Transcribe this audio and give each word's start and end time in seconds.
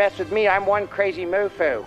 Mess 0.00 0.18
with 0.18 0.32
me, 0.32 0.48
I'm 0.48 0.64
one 0.64 0.86
crazy 0.86 1.26
moofoo. 1.26 1.84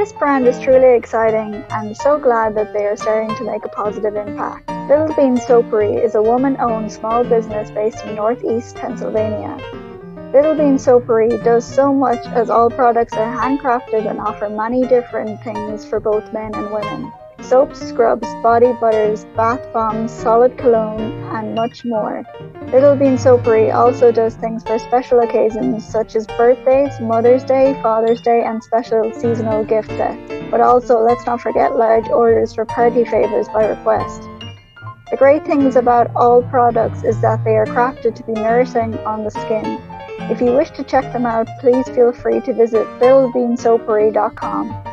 This 0.00 0.12
brand 0.12 0.46
is 0.46 0.58
truly 0.58 0.96
exciting 0.96 1.62
and 1.68 1.94
so 1.94 2.18
glad 2.18 2.54
that 2.54 2.72
they 2.72 2.86
are 2.86 2.96
starting 2.96 3.36
to 3.36 3.44
make 3.44 3.66
a 3.66 3.68
positive 3.68 4.16
impact. 4.16 4.66
Little 4.88 5.14
Bean 5.14 5.36
Soapery 5.36 6.02
is 6.02 6.14
a 6.14 6.22
woman-owned 6.22 6.90
small 6.90 7.22
business 7.22 7.70
based 7.70 8.02
in 8.06 8.14
northeast 8.14 8.76
Pennsylvania. 8.76 9.58
Little 10.32 10.54
Bean 10.54 10.78
Soapery 10.78 11.44
does 11.44 11.66
so 11.66 11.92
much 11.92 12.24
as 12.28 12.48
all 12.48 12.70
products 12.70 13.12
are 13.12 13.30
handcrafted 13.30 14.08
and 14.08 14.18
offer 14.18 14.48
many 14.48 14.86
different 14.86 15.38
things 15.44 15.84
for 15.84 16.00
both 16.00 16.32
men 16.32 16.54
and 16.54 16.72
women. 16.72 17.12
Soaps, 17.42 17.86
scrubs, 17.86 18.28
body 18.42 18.72
butters, 18.80 19.26
bath 19.36 19.70
bombs, 19.74 20.10
solid 20.10 20.56
cologne, 20.56 21.12
and 21.34 21.54
much 21.54 21.84
more. 21.84 22.24
Little 22.72 22.94
Bean 22.94 23.16
Soapery 23.16 23.74
also 23.74 24.12
does 24.12 24.36
things 24.36 24.62
for 24.62 24.78
special 24.78 25.18
occasions 25.18 25.84
such 25.84 26.14
as 26.14 26.24
birthdays, 26.28 27.00
Mother's 27.00 27.42
Day, 27.42 27.76
Father's 27.82 28.20
Day, 28.22 28.44
and 28.44 28.62
special 28.62 29.12
seasonal 29.12 29.64
gift 29.64 29.88
sets. 29.88 30.32
But 30.52 30.60
also, 30.60 31.00
let's 31.00 31.26
not 31.26 31.40
forget 31.40 31.74
large 31.74 32.08
orders 32.08 32.54
for 32.54 32.64
party 32.64 33.04
favors 33.04 33.48
by 33.48 33.66
request. 33.66 34.22
The 35.10 35.16
great 35.16 35.44
things 35.44 35.74
about 35.74 36.14
all 36.14 36.44
products 36.44 37.02
is 37.02 37.20
that 37.22 37.42
they 37.42 37.56
are 37.56 37.66
crafted 37.66 38.14
to 38.14 38.22
be 38.22 38.34
nourishing 38.34 38.96
on 38.98 39.24
the 39.24 39.32
skin. 39.32 39.80
If 40.30 40.40
you 40.40 40.52
wish 40.52 40.70
to 40.70 40.84
check 40.84 41.12
them 41.12 41.26
out, 41.26 41.48
please 41.58 41.88
feel 41.88 42.12
free 42.12 42.40
to 42.42 42.54
visit 42.54 42.86
littlebeansoapery.com. 43.00 44.84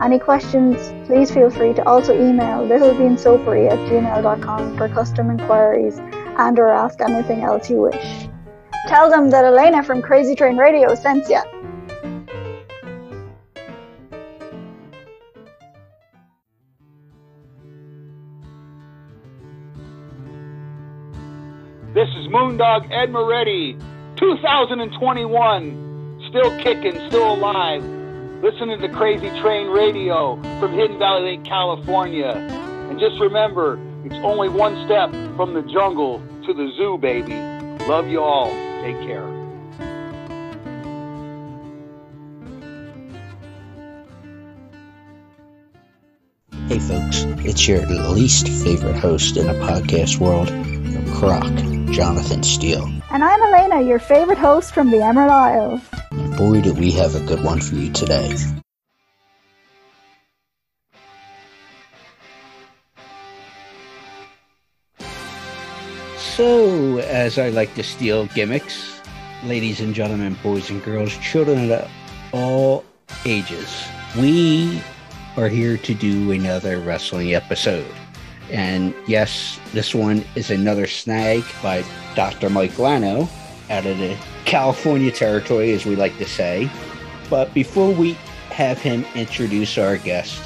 Any 0.00 0.20
questions, 0.20 0.92
please 1.08 1.32
feel 1.32 1.50
free 1.50 1.74
to 1.74 1.84
also 1.84 2.14
email 2.14 2.60
littlebeansoapery 2.60 3.72
at 3.72 3.78
gmail.com 3.90 4.76
for 4.76 4.88
custom 4.88 5.30
inquiries 5.30 6.00
and 6.38 6.58
or 6.58 6.72
ask 6.72 7.00
anything 7.00 7.42
else 7.42 7.70
you 7.70 7.82
wish. 7.82 8.28
Tell 8.88 9.10
them 9.10 9.30
that 9.30 9.44
Elena 9.44 9.82
from 9.82 10.02
Crazy 10.02 10.34
Train 10.34 10.56
Radio 10.56 10.94
sent 10.94 11.28
ya. 11.28 11.42
This 21.94 22.08
is 22.08 22.26
Moondog 22.28 22.90
Ed 22.90 23.10
Moretti, 23.10 23.76
2021. 24.16 26.20
Still 26.30 26.58
kicking, 26.58 26.94
still 27.08 27.34
alive. 27.34 27.84
Listening 28.42 28.80
to 28.80 28.88
Crazy 28.88 29.28
Train 29.40 29.68
Radio 29.68 30.36
from 30.58 30.72
Hidden 30.72 30.98
Valley 30.98 31.36
Lake, 31.36 31.44
California. 31.44 32.30
And 32.88 32.98
just 32.98 33.20
remember, 33.20 33.78
it's 34.04 34.14
only 34.24 34.48
one 34.48 34.84
step 34.86 35.10
from 35.36 35.54
the 35.54 35.62
jungle 35.62 36.20
to 36.46 36.52
the 36.52 36.72
zoo, 36.76 36.98
baby. 36.98 37.34
Love 37.86 38.08
you 38.08 38.20
all. 38.20 38.50
Take 38.82 38.98
care. 39.06 39.42
Hey 46.68 46.78
folks, 46.78 47.24
it's 47.44 47.68
your 47.68 47.84
least 47.86 48.48
favorite 48.48 48.96
host 48.96 49.36
in 49.36 49.46
the 49.46 49.52
podcast 49.52 50.18
world, 50.18 50.48
Croc, 51.16 51.52
Jonathan 51.92 52.42
Steele. 52.42 52.90
And 53.10 53.22
I'm 53.22 53.42
Elena, 53.42 53.82
your 53.86 53.98
favorite 53.98 54.38
host 54.38 54.72
from 54.72 54.90
the 54.90 55.02
Emerald 55.02 55.30
Isle. 55.30 55.82
And 56.12 56.36
boy, 56.36 56.62
do 56.62 56.72
we 56.72 56.90
have 56.92 57.14
a 57.14 57.20
good 57.26 57.44
one 57.44 57.60
for 57.60 57.74
you 57.74 57.92
today. 57.92 58.34
So, 66.42 66.98
as 66.98 67.38
I 67.38 67.50
like 67.50 67.72
to 67.76 67.84
steal 67.84 68.26
gimmicks, 68.26 69.00
ladies 69.44 69.78
and 69.78 69.94
gentlemen, 69.94 70.36
boys 70.42 70.70
and 70.70 70.82
girls, 70.82 71.16
children 71.18 71.70
of 71.70 71.88
all 72.32 72.84
ages, 73.24 73.84
we 74.18 74.82
are 75.36 75.46
here 75.46 75.76
to 75.76 75.94
do 75.94 76.32
another 76.32 76.80
wrestling 76.80 77.32
episode. 77.32 77.86
And 78.50 78.92
yes, 79.06 79.60
this 79.72 79.94
one 79.94 80.24
is 80.34 80.50
another 80.50 80.88
snag 80.88 81.44
by 81.62 81.84
Dr. 82.16 82.50
Mike 82.50 82.72
Lano 82.72 83.28
out 83.70 83.86
of 83.86 83.98
the 83.98 84.18
California 84.44 85.12
territory, 85.12 85.70
as 85.70 85.86
we 85.86 85.94
like 85.94 86.18
to 86.18 86.26
say. 86.26 86.68
But 87.30 87.54
before 87.54 87.92
we 87.92 88.14
have 88.50 88.78
him 88.78 89.04
introduce 89.14 89.78
our 89.78 89.96
guest, 89.96 90.42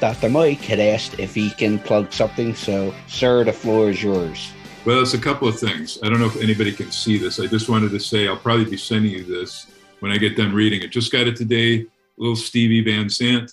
Dr. 0.00 0.30
Mike 0.30 0.62
had 0.62 0.80
asked 0.80 1.20
if 1.20 1.32
he 1.32 1.50
can 1.50 1.78
plug 1.78 2.12
something. 2.12 2.56
So, 2.56 2.92
sir, 3.06 3.44
the 3.44 3.52
floor 3.52 3.88
is 3.90 4.02
yours. 4.02 4.52
Well, 4.84 5.00
it's 5.00 5.14
a 5.14 5.18
couple 5.18 5.46
of 5.46 5.60
things. 5.60 6.00
I 6.02 6.08
don't 6.08 6.18
know 6.18 6.26
if 6.26 6.42
anybody 6.42 6.72
can 6.72 6.90
see 6.90 7.16
this. 7.16 7.38
I 7.38 7.46
just 7.46 7.68
wanted 7.68 7.92
to 7.92 8.00
say 8.00 8.26
I'll 8.26 8.36
probably 8.36 8.64
be 8.64 8.76
sending 8.76 9.12
you 9.12 9.22
this 9.22 9.68
when 10.00 10.10
I 10.10 10.16
get 10.16 10.36
done 10.36 10.52
reading 10.52 10.82
it. 10.82 10.90
Just 10.90 11.12
got 11.12 11.28
it 11.28 11.36
today. 11.36 11.86
Little 12.18 12.34
Stevie 12.34 12.82
Van 12.82 13.08
Zandt. 13.08 13.52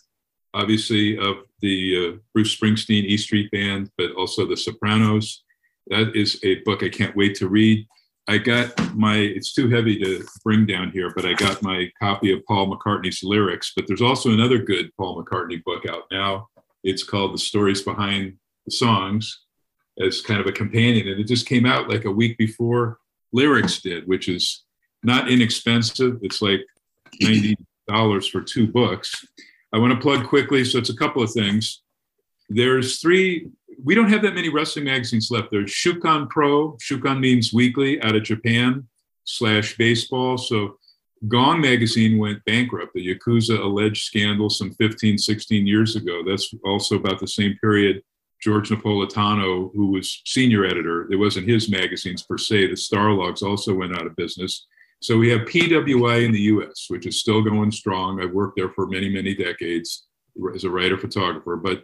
obviously, 0.56 1.20
of 1.20 1.44
the 1.62 2.16
uh, 2.16 2.18
Bruce 2.34 2.56
Springsteen 2.56 3.04
E 3.04 3.16
Street 3.16 3.52
Band, 3.52 3.92
but 3.96 4.12
also 4.14 4.48
The 4.48 4.58
Sopranos. 4.58 5.44
That 5.88 6.16
is 6.16 6.40
a 6.44 6.62
book 6.62 6.82
I 6.82 6.90
can't 6.90 7.16
wait 7.16 7.36
to 7.36 7.48
read. 7.48 7.88
I 8.28 8.40
got 8.40 8.96
my, 8.96 9.18
it's 9.18 9.54
too 9.54 9.70
heavy 9.70 10.00
to 10.00 10.26
bring 10.44 10.66
down 10.66 10.90
here, 10.90 11.12
but 11.16 11.28
I 11.28 11.34
got 11.34 11.62
my 11.62 11.92
copy 12.00 12.32
of 12.32 12.44
Paul 12.46 12.76
McCartney's 12.76 13.22
lyrics. 13.22 13.74
But 13.76 13.86
there's 13.88 14.02
also 14.02 14.32
another 14.32 14.58
good 14.58 14.90
Paul 14.98 15.24
McCartney 15.24 15.64
book 15.64 15.88
out 15.88 16.06
now. 16.12 16.50
It's 16.84 17.04
called 17.04 17.36
The 17.36 17.40
Stories 17.40 17.84
Behind 17.84 18.34
the 18.66 18.72
Songs 18.72 19.46
as 20.00 20.22
kind 20.22 20.40
of 20.40 20.48
a 20.48 20.52
companion. 20.52 21.08
And 21.08 21.20
it 21.20 21.28
just 21.28 21.48
came 21.48 21.66
out 21.66 21.90
like 21.90 22.06
a 22.06 22.12
week 22.12 22.38
before 22.38 23.00
Lyrics 23.32 23.82
did, 23.82 24.08
which 24.08 24.28
is 24.28 24.64
not 25.04 25.30
inexpensive. 25.30 26.20
It's 26.22 26.42
like 26.42 26.62
$90 27.22 27.56
for 28.32 28.42
two 28.42 28.68
books. 28.68 29.26
I 29.74 29.78
want 29.78 29.94
to 29.94 30.00
plug 30.00 30.28
quickly. 30.28 30.66
So 30.66 30.78
it's 30.78 30.90
a 30.90 30.96
couple 30.96 31.22
of 31.22 31.32
things. 31.32 31.82
There's 32.50 33.00
three 33.00 33.50
we 33.84 33.96
don't 33.96 34.10
have 34.10 34.22
that 34.24 34.36
many 34.36 34.50
wrestling 34.50 34.86
magazines 34.86 35.32
left. 35.32 35.52
There's 35.52 35.72
Shukan 35.72 36.30
Pro. 36.30 36.74
Shukan 36.74 37.20
means 37.20 37.54
weekly 37.54 38.02
out 38.02 38.16
of 38.16 38.24
Japan 38.24 38.88
slash 39.24 39.78
baseball. 39.78 40.38
So 40.38 40.78
Gong 41.28 41.62
magazine 41.62 42.18
went 42.18 42.44
bankrupt. 42.46 42.94
The 42.94 43.16
Yakuza 43.16 43.60
alleged 43.60 44.06
scandal 44.06 44.50
some 44.50 44.74
15, 44.76 45.18
16 45.18 45.68
years 45.68 45.96
ago. 45.96 46.24
That's 46.26 46.54
also 46.64 46.96
about 46.96 47.20
the 47.20 47.28
same 47.28 47.58
period 47.62 48.02
George 48.42 48.70
Napolitano, 48.70 49.72
who 49.74 49.92
was 49.92 50.22
senior 50.26 50.66
editor, 50.66 51.12
it 51.12 51.18
wasn't 51.18 51.48
his 51.48 51.70
magazines 51.70 52.24
per 52.24 52.38
se. 52.38 52.68
The 52.68 52.74
Starlogs 52.74 53.44
also 53.44 53.74
went 53.74 53.96
out 53.96 54.08
of 54.08 54.16
business. 54.16 54.68
So 55.02 55.18
we 55.18 55.30
have 55.30 55.42
PWI 55.42 56.26
in 56.26 56.32
the 56.32 56.42
US, 56.42 56.86
which 56.90 57.06
is 57.06 57.20
still 57.20 57.42
going 57.42 57.72
strong. 57.72 58.22
I've 58.22 58.32
worked 58.32 58.58
there 58.58 58.70
for 58.70 58.88
many, 58.88 59.10
many 59.10 59.34
decades 59.34 60.08
as 60.54 60.64
a 60.64 60.70
writer 60.70 60.98
photographer. 60.98 61.56
But 61.56 61.84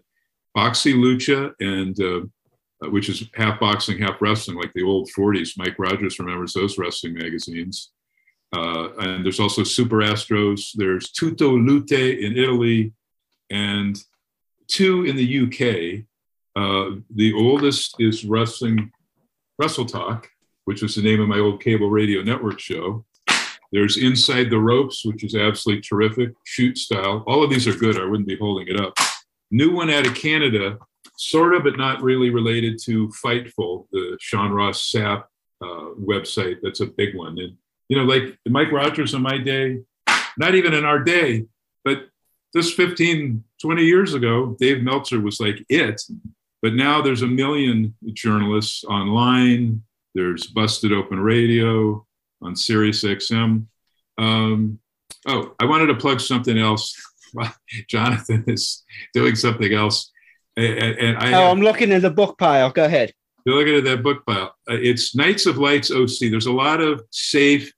Box 0.53 0.85
y 0.85 0.91
Lucha, 0.91 1.53
and 1.59 1.99
uh, 2.01 2.89
which 2.89 3.09
is 3.09 3.23
half 3.35 3.59
boxing, 3.59 3.97
half 3.97 4.21
wrestling, 4.21 4.57
like 4.57 4.71
the 4.73 4.83
old 4.83 5.09
40s. 5.17 5.57
Mike 5.57 5.75
Rogers 5.77 6.19
remembers 6.19 6.53
those 6.53 6.77
wrestling 6.77 7.13
magazines. 7.13 7.91
Uh, 8.53 8.89
and 8.99 9.25
there's 9.25 9.39
also 9.39 9.63
Super 9.63 9.97
Astros. 9.97 10.71
There's 10.75 11.11
Tutto 11.11 11.57
Lute 11.57 11.91
in 11.91 12.37
Italy, 12.37 12.93
and 13.49 13.97
two 14.67 15.05
in 15.05 15.15
the 15.15 15.41
UK. 15.43 16.05
Uh, 16.55 16.91
the 17.13 17.33
oldest 17.33 17.95
is 17.99 18.25
Wrestling 18.25 18.91
Wrestle 19.59 19.85
Talk, 19.85 20.29
which 20.65 20.81
was 20.81 20.95
the 20.95 21.01
name 21.01 21.21
of 21.21 21.27
my 21.27 21.39
old 21.39 21.61
cable 21.61 21.89
radio 21.89 22.21
network 22.21 22.59
show. 22.59 23.05
There's 23.71 23.97
Inside 23.97 24.49
the 24.49 24.59
Ropes, 24.59 25.03
which 25.05 25.23
is 25.23 25.35
absolutely 25.35 25.81
terrific, 25.81 26.29
shoot 26.45 26.77
style. 26.77 27.23
All 27.27 27.43
of 27.43 27.49
these 27.49 27.67
are 27.67 27.75
good. 27.75 27.99
I 27.99 28.05
wouldn't 28.05 28.27
be 28.27 28.37
holding 28.37 28.67
it 28.67 28.79
up. 28.79 28.93
New 29.51 29.73
one 29.73 29.89
out 29.89 30.07
of 30.07 30.15
Canada, 30.15 30.77
sort 31.17 31.53
of, 31.55 31.63
but 31.63 31.77
not 31.77 32.01
really 32.01 32.29
related 32.29 32.79
to 32.83 33.09
Fightful, 33.23 33.87
the 33.91 34.17
Sean 34.21 34.51
Ross 34.51 34.91
Sapp 34.91 35.23
uh, 35.61 35.89
website. 35.99 36.57
That's 36.61 36.79
a 36.79 36.85
big 36.85 37.15
one. 37.15 37.37
And, 37.39 37.57
you 37.89 37.97
know, 37.97 38.03
like 38.03 38.37
Mike 38.47 38.71
Rogers 38.71 39.13
in 39.13 39.21
my 39.21 39.37
day, 39.37 39.79
not 40.37 40.55
even 40.55 40.73
in 40.73 40.85
our 40.85 40.99
day, 40.99 41.45
but 41.83 42.07
this 42.53 42.73
15, 42.73 43.43
20 43.61 43.83
years 43.83 44.13
ago, 44.13 44.55
Dave 44.59 44.81
Meltzer 44.81 45.19
was 45.19 45.39
like 45.39 45.65
it. 45.69 46.01
But 46.61 46.73
now 46.73 47.01
there's 47.01 47.21
a 47.21 47.27
million 47.27 47.95
journalists 48.13 48.83
online. 48.85 49.83
There's 50.13 50.47
Busted 50.47 50.93
Open 50.93 51.19
Radio 51.19 52.05
on 52.41 52.55
Sirius 52.55 53.03
XM. 53.03 53.65
Um, 54.17 54.79
oh, 55.27 55.53
I 55.59 55.65
wanted 55.65 55.87
to 55.87 55.95
plug 55.95 56.21
something 56.21 56.57
else 56.57 56.95
Jonathan 57.89 58.43
is 58.47 58.83
doing 59.13 59.35
something 59.35 59.73
else. 59.73 60.11
And, 60.57 60.97
and 60.97 61.17
I, 61.17 61.33
oh, 61.33 61.51
I'm 61.51 61.61
looking 61.61 61.91
in 61.91 62.01
the 62.01 62.09
book 62.09 62.37
pile. 62.37 62.69
Go 62.71 62.85
ahead. 62.85 63.13
You're 63.45 63.55
looking 63.55 63.75
at 63.75 63.83
that 63.83 64.03
book 64.03 64.25
pile. 64.25 64.55
Uh, 64.69 64.77
it's 64.81 65.15
Knights 65.15 65.45
of 65.45 65.57
Lights 65.57 65.91
OC. 65.91 66.31
There's 66.31 66.45
a 66.47 66.51
lot 66.51 66.81
of 66.81 67.03
safe 67.11 67.71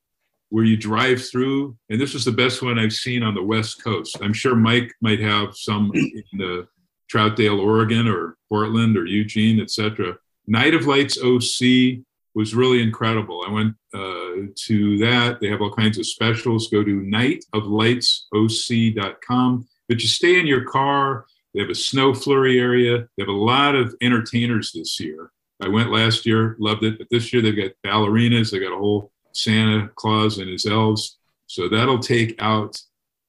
where 0.50 0.64
you 0.64 0.78
drive 0.78 1.26
through, 1.26 1.76
and 1.90 2.00
this 2.00 2.14
was 2.14 2.24
the 2.24 2.32
best 2.32 2.62
one 2.62 2.80
I've 2.80 2.94
seen 2.94 3.22
on 3.22 3.34
the 3.34 3.44
West 3.44 3.84
Coast. 3.84 4.18
I'm 4.22 4.32
sure 4.32 4.56
Mike 4.56 4.94
might 5.02 5.20
have 5.20 5.56
some 5.56 5.92
in 5.94 6.24
the 6.38 6.68
Troutdale, 7.12 7.64
Oregon, 7.64 8.08
or 8.08 8.38
Portland, 8.50 8.98
or 8.98 9.06
Eugene, 9.06 9.60
etc. 9.60 10.18
Night 10.48 10.74
of 10.74 10.88
Lights 10.88 11.20
OC 11.22 12.00
was 12.36 12.54
really 12.54 12.84
incredible. 12.84 13.44
I 13.48 13.52
went 13.52 13.76
uh, 13.94 14.48
to 14.56 14.98
that. 15.00 15.40
They 15.42 15.50
have 15.50 15.62
all 15.62 15.74
kinds 15.74 15.98
of 15.98 16.06
specials. 16.06 16.70
Go 16.70 16.84
to 16.84 17.02
nightoflightsoc.com. 17.02 19.68
But 19.90 20.02
you 20.02 20.08
stay 20.08 20.40
in 20.40 20.46
your 20.46 20.66
car. 20.66 21.26
They 21.54 21.62
have 21.62 21.72
a 21.72 21.76
snow 21.76 22.14
flurry 22.14 22.60
area. 22.60 23.08
They 23.18 23.24
have 23.24 23.30
a 23.30 23.32
lot 23.32 23.74
of 23.74 23.96
entertainers 24.02 24.72
this 24.72 25.00
year. 25.00 25.32
I 25.62 25.68
went 25.68 25.92
last 25.92 26.28
year, 26.28 26.56
loved 26.60 26.84
it. 26.84 27.00
But 27.00 27.08
this 27.10 27.34
year 27.34 27.42
they've 27.42 27.56
got 27.56 27.72
ballerinas. 27.84 28.52
They 28.52 28.60
got 28.60 28.74
a 28.74 28.78
whole 28.78 29.12
Santa 29.34 29.90
Claus 29.96 30.38
and 30.38 30.48
his 30.50 30.68
elves. 30.68 31.18
So 31.48 31.68
that'll 31.68 31.98
take 32.00 32.40
out. 32.40 32.80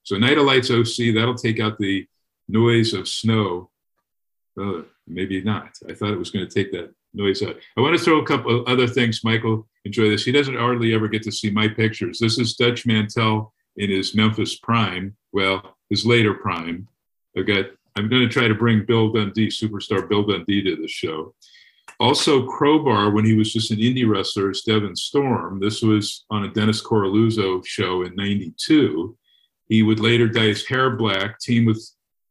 So 0.02 0.18
Night 0.18 0.36
of 0.36 0.44
Lights 0.44 0.70
OC. 0.70 1.14
That'll 1.14 1.34
take 1.34 1.60
out 1.60 1.78
the 1.78 2.06
noise 2.48 2.94
of 2.94 3.08
snow. 3.08 3.70
Uh, 4.60 4.82
maybe 5.06 5.40
not. 5.42 5.76
I 5.88 5.94
thought 5.94 6.12
it 6.12 6.18
was 6.18 6.30
going 6.30 6.48
to 6.48 6.52
take 6.52 6.72
that 6.72 6.92
noise 7.14 7.42
out. 7.42 7.56
I 7.76 7.80
want 7.80 7.96
to 7.96 8.02
throw 8.02 8.20
a 8.20 8.26
couple 8.26 8.60
of 8.60 8.66
other 8.66 8.86
things. 8.86 9.24
Michael, 9.24 9.68
enjoy 9.84 10.08
this. 10.08 10.24
He 10.24 10.32
doesn't 10.32 10.56
hardly 10.56 10.94
ever 10.94 11.08
get 11.08 11.22
to 11.24 11.32
see 11.32 11.50
my 11.50 11.68
pictures. 11.68 12.18
This 12.18 12.38
is 12.38 12.54
Dutch 12.54 12.86
Mantell 12.86 13.52
in 13.76 13.90
his 13.90 14.14
Memphis 14.14 14.58
prime. 14.58 15.16
Well, 15.32 15.76
his 15.90 16.04
later 16.04 16.34
prime. 16.34 16.88
I've 17.36 17.46
got. 17.46 17.66
I'm 17.96 18.08
going 18.08 18.22
to 18.22 18.28
try 18.28 18.46
to 18.46 18.54
bring 18.54 18.84
Bill 18.84 19.12
Dundee, 19.12 19.48
superstar 19.48 20.08
Bill 20.08 20.24
Dundee, 20.24 20.62
to 20.62 20.76
the 20.76 20.86
show. 20.86 21.34
Also, 21.98 22.46
Crowbar, 22.46 23.10
when 23.10 23.24
he 23.24 23.34
was 23.34 23.52
just 23.52 23.72
an 23.72 23.78
indie 23.78 24.08
wrestler, 24.08 24.50
is 24.50 24.62
Devon 24.62 24.94
Storm. 24.94 25.58
This 25.58 25.82
was 25.82 26.24
on 26.30 26.44
a 26.44 26.52
Dennis 26.52 26.80
Coralluzzo 26.80 27.64
show 27.66 28.02
in 28.02 28.14
'92. 28.14 29.16
He 29.68 29.82
would 29.82 30.00
later 30.00 30.28
dye 30.28 30.44
his 30.44 30.66
hair 30.66 30.90
black, 30.90 31.40
team 31.40 31.64
with 31.64 31.84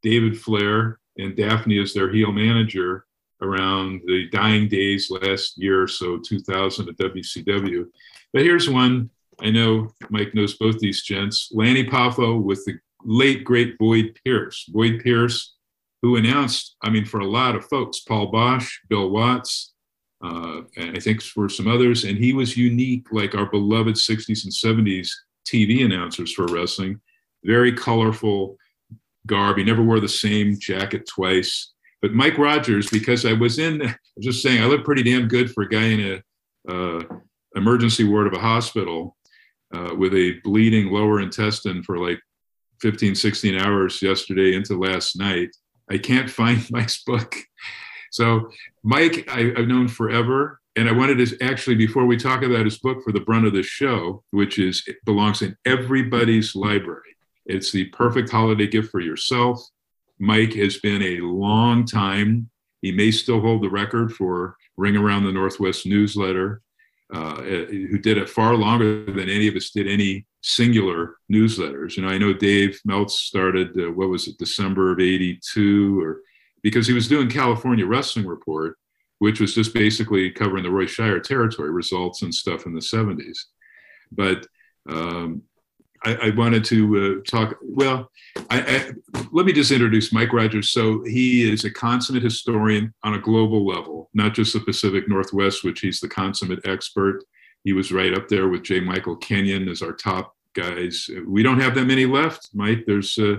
David 0.07 0.39
Flair 0.39 0.99
and 1.17 1.35
Daphne 1.35 1.81
as 1.81 1.93
their 1.93 2.09
heel 2.09 2.31
manager 2.31 3.05
around 3.41 4.01
the 4.05 4.29
dying 4.29 4.69
days 4.69 5.11
last 5.11 5.57
year 5.57 5.83
or 5.83 5.87
so, 5.87 6.17
2000 6.17 6.87
at 6.87 6.97
WCW. 6.97 7.85
But 8.31 8.43
here's 8.43 8.69
one. 8.69 9.09
I 9.41 9.49
know 9.51 9.93
Mike 10.09 10.33
knows 10.33 10.55
both 10.57 10.79
these 10.79 11.03
gents. 11.03 11.49
Lanny 11.51 11.83
Poffo 11.83 12.41
with 12.41 12.63
the 12.65 12.79
late, 13.03 13.43
great 13.43 13.77
Boyd 13.77 14.17
Pierce. 14.23 14.63
Boyd 14.69 15.03
Pierce, 15.03 15.55
who 16.01 16.15
announced, 16.15 16.77
I 16.81 16.89
mean, 16.89 17.05
for 17.05 17.19
a 17.19 17.27
lot 17.27 17.55
of 17.55 17.65
folks, 17.65 17.99
Paul 17.99 18.31
Boesch, 18.31 18.69
Bill 18.87 19.09
Watts, 19.09 19.73
uh, 20.23 20.61
and 20.77 20.95
I 20.95 21.01
think 21.01 21.21
for 21.21 21.49
some 21.49 21.67
others. 21.67 22.05
And 22.05 22.17
he 22.17 22.31
was 22.31 22.55
unique, 22.55 23.07
like 23.11 23.35
our 23.35 23.45
beloved 23.45 23.95
60s 23.95 24.45
and 24.45 24.87
70s 24.87 25.09
TV 25.45 25.83
announcers 25.83 26.31
for 26.31 26.45
wrestling. 26.47 27.01
Very 27.43 27.73
colorful 27.73 28.57
garb. 29.27 29.57
He 29.57 29.63
never 29.63 29.83
wore 29.83 29.99
the 29.99 30.07
same 30.07 30.57
jacket 30.59 31.07
twice. 31.07 31.73
But 32.01 32.13
Mike 32.13 32.37
Rogers, 32.37 32.89
because 32.89 33.25
I 33.25 33.33
was 33.33 33.59
in, 33.59 33.81
I 33.87 33.95
was 34.15 34.25
just 34.25 34.41
saying, 34.41 34.61
I 34.61 34.65
look 34.65 34.85
pretty 34.85 35.03
damn 35.03 35.27
good 35.27 35.51
for 35.51 35.63
a 35.63 35.69
guy 35.69 35.83
in 35.83 36.21
a 36.67 36.71
uh, 36.71 37.03
emergency 37.55 38.03
ward 38.03 38.27
of 38.27 38.33
a 38.33 38.39
hospital 38.39 39.17
uh, 39.73 39.93
with 39.95 40.13
a 40.13 40.33
bleeding 40.43 40.91
lower 40.91 41.19
intestine 41.19 41.83
for 41.83 41.97
like 41.97 42.19
15, 42.81 43.15
16 43.15 43.57
hours 43.57 44.01
yesterday 44.01 44.55
into 44.55 44.77
last 44.77 45.17
night. 45.17 45.49
I 45.89 45.97
can't 45.97 46.29
find 46.39 46.65
Mike's 46.71 47.03
book. 47.03 47.35
So 48.11 48.49
Mike, 48.83 49.27
I, 49.31 49.53
have 49.57 49.67
known 49.67 49.87
forever. 49.87 50.59
And 50.75 50.87
I 50.87 50.91
wanted 50.91 51.17
to 51.25 51.43
actually, 51.43 51.75
before 51.75 52.05
we 52.05 52.17
talk 52.17 52.43
about 52.43 52.65
his 52.65 52.77
book 52.77 53.03
for 53.03 53.11
the 53.11 53.21
brunt 53.21 53.47
of 53.47 53.53
the 53.53 53.63
show, 53.63 54.23
which 54.29 54.59
is 54.59 54.83
it 54.85 54.97
belongs 55.05 55.41
in 55.41 55.57
everybody's 55.65 56.55
library. 56.55 57.16
It's 57.47 57.71
the 57.71 57.85
perfect 57.85 58.29
holiday 58.29 58.67
gift 58.67 58.91
for 58.91 58.99
yourself, 58.99 59.67
Mike 60.19 60.53
has 60.53 60.77
been 60.77 61.01
a 61.01 61.19
long 61.21 61.85
time. 61.85 62.49
He 62.81 62.91
may 62.91 63.11
still 63.11 63.41
hold 63.41 63.63
the 63.63 63.69
record 63.69 64.13
for 64.13 64.55
Ring 64.77 64.95
Around 64.95 65.25
the 65.25 65.31
Northwest 65.31 65.85
newsletter, 65.85 66.61
uh, 67.13 67.41
who 67.41 67.97
did 67.97 68.17
it 68.17 68.29
far 68.29 68.55
longer 68.55 69.05
than 69.05 69.29
any 69.29 69.47
of 69.47 69.55
us 69.55 69.69
did 69.69 69.87
any 69.87 70.25
singular 70.41 71.17
newsletters. 71.31 71.95
You 71.95 72.03
know, 72.03 72.09
I 72.09 72.17
know 72.17 72.33
Dave 72.33 72.79
Meltz 72.87 73.11
started, 73.11 73.79
uh, 73.79 73.91
what 73.91 74.09
was 74.09 74.27
it, 74.27 74.37
December 74.37 74.91
of 74.91 74.99
82, 74.99 76.01
or 76.01 76.21
because 76.63 76.87
he 76.87 76.93
was 76.93 77.07
doing 77.07 77.29
California 77.29 77.85
Wrestling 77.85 78.25
Report, 78.25 78.77
which 79.19 79.39
was 79.39 79.55
just 79.55 79.73
basically 79.73 80.29
covering 80.31 80.63
the 80.63 80.71
Roy 80.71 80.85
Shire 80.85 81.19
territory 81.19 81.71
results 81.71 82.21
and 82.21 82.33
stuff 82.33 82.65
in 82.65 82.73
the 82.73 82.81
70s. 82.81 83.37
But 84.11 84.47
um, 84.89 85.43
I, 86.05 86.15
I 86.15 86.29
wanted 86.31 86.63
to 86.65 87.21
uh, 87.21 87.29
talk. 87.29 87.57
Well, 87.61 88.11
I, 88.49 88.61
I, 89.13 89.23
let 89.31 89.45
me 89.45 89.53
just 89.53 89.71
introduce 89.71 90.13
Mike 90.13 90.33
Rogers. 90.33 90.69
So 90.71 91.03
he 91.03 91.51
is 91.51 91.65
a 91.65 91.71
consummate 91.71 92.23
historian 92.23 92.93
on 93.03 93.15
a 93.15 93.19
global 93.19 93.65
level, 93.65 94.09
not 94.13 94.33
just 94.33 94.53
the 94.53 94.59
Pacific 94.59 95.07
Northwest, 95.07 95.63
which 95.63 95.81
he's 95.81 95.99
the 95.99 96.09
consummate 96.09 96.65
expert. 96.67 97.23
He 97.63 97.73
was 97.73 97.91
right 97.91 98.13
up 98.13 98.27
there 98.27 98.47
with 98.47 98.63
J. 98.63 98.79
Michael 98.79 99.15
Kenyon 99.15 99.67
as 99.67 99.81
our 99.81 99.93
top 99.93 100.35
guys. 100.53 101.09
We 101.25 101.43
don't 101.43 101.59
have 101.59 101.75
that 101.75 101.85
many 101.85 102.05
left, 102.05 102.49
Mike. 102.53 102.83
There's 102.85 103.17
uh, 103.17 103.37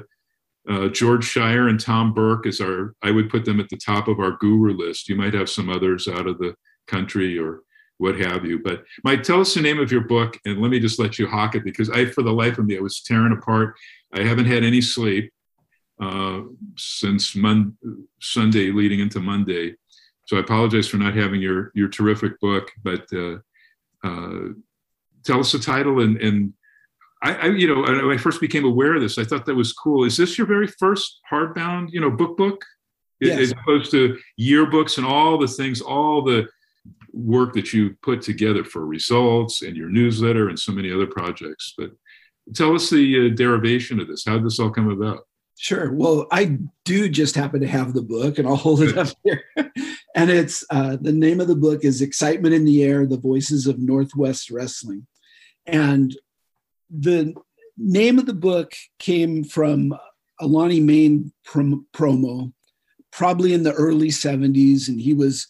uh, 0.68 0.88
George 0.88 1.24
Schire 1.24 1.70
and 1.70 1.80
Tom 1.80 2.12
Burke 2.12 2.46
is 2.46 2.60
our, 2.60 2.94
I 3.02 3.10
would 3.10 3.30
put 3.30 3.44
them 3.44 3.58
at 3.58 3.68
the 3.70 3.76
top 3.76 4.06
of 4.06 4.20
our 4.20 4.32
guru 4.32 4.76
list. 4.76 5.08
You 5.08 5.16
might 5.16 5.34
have 5.34 5.48
some 5.48 5.70
others 5.70 6.08
out 6.08 6.26
of 6.26 6.38
the 6.38 6.54
country 6.86 7.38
or 7.38 7.62
what 7.98 8.18
have 8.18 8.44
you. 8.44 8.60
But 8.60 8.84
Mike, 9.04 9.22
tell 9.22 9.40
us 9.40 9.54
the 9.54 9.60
name 9.60 9.78
of 9.78 9.92
your 9.92 10.02
book 10.02 10.38
and 10.44 10.60
let 10.60 10.70
me 10.70 10.80
just 10.80 10.98
let 10.98 11.18
you 11.18 11.26
hawk 11.26 11.54
it 11.54 11.64
because 11.64 11.90
I, 11.90 12.06
for 12.06 12.22
the 12.22 12.32
life 12.32 12.58
of 12.58 12.66
me, 12.66 12.76
I 12.76 12.80
was 12.80 13.02
tearing 13.02 13.32
apart. 13.32 13.76
I 14.12 14.22
haven't 14.22 14.46
had 14.46 14.64
any 14.64 14.80
sleep 14.80 15.32
uh, 16.00 16.42
since 16.76 17.36
Mon- 17.36 17.76
Sunday 18.20 18.70
leading 18.70 19.00
into 19.00 19.20
Monday. 19.20 19.74
So 20.26 20.36
I 20.36 20.40
apologize 20.40 20.88
for 20.88 20.98
not 20.98 21.14
having 21.14 21.40
your, 21.40 21.72
your 21.74 21.88
terrific 21.88 22.38
book, 22.40 22.70
but 22.82 23.04
uh, 23.12 23.38
uh, 24.04 24.52
tell 25.24 25.40
us 25.40 25.52
the 25.52 25.58
title 25.58 26.00
and, 26.00 26.20
and 26.20 26.52
I, 27.22 27.34
I, 27.34 27.46
you 27.46 27.66
know, 27.66 27.82
when 27.82 28.12
I 28.12 28.16
first 28.16 28.40
became 28.40 28.64
aware 28.64 28.94
of 28.94 29.00
this, 29.00 29.18
I 29.18 29.24
thought 29.24 29.44
that 29.46 29.54
was 29.54 29.72
cool. 29.72 30.04
Is 30.04 30.16
this 30.16 30.38
your 30.38 30.46
very 30.46 30.68
first 30.68 31.20
hardbound, 31.30 31.88
you 31.90 32.00
know, 32.00 32.10
book 32.10 32.36
book, 32.36 32.64
yes. 33.20 33.40
as 33.40 33.50
opposed 33.50 33.90
to 33.90 34.16
yearbooks 34.40 34.98
and 34.98 35.06
all 35.06 35.36
the 35.36 35.48
things, 35.48 35.80
all 35.80 36.22
the 36.22 36.48
work 37.12 37.54
that 37.54 37.72
you 37.72 37.96
put 38.02 38.22
together 38.22 38.64
for 38.64 38.86
results 38.86 39.62
and 39.62 39.76
your 39.76 39.88
newsletter 39.88 40.48
and 40.48 40.58
so 40.58 40.72
many 40.72 40.92
other 40.92 41.06
projects? 41.06 41.74
But 41.76 41.90
tell 42.54 42.74
us 42.74 42.90
the 42.90 43.26
uh, 43.26 43.34
derivation 43.34 44.00
of 44.00 44.08
this. 44.08 44.24
How 44.26 44.34
did 44.34 44.44
this 44.44 44.58
all 44.58 44.70
come 44.70 44.90
about? 44.90 45.26
Sure. 45.60 45.92
Well, 45.92 46.28
I 46.30 46.58
do 46.84 47.08
just 47.08 47.34
happen 47.34 47.60
to 47.60 47.66
have 47.66 47.92
the 47.92 48.02
book, 48.02 48.38
and 48.38 48.46
I'll 48.46 48.54
hold 48.54 48.80
it 48.82 48.96
up 48.96 49.08
here. 49.24 49.42
and 50.14 50.30
it's 50.30 50.64
uh, 50.70 50.96
the 51.00 51.12
name 51.12 51.40
of 51.40 51.48
the 51.48 51.56
book 51.56 51.84
is 51.84 52.00
"Excitement 52.00 52.54
in 52.54 52.64
the 52.64 52.84
Air: 52.84 53.06
The 53.06 53.16
Voices 53.16 53.66
of 53.66 53.80
Northwest 53.80 54.50
Wrestling," 54.50 55.06
and 55.66 56.16
the 56.90 57.34
name 57.76 58.18
of 58.18 58.26
the 58.26 58.34
book 58.34 58.72
came 58.98 59.44
from 59.44 59.94
a 60.40 60.46
Lonnie 60.46 60.80
Mayne 60.80 61.32
prom- 61.44 61.86
promo, 61.92 62.52
probably 63.10 63.52
in 63.52 63.62
the 63.62 63.72
early 63.72 64.08
70s. 64.08 64.88
And 64.88 65.00
he 65.00 65.14
was 65.14 65.48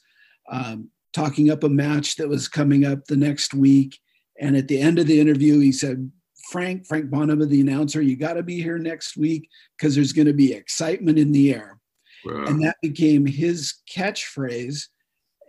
um, 0.51 0.91
talking 1.13 1.51
up 1.51 1.65
a 1.65 1.69
match 1.69 2.17
that 2.17 2.29
was 2.29 2.49
coming 2.49 2.85
up 2.85 3.05
the 3.05 3.17
next 3.17 3.55
week. 3.55 3.99
And 4.41 4.57
at 4.57 4.69
the 4.69 4.81
end 4.81 4.99
of 4.99 5.07
the 5.07 5.21
interview, 5.21 5.59
he 5.59 5.73
said, 5.73 6.11
Frank, 6.51 6.87
Frank 6.87 7.11
Bonnema, 7.11 7.49
the 7.49 7.61
announcer, 7.61 8.01
you 8.01 8.17
got 8.17 8.35
to 8.35 8.43
be 8.43 8.63
here 8.63 8.79
next 8.79 9.17
week 9.17 9.49
because 9.77 9.95
there's 9.95 10.13
going 10.13 10.27
to 10.27 10.33
be 10.33 10.53
excitement 10.53 11.19
in 11.19 11.33
the 11.33 11.55
air. 11.55 11.79
Wow. 12.25 12.45
And 12.47 12.63
that 12.65 12.77
became 12.83 13.27
his 13.27 13.75
catchphrase. 13.93 14.85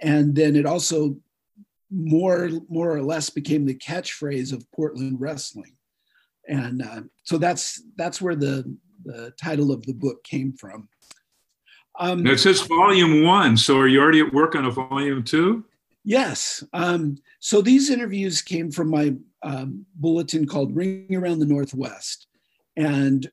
And 0.02 0.36
then 0.36 0.56
it 0.56 0.66
also 0.66 1.18
more, 1.92 2.50
more 2.70 2.96
or 2.96 3.02
less 3.02 3.30
became 3.30 3.66
the 3.66 3.76
catchphrase 3.76 4.54
of 4.54 4.70
Portland 4.72 5.20
wrestling 5.20 5.76
and 6.50 6.82
uh, 6.82 7.02
so 7.24 7.38
that's 7.38 7.82
that's 7.96 8.22
where 8.22 8.36
the 8.36 8.76
the 9.06 9.32
title 9.42 9.72
of 9.72 9.84
the 9.84 9.94
book 9.94 10.24
came 10.24 10.52
from. 10.54 10.90
Um, 12.00 12.24
now 12.24 12.32
it 12.32 12.40
says 12.40 12.62
volume 12.62 13.24
one. 13.24 13.58
So 13.58 13.78
are 13.78 13.88
you 13.88 14.02
already 14.02 14.22
at 14.22 14.34
work 14.34 14.56
on 14.56 14.66
a 14.66 14.72
volume 14.72 15.24
two? 15.24 15.66
Yes. 16.04 16.64
Um, 16.74 17.18
so 17.40 17.62
these 17.62 17.90
interviews 17.90 18.42
came 18.42 18.72
from 18.72 18.90
my 18.90 19.16
um, 19.44 19.86
bulletin 19.96 20.48
called 20.48 20.76
Ring 20.76 21.14
Around 21.14 21.40
the 21.40 21.46
Northwest. 21.46 22.28
And 22.78 23.30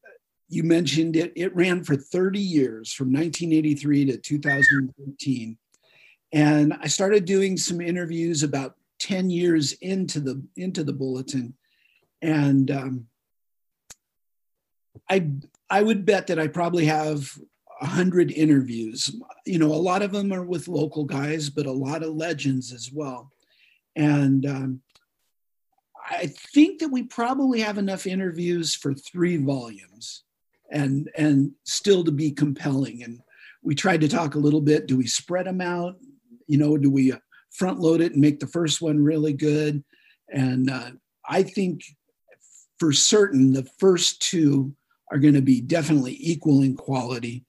you 0.49 0.63
mentioned 0.63 1.17
it, 1.17 1.33
it 1.37 1.55
ran 1.55 1.85
for 1.85 1.97
30 1.97 2.41
years 2.41 2.93
from 2.93 3.13
1983 3.13 4.07
to 4.07 4.17
2013. 4.19 5.57
And 6.33 6.75
I 6.81 6.89
started 6.89 7.25
doing 7.25 7.57
some 7.57 7.81
interviews 7.81 8.43
about 8.43 8.75
10 8.99 9.31
years 9.31 9.73
into 9.75 10.21
the 10.21 10.43
into 10.57 10.83
the 10.83 10.93
bulletin 10.93 11.55
and 12.23 12.71
um, 12.71 13.07
I 15.09 15.29
I 15.69 15.83
would 15.83 16.05
bet 16.05 16.29
that 16.29 16.39
I 16.39 16.47
probably 16.49 16.87
have 16.87 17.31
a 17.81 17.87
hundred 17.87 18.31
interviews. 18.33 19.15
You 19.45 19.59
know, 19.59 19.73
a 19.73 19.75
lot 19.75 20.03
of 20.03 20.13
them 20.13 20.33
are 20.33 20.45
with 20.45 20.69
local 20.69 21.05
guys, 21.05 21.51
but 21.51 21.67
a 21.67 21.73
lot 21.73 22.03
of 22.03 22.15
legends 22.15 22.73
as 22.73 22.91
well. 22.93 23.31
And 23.95 24.47
um, 24.47 24.81
I 26.09 26.27
think 26.55 26.81
that 26.81 26.89
we 26.89 27.03
probably 27.03 27.61
have 27.61 27.79
enough 27.79 28.07
interviews 28.07 28.75
for 28.75 28.95
three 28.95 29.37
volumes, 29.37 30.23
and 30.71 31.11
and 31.17 31.53
still 31.65 32.05
to 32.05 32.13
be 32.13 32.31
compelling. 32.31 33.03
And 33.03 33.21
we 33.63 33.75
tried 33.75 34.01
to 34.03 34.09
talk 34.09 34.35
a 34.35 34.41
little 34.41 34.61
bit. 34.61 34.87
Do 34.87 34.97
we 34.97 35.07
spread 35.07 35.47
them 35.47 35.61
out? 35.61 35.97
You 36.47 36.59
know, 36.59 36.77
do 36.77 36.91
we 36.91 37.13
front 37.51 37.81
load 37.81 38.01
it 38.01 38.13
and 38.13 38.21
make 38.21 38.39
the 38.39 38.47
first 38.47 38.81
one 38.81 39.03
really 39.03 39.33
good? 39.33 39.83
And 40.29 40.71
uh, 40.71 40.91
I 41.29 41.43
think 41.43 41.83
for 42.79 42.93
certain, 42.93 43.53
the 43.53 43.69
first 43.79 44.23
two 44.23 44.75
are 45.11 45.19
going 45.19 45.35
to 45.35 45.43
be 45.43 45.61
definitely 45.61 46.17
equal 46.21 46.63
in 46.63 46.77
quality. 46.77 47.45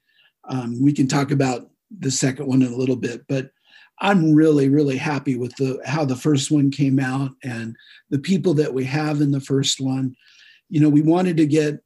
Um, 0.47 0.81
we 0.81 0.93
can 0.93 1.07
talk 1.07 1.31
about 1.31 1.69
the 1.99 2.11
second 2.11 2.47
one 2.47 2.61
in 2.61 2.71
a 2.71 2.77
little 2.77 2.95
bit, 2.95 3.25
but 3.27 3.51
I'm 3.99 4.33
really, 4.33 4.69
really 4.69 4.97
happy 4.97 5.37
with 5.37 5.55
the 5.55 5.81
how 5.85 6.05
the 6.05 6.15
first 6.15 6.51
one 6.51 6.69
came 6.69 6.99
out 6.99 7.31
and 7.43 7.75
the 8.09 8.19
people 8.19 8.53
that 8.55 8.73
we 8.73 8.85
have 8.85 9.21
in 9.21 9.31
the 9.31 9.41
first 9.41 9.79
one. 9.79 10.15
You 10.69 10.81
know, 10.81 10.89
we 10.89 11.01
wanted 11.01 11.37
to 11.37 11.45
get 11.45 11.79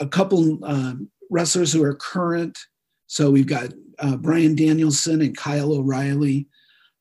a 0.00 0.06
couple 0.06 0.64
um, 0.64 1.10
wrestlers 1.30 1.72
who 1.72 1.82
are 1.82 1.94
current. 1.94 2.58
So 3.06 3.30
we've 3.30 3.46
got 3.46 3.72
uh, 3.98 4.16
Bryan 4.16 4.54
Danielson 4.54 5.20
and 5.22 5.36
Kyle 5.36 5.72
O'Reilly. 5.72 6.46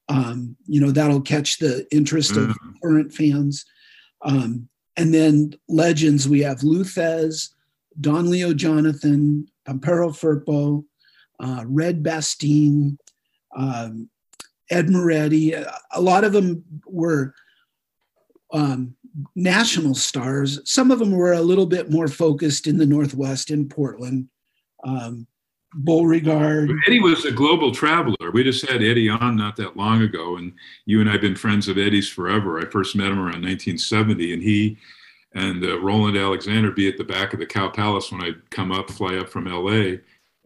Um, 0.09 0.55
you 0.65 0.81
know, 0.81 0.91
that'll 0.91 1.21
catch 1.21 1.59
the 1.59 1.87
interest 1.91 2.31
of 2.31 2.49
mm-hmm. 2.49 2.71
current 2.81 3.13
fans. 3.13 3.65
Um, 4.23 4.67
and 4.97 5.13
then 5.13 5.53
legends, 5.67 6.27
we 6.27 6.41
have 6.41 6.63
Lou 6.63 6.83
Thesz, 6.83 7.49
Don 7.99 8.29
Leo 8.29 8.53
Jonathan, 8.53 9.47
Pampero 9.65 10.09
Firpo, 10.09 10.83
uh, 11.39 11.63
Red 11.65 12.03
Bastine, 12.03 12.97
um, 13.55 14.09
Ed 14.69 14.89
Moretti. 14.89 15.53
A 15.53 16.01
lot 16.01 16.23
of 16.23 16.33
them 16.33 16.63
were 16.85 17.33
um, 18.51 18.95
national 19.35 19.95
stars. 19.95 20.59
Some 20.65 20.91
of 20.91 20.99
them 20.99 21.11
were 21.11 21.33
a 21.33 21.41
little 21.41 21.65
bit 21.65 21.91
more 21.91 22.07
focused 22.07 22.67
in 22.67 22.77
the 22.77 22.85
Northwest, 22.85 23.51
in 23.51 23.67
Portland. 23.67 24.29
Um, 24.83 25.27
Beauregard. 25.75 26.71
Eddie 26.85 26.99
was 26.99 27.25
a 27.25 27.31
global 27.31 27.71
traveler. 27.71 28.31
We 28.31 28.43
just 28.43 28.69
had 28.69 28.83
Eddie 28.83 29.09
on 29.09 29.35
not 29.35 29.55
that 29.55 29.75
long 29.75 30.03
ago, 30.03 30.37
and 30.37 30.53
you 30.85 31.01
and 31.01 31.09
I 31.09 31.13
have 31.13 31.21
been 31.21 31.35
friends 31.35 31.67
of 31.67 31.77
Eddie's 31.77 32.07
forever. 32.07 32.59
I 32.59 32.65
first 32.69 32.95
met 32.95 33.07
him 33.07 33.17
around 33.17 33.43
1970, 33.43 34.33
and 34.33 34.43
he 34.43 34.77
and 35.35 35.63
uh, 35.63 35.79
Roland 35.79 36.17
Alexander 36.17 36.71
be 36.71 36.87
at 36.87 36.97
the 36.97 37.03
back 37.03 37.33
of 37.33 37.39
the 37.39 37.45
Cow 37.45 37.69
Palace 37.69 38.11
when 38.11 38.23
I'd 38.23 38.49
come 38.51 38.71
up, 38.71 38.89
fly 38.89 39.17
up 39.17 39.29
from 39.29 39.45
LA. 39.45 39.97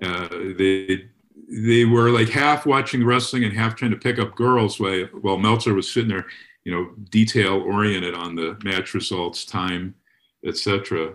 Uh, 0.02 0.28
they 0.58 1.08
they 1.50 1.86
were 1.86 2.10
like 2.10 2.30
half 2.30 2.66
watching 2.66 3.06
wrestling 3.06 3.44
and 3.44 3.54
half 3.54 3.76
trying 3.76 3.92
to 3.92 3.98
pick 3.98 4.20
up 4.20 4.36
girls 4.36 4.80
while, 4.80 5.06
while 5.22 5.38
Meltzer 5.38 5.74
was 5.74 5.92
sitting 5.92 6.10
there, 6.10 6.26
you 6.66 6.74
know, 6.74 6.92
detail 7.10 7.62
oriented 7.62 8.14
on 8.14 8.36
the 8.36 8.58
match 8.64 8.94
results, 8.94 9.46
time, 9.46 9.96
etc. 10.46 11.14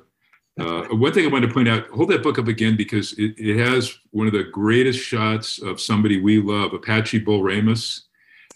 Uh, 0.58 0.84
one 0.92 1.12
thing 1.12 1.24
I 1.24 1.28
wanted 1.28 1.48
to 1.48 1.54
point 1.54 1.68
out, 1.68 1.86
hold 1.88 2.10
that 2.10 2.22
book 2.22 2.38
up 2.38 2.48
again 2.48 2.76
because 2.76 3.12
it, 3.14 3.34
it 3.38 3.58
has 3.58 3.98
one 4.10 4.26
of 4.26 4.32
the 4.32 4.44
greatest 4.44 5.00
shots 5.00 5.60
of 5.60 5.80
somebody 5.80 6.20
we 6.20 6.40
love, 6.40 6.72
Apache 6.72 7.20
Bull 7.20 7.42
Ramos, 7.42 8.08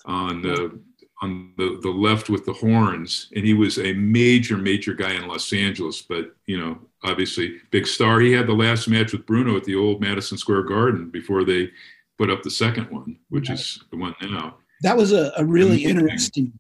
on 0.05 0.41
the 0.43 0.79
on 1.23 1.53
the, 1.57 1.79
the 1.83 1.91
left 1.91 2.29
with 2.29 2.45
the 2.45 2.53
horns. 2.53 3.31
And 3.35 3.45
he 3.45 3.55
was 3.55 3.79
a 3.79 3.95
major, 3.95 4.59
major 4.59 4.93
guy 4.93 5.15
in 5.15 5.27
Los 5.27 5.53
Angeles, 5.53 6.03
but, 6.03 6.37
you 6.47 6.59
know, 6.59 6.79
obviously 7.03 7.59
big 7.71 7.87
star. 7.87 8.21
He 8.21 8.33
had 8.33 8.47
the 8.47 8.53
last 8.53 8.87
match 8.87 9.13
with 9.13 9.25
Bruno 9.25 9.57
at 9.57 9.65
the 9.65 9.77
old 9.77 10.01
Madison 10.01 10.37
Square 10.37 10.65
Garden 10.65 11.09
before 11.09 11.45
they 11.45 11.71
put 12.19 12.31
up 12.31 12.43
the 12.43 12.51
second 12.51 12.91
one, 12.91 13.19
which 13.31 13.49
right. 13.49 13.59
is 13.59 13.83
the 13.91 13.97
one 13.97 14.15
now. 14.21 14.57
That 14.83 14.97
was 14.97 15.13
a, 15.13 15.33
a 15.39 15.45
really 15.45 15.85
interesting, 15.85 16.53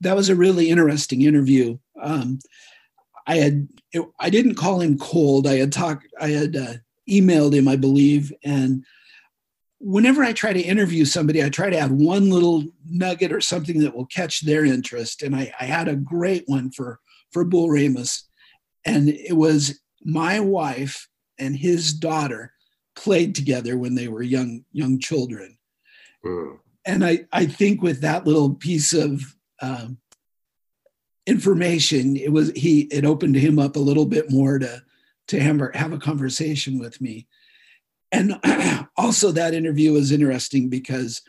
that 0.00 0.14
was 0.14 0.28
a 0.28 0.36
really 0.36 0.70
interesting 0.70 1.22
interview. 1.22 1.76
Um, 2.00 2.38
I 3.26 3.36
had, 3.36 3.68
it, 3.92 4.06
I 4.20 4.30
didn't 4.30 4.54
call 4.54 4.80
him 4.80 4.98
cold. 4.98 5.46
I 5.46 5.56
had 5.56 5.72
talked, 5.72 6.06
I 6.20 6.28
had 6.28 6.54
uh, 6.54 6.74
emailed 7.08 7.54
him, 7.54 7.66
I 7.66 7.76
believe, 7.76 8.32
and 8.44 8.84
whenever 9.84 10.24
I 10.24 10.32
try 10.32 10.54
to 10.54 10.60
interview 10.60 11.04
somebody, 11.04 11.44
I 11.44 11.50
try 11.50 11.68
to 11.68 11.76
add 11.76 11.92
one 11.92 12.30
little 12.30 12.64
nugget 12.88 13.32
or 13.32 13.40
something 13.42 13.80
that 13.80 13.94
will 13.94 14.06
catch 14.06 14.40
their 14.40 14.64
interest. 14.64 15.22
And 15.22 15.36
I, 15.36 15.52
I 15.60 15.66
had 15.66 15.88
a 15.88 15.96
great 15.96 16.44
one 16.46 16.70
for 16.70 17.00
for 17.30 17.44
Bull 17.44 17.68
Ramos, 17.68 18.24
and 18.86 19.08
it 19.08 19.36
was 19.36 19.80
my 20.02 20.40
wife 20.40 21.08
and 21.38 21.56
his 21.56 21.92
daughter 21.92 22.52
played 22.96 23.34
together 23.34 23.76
when 23.76 23.94
they 23.94 24.08
were 24.08 24.22
young 24.22 24.64
young 24.72 24.98
children. 24.98 25.58
Mm. 26.24 26.58
And 26.86 27.04
I 27.04 27.26
I 27.32 27.46
think 27.46 27.82
with 27.82 28.00
that 28.00 28.26
little 28.26 28.54
piece 28.54 28.94
of 28.94 29.36
um, 29.60 29.98
information, 31.26 32.16
it 32.16 32.32
was 32.32 32.52
he 32.52 32.82
it 32.82 33.04
opened 33.04 33.36
him 33.36 33.58
up 33.58 33.76
a 33.76 33.80
little 33.80 34.06
bit 34.06 34.30
more 34.30 34.58
to 34.58 34.82
to 35.28 35.40
have, 35.40 35.60
have 35.74 35.92
a 35.92 35.98
conversation 35.98 36.78
with 36.78 37.00
me. 37.00 37.26
And 38.14 38.38
also, 38.96 39.32
that 39.32 39.54
interview 39.54 39.92
was 39.92 40.12
interesting 40.12 40.68
because 40.68 41.20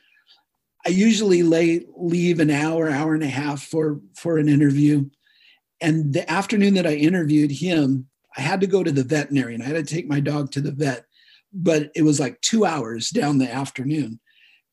I 0.85 0.89
usually 0.89 1.41
lay, 1.41 1.83
leave 1.97 2.39
an 2.39 2.51
hour, 2.51 2.89
hour 2.89 3.15
and 3.15 3.23
a 3.23 3.27
half 3.27 3.63
for, 3.63 3.99
for 4.15 4.37
an 4.37 4.47
interview. 4.47 5.09
And 5.81 6.13
the 6.13 6.29
afternoon 6.31 6.75
that 6.75 6.85
I 6.85 6.93
interviewed 6.93 7.51
him, 7.51 8.07
I 8.37 8.41
had 8.41 8.61
to 8.61 8.67
go 8.67 8.83
to 8.83 8.91
the 8.91 9.03
veterinarian. 9.03 9.63
I 9.63 9.65
had 9.65 9.87
to 9.87 9.95
take 9.95 10.07
my 10.07 10.19
dog 10.19 10.51
to 10.51 10.61
the 10.61 10.71
vet, 10.71 11.05
but 11.51 11.89
it 11.95 12.03
was 12.03 12.19
like 12.19 12.39
two 12.41 12.65
hours 12.65 13.09
down 13.09 13.39
the 13.39 13.51
afternoon. 13.51 14.19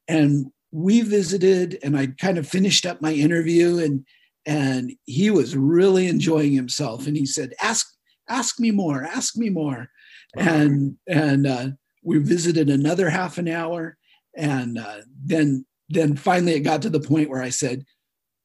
And 0.07 0.47
we 0.71 1.01
visited 1.01 1.79
and 1.83 1.97
I 1.97 2.09
kind 2.09 2.37
of 2.37 2.47
finished 2.47 2.85
up 2.85 3.01
my 3.01 3.13
interview 3.13 3.79
and 3.79 4.05
and 4.45 4.93
he 5.05 5.31
was 5.31 5.57
really 5.57 6.09
enjoying 6.09 6.53
himself. 6.53 7.07
And 7.07 7.17
he 7.17 7.27
said, 7.27 7.55
ask, 7.63 7.87
ask 8.29 8.59
me 8.59 8.73
more, 8.73 9.05
ask 9.05 9.37
me 9.37 9.51
more. 9.51 9.89
And 10.37 10.97
and 11.07 11.47
uh, 11.47 11.69
we 12.03 12.19
visited 12.19 12.69
another 12.69 13.09
half 13.09 13.39
an 13.39 13.49
hour. 13.49 13.97
And 14.37 14.79
uh, 14.79 14.99
then 15.25 15.67
then 15.89 16.17
finally 16.17 16.55
it 16.55 16.61
got 16.61 16.83
to 16.83 16.91
the 16.91 17.01
point 17.01 17.29
where 17.29 17.43
I 17.43 17.51
said, 17.51 17.85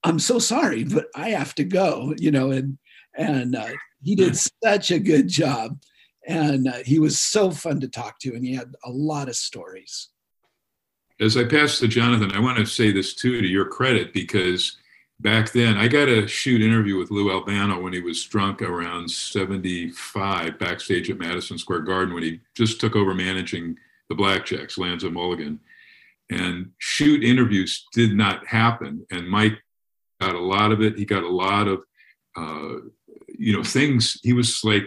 I'm 0.04 0.20
so 0.20 0.38
sorry, 0.38 0.84
but 0.84 1.08
I 1.16 1.30
have 1.30 1.56
to 1.56 1.64
go, 1.64 2.14
you 2.18 2.32
know, 2.32 2.52
and 2.52 2.78
and 3.16 3.56
uh, 3.56 3.70
he 4.04 4.16
did 4.16 4.38
such 4.64 4.92
a 4.92 5.00
good 5.00 5.28
job. 5.28 5.80
And 6.28 6.68
uh, 6.68 6.80
he 6.86 7.00
was 7.00 7.20
so 7.20 7.52
fun 7.52 7.80
to 7.80 7.88
talk 7.88 8.20
to, 8.20 8.36
and 8.36 8.46
he 8.46 8.54
had 8.54 8.76
a 8.84 8.92
lot 8.92 9.30
of 9.30 9.36
stories. 9.38 10.10
As 11.22 11.38
I 11.38 11.46
pass 11.46 11.80
to 11.80 11.88
Jonathan, 11.88 12.32
I 12.34 12.40
want 12.40 12.58
to 12.58 12.66
say 12.66 12.92
this 12.92 13.16
too 13.16 13.42
to 13.42 13.48
your 13.48 13.66
credit 13.66 14.14
because 14.14 14.78
back 15.20 15.52
then 15.52 15.78
I 15.78 15.88
got 15.88 16.10
a 16.10 16.28
shoot 16.28 16.62
interview 16.62 16.98
with 16.98 17.12
Lou 17.12 17.32
Albano 17.32 17.82
when 17.82 17.94
he 17.94 18.02
was 18.02 18.24
drunk 18.24 18.62
around 18.62 19.10
75 19.10 20.60
backstage 20.60 21.10
at 21.10 21.18
Madison 21.18 21.58
Square 21.58 21.82
Garden 21.82 22.14
when 22.14 22.24
he 22.24 22.40
just 22.56 22.80
took 22.80 22.96
over 22.96 23.14
managing 23.14 23.78
the 24.10 24.16
Blackjacks, 24.16 24.78
Lanza 24.78 25.10
Mulligan. 25.10 25.60
And 26.30 26.72
shoot 26.78 27.24
interviews 27.24 27.88
did 27.94 28.14
not 28.14 28.46
happen. 28.46 29.06
And 29.12 29.30
Mike 29.30 29.58
got 30.20 30.36
a 30.36 30.40
lot 30.40 30.72
of 30.72 30.82
it. 30.82 30.98
He 30.98 31.06
got 31.06 31.24
a 31.24 31.30
lot 31.30 31.68
of, 31.68 31.84
uh, 32.36 32.82
you 33.38 33.56
know, 33.56 33.64
things. 33.64 34.20
He 34.24 34.34
was 34.34 34.64
like 34.64 34.86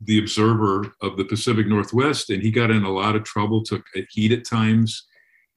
the 0.00 0.18
observer 0.18 0.94
of 1.02 1.16
the 1.16 1.24
Pacific 1.24 1.66
Northwest, 1.66 2.30
and 2.30 2.42
he 2.42 2.50
got 2.50 2.70
in 2.70 2.84
a 2.84 2.92
lot 2.92 3.16
of 3.16 3.24
trouble, 3.24 3.62
took 3.62 3.84
heat 4.10 4.32
at 4.32 4.44
times 4.44 5.06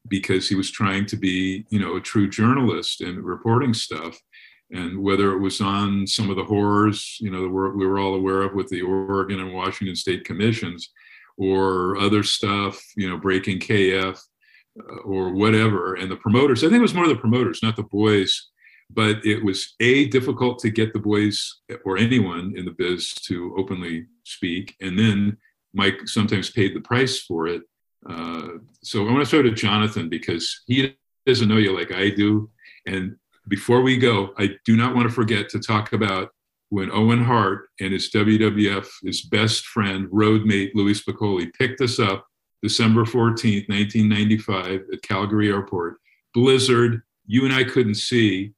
because 0.07 0.47
he 0.47 0.55
was 0.55 0.71
trying 0.71 1.05
to 1.07 1.17
be, 1.17 1.65
you 1.69 1.79
know, 1.79 1.95
a 1.95 2.01
true 2.01 2.29
journalist 2.29 3.01
and 3.01 3.23
reporting 3.23 3.73
stuff. 3.73 4.17
And 4.71 5.01
whether 5.01 5.33
it 5.33 5.39
was 5.39 5.61
on 5.61 6.05
some 6.05 6.29
of 6.29 6.35
the 6.35 6.43
horrors, 6.43 7.17
you 7.19 7.31
know, 7.31 7.41
we 7.41 7.85
were 7.85 7.99
all 7.99 8.13
aware 8.13 8.43
of 8.43 8.53
with 8.53 8.69
the 8.69 8.81
Oregon 8.83 9.39
and 9.39 9.53
Washington 9.53 9.95
state 9.95 10.25
commissions, 10.25 10.91
or 11.39 11.97
other 11.97 12.21
stuff, 12.21 12.79
you 12.97 13.09
know, 13.09 13.17
breaking 13.17 13.59
KF 13.59 14.19
uh, 14.79 14.95
or 15.05 15.33
whatever. 15.33 15.95
And 15.95 16.11
the 16.11 16.17
promoters, 16.17 16.63
I 16.63 16.67
think 16.67 16.79
it 16.79 16.81
was 16.81 16.93
more 16.93 17.07
the 17.07 17.15
promoters, 17.15 17.63
not 17.63 17.77
the 17.77 17.83
boys, 17.83 18.49
but 18.91 19.25
it 19.25 19.43
was 19.43 19.75
a 19.79 20.07
difficult 20.09 20.59
to 20.59 20.69
get 20.69 20.91
the 20.91 20.99
boys 20.99 21.61
or 21.85 21.97
anyone 21.97 22.53
in 22.57 22.65
the 22.65 22.71
biz 22.71 23.13
to 23.13 23.55
openly 23.57 24.05
speak. 24.25 24.75
And 24.81 24.99
then 24.99 25.37
Mike 25.73 26.07
sometimes 26.07 26.49
paid 26.49 26.75
the 26.75 26.81
price 26.81 27.21
for 27.21 27.47
it 27.47 27.61
uh, 28.07 28.47
so 28.81 29.07
I 29.07 29.11
want 29.11 29.23
to 29.23 29.29
throw 29.29 29.41
to 29.41 29.51
Jonathan 29.51 30.09
because 30.09 30.61
he 30.67 30.95
doesn't 31.25 31.47
know 31.47 31.57
you 31.57 31.75
like 31.75 31.91
I 31.91 32.09
do. 32.09 32.49
And 32.85 33.15
before 33.47 33.81
we 33.81 33.97
go, 33.97 34.33
I 34.37 34.51
do 34.65 34.77
not 34.77 34.95
want 34.95 35.07
to 35.09 35.13
forget 35.13 35.49
to 35.49 35.59
talk 35.59 35.93
about 35.93 36.29
when 36.69 36.91
Owen 36.91 37.23
Hart 37.23 37.69
and 37.79 37.91
his 37.91 38.11
WWF, 38.11 38.87
his 39.03 39.23
best 39.23 39.65
friend, 39.65 40.07
roadmate 40.09 40.71
Louie 40.75 40.93
Spicolli, 40.93 41.51
picked 41.53 41.81
us 41.81 41.99
up 41.99 42.25
December 42.61 43.05
14th, 43.05 43.67
1995 43.69 44.81
at 44.93 45.01
Calgary 45.01 45.49
Airport. 45.49 45.97
Blizzard, 46.33 47.01
you 47.25 47.45
and 47.45 47.53
I 47.53 47.63
couldn't 47.63 47.95
see. 47.95 48.53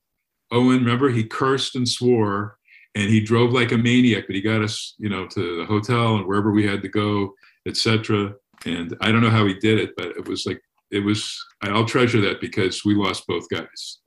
Owen, 0.51 0.79
remember, 0.79 1.10
he 1.10 1.24
cursed 1.24 1.75
and 1.75 1.88
swore 1.88 2.57
and 2.95 3.10
he 3.10 3.21
drove 3.21 3.53
like 3.53 3.71
a 3.71 3.77
maniac, 3.77 4.25
but 4.27 4.36
he 4.36 4.41
got 4.41 4.62
us, 4.62 4.95
you 4.98 5.07
know, 5.07 5.25
to 5.27 5.57
the 5.60 5.65
hotel 5.65 6.17
and 6.17 6.25
wherever 6.25 6.51
we 6.51 6.67
had 6.67 6.81
to 6.81 6.89
go, 6.89 7.33
etc 7.65 8.36
and 8.65 8.95
I 9.01 9.11
don't 9.11 9.21
know 9.21 9.29
how 9.29 9.45
he 9.45 9.53
did 9.55 9.79
it, 9.79 9.91
but 9.95 10.07
it 10.07 10.27
was 10.27 10.45
like 10.45 10.61
it 10.91 10.99
was. 10.99 11.43
I'll 11.61 11.85
treasure 11.85 12.21
that 12.21 12.41
because 12.41 12.83
we 12.85 12.95
lost 12.95 13.27
both 13.27 13.47
guys, 13.49 13.99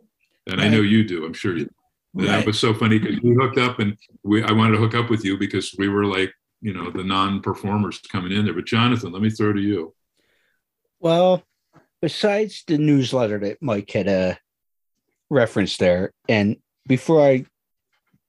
and 0.47 0.59
right. 0.59 0.67
I 0.67 0.69
know 0.69 0.81
you 0.81 1.05
do. 1.05 1.25
I'm 1.25 1.33
sure 1.33 1.57
you. 1.57 1.69
Right. 2.13 2.27
That 2.29 2.47
was 2.47 2.61
so 2.61 2.73
funny 2.73 2.99
because 2.99 3.21
we 3.23 3.35
hooked 3.35 3.59
up, 3.59 3.81
and 3.81 3.97
we 4.23 4.43
I 4.43 4.53
wanted 4.53 4.73
to 4.73 4.79
hook 4.79 4.95
up 4.95 5.11
with 5.11 5.25
you 5.25 5.39
because 5.39 5.75
we 5.79 5.89
were 5.89 6.05
like 6.05 6.33
you 6.61 6.73
know 6.73 6.91
the 6.91 7.05
non-performers 7.05 8.01
coming 8.11 8.33
in 8.33 8.45
there. 8.45 8.55
But 8.55 8.67
Jonathan, 8.67 9.13
let 9.13 9.23
me 9.23 9.31
throw 9.31 9.53
to 9.53 9.61
you. 9.61 9.95
Well, 11.01 11.43
besides 12.01 12.65
the 12.67 12.79
newsletter 12.79 13.39
that 13.41 13.63
Mike 13.63 13.91
had 13.91 14.09
uh, 14.09 14.35
referenced 15.31 15.81
there, 15.81 16.13
and 16.29 16.57
before 16.87 17.23
I 17.27 17.47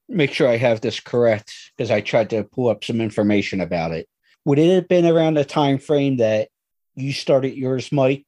make 0.07 0.33
sure 0.33 0.47
I 0.47 0.57
have 0.57 0.81
this 0.81 0.99
correct, 0.99 1.51
because 1.75 1.91
I 1.91 2.01
tried 2.01 2.29
to 2.31 2.43
pull 2.43 2.69
up 2.69 2.83
some 2.83 3.01
information 3.01 3.61
about 3.61 3.91
it 3.91 4.07
would 4.45 4.59
it 4.59 4.73
have 4.73 4.87
been 4.87 5.05
around 5.05 5.35
the 5.35 5.45
time 5.45 5.79
frame 5.79 6.17
that 6.17 6.49
you 6.95 7.11
started 7.11 7.55
yours, 7.55 7.91
Mike, 7.91 8.25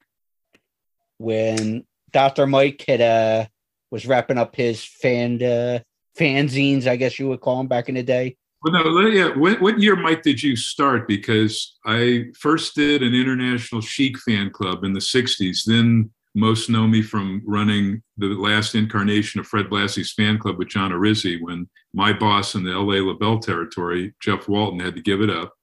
when 1.16 1.84
Dr. 2.12 2.46
Mike 2.46 2.84
had 2.86 3.00
uh 3.00 3.46
was 3.90 4.06
wrapping 4.06 4.38
up 4.38 4.54
his 4.54 4.84
fan 4.84 5.42
uh, 5.42 5.78
fanzines, 6.18 6.86
I 6.86 6.96
guess 6.96 7.18
you 7.18 7.28
would 7.28 7.40
call 7.40 7.58
them 7.58 7.68
back 7.68 7.88
in 7.88 7.94
the 7.94 8.02
day? 8.02 8.36
Well, 8.62 8.72
no, 8.72 9.06
yeah. 9.06 9.34
What, 9.36 9.60
what 9.60 9.78
year, 9.78 9.94
Mike, 9.94 10.22
did 10.22 10.42
you 10.42 10.56
start? 10.56 11.06
Because 11.06 11.78
I 11.86 12.26
first 12.38 12.74
did 12.74 13.02
an 13.02 13.14
international 13.14 13.80
Sheik 13.80 14.18
fan 14.18 14.50
club 14.50 14.82
in 14.82 14.92
the 14.92 15.00
'60s. 15.00 15.64
Then 15.64 16.10
most 16.34 16.68
know 16.68 16.86
me 16.86 17.00
from 17.00 17.42
running 17.46 18.02
the 18.16 18.26
last 18.26 18.74
incarnation 18.74 19.40
of 19.40 19.46
Fred 19.46 19.66
Blassie's 19.66 20.12
fan 20.12 20.38
club 20.38 20.58
with 20.58 20.68
John 20.68 20.90
Arezzi 20.90 21.40
when 21.40 21.68
my 21.94 22.12
boss 22.12 22.54
in 22.54 22.64
the 22.64 22.76
LA 22.76 22.96
LeBell 22.96 23.40
territory, 23.40 24.14
Jeff 24.20 24.48
Walton, 24.48 24.80
had 24.80 24.96
to 24.96 25.02
give 25.02 25.22
it 25.22 25.30
up. 25.30 25.54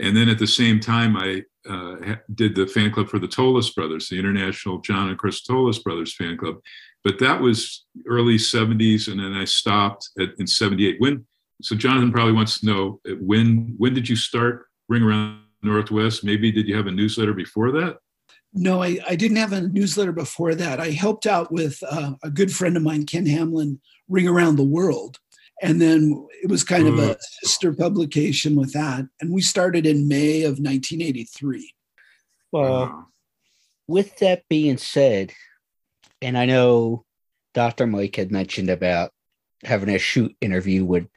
And 0.00 0.16
then 0.16 0.28
at 0.28 0.38
the 0.38 0.46
same 0.46 0.80
time, 0.80 1.16
I 1.16 1.42
uh, 1.68 2.16
did 2.34 2.54
the 2.54 2.66
fan 2.66 2.90
club 2.90 3.08
for 3.08 3.18
the 3.18 3.28
Tolos 3.28 3.74
brothers, 3.74 4.08
the 4.08 4.18
International 4.18 4.78
John 4.80 5.08
and 5.08 5.18
Chris 5.18 5.42
Tolos 5.42 5.82
brothers 5.82 6.14
fan 6.14 6.36
club. 6.36 6.56
But 7.04 7.18
that 7.20 7.40
was 7.40 7.84
early 8.08 8.36
70s, 8.36 9.08
and 9.08 9.20
then 9.20 9.34
I 9.34 9.44
stopped 9.44 10.10
at, 10.18 10.30
in 10.38 10.46
78. 10.46 10.96
When 11.00 11.26
so 11.62 11.76
Jonathan 11.76 12.12
probably 12.12 12.32
wants 12.32 12.60
to 12.60 12.66
know 12.66 13.00
uh, 13.08 13.14
when 13.20 13.74
when 13.78 13.94
did 13.94 14.08
you 14.08 14.16
start 14.16 14.66
Ring 14.88 15.02
Around 15.02 15.40
Northwest? 15.62 16.24
Maybe 16.24 16.50
did 16.50 16.66
you 16.66 16.76
have 16.76 16.86
a 16.86 16.92
newsletter 16.92 17.34
before 17.34 17.70
that? 17.72 17.98
No, 18.52 18.82
I, 18.82 18.98
I 19.08 19.16
didn't 19.16 19.38
have 19.38 19.52
a 19.52 19.62
newsletter 19.62 20.12
before 20.12 20.54
that. 20.54 20.78
I 20.78 20.90
helped 20.90 21.26
out 21.26 21.50
with 21.50 21.82
uh, 21.88 22.12
a 22.22 22.30
good 22.30 22.52
friend 22.52 22.76
of 22.76 22.84
mine, 22.84 23.04
Ken 23.04 23.26
Hamlin, 23.26 23.80
Ring 24.08 24.28
Around 24.28 24.56
the 24.56 24.62
World. 24.62 25.18
And 25.62 25.80
then 25.80 26.26
it 26.42 26.50
was 26.50 26.64
kind 26.64 26.88
of 26.88 26.98
a 26.98 27.14
mm. 27.14 27.20
sister 27.42 27.72
publication 27.72 28.56
with 28.56 28.72
that. 28.72 29.06
And 29.20 29.32
we 29.32 29.40
started 29.40 29.86
in 29.86 30.08
May 30.08 30.42
of 30.42 30.58
1983. 30.58 31.72
Well, 32.52 33.08
with 33.88 34.16
that 34.18 34.42
being 34.48 34.78
said, 34.78 35.32
and 36.22 36.38
I 36.38 36.46
know 36.46 37.04
Dr. 37.52 37.86
Mike 37.86 38.16
had 38.16 38.30
mentioned 38.30 38.70
about 38.70 39.10
having 39.64 39.88
a 39.88 39.98
shoot 39.98 40.36
interview 40.40 40.84
with 40.84 41.08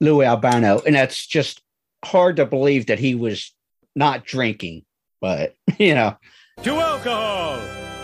Lou 0.00 0.22
Albano, 0.22 0.80
and 0.86 0.94
that's 0.94 1.26
just 1.26 1.62
hard 2.04 2.36
to 2.36 2.46
believe 2.46 2.86
that 2.86 2.98
he 2.98 3.14
was 3.14 3.52
not 3.94 4.24
drinking, 4.24 4.84
but 5.20 5.54
you 5.78 5.94
know. 5.94 6.16
To 6.62 6.74
alcohol, 6.74 7.58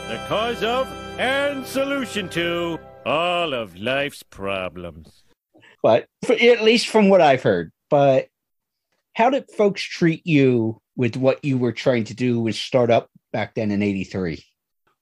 the 0.08 0.22
cause 0.28 0.62
of 0.62 0.86
and 1.18 1.64
solution 1.64 2.28
to 2.30 2.78
all 3.06 3.52
of 3.54 3.76
life's 3.76 4.22
problems 4.22 5.23
but 5.84 6.06
for, 6.24 6.32
at 6.32 6.62
least 6.62 6.88
from 6.88 7.10
what 7.10 7.20
I've 7.20 7.42
heard. 7.42 7.70
But 7.90 8.28
how 9.12 9.28
did 9.28 9.50
folks 9.50 9.82
treat 9.82 10.26
you 10.26 10.80
with 10.96 11.14
what 11.14 11.44
you 11.44 11.58
were 11.58 11.72
trying 11.72 12.04
to 12.04 12.14
do 12.14 12.40
with 12.40 12.54
startup 12.54 13.10
back 13.34 13.54
then 13.54 13.70
in 13.70 13.82
83? 13.82 14.42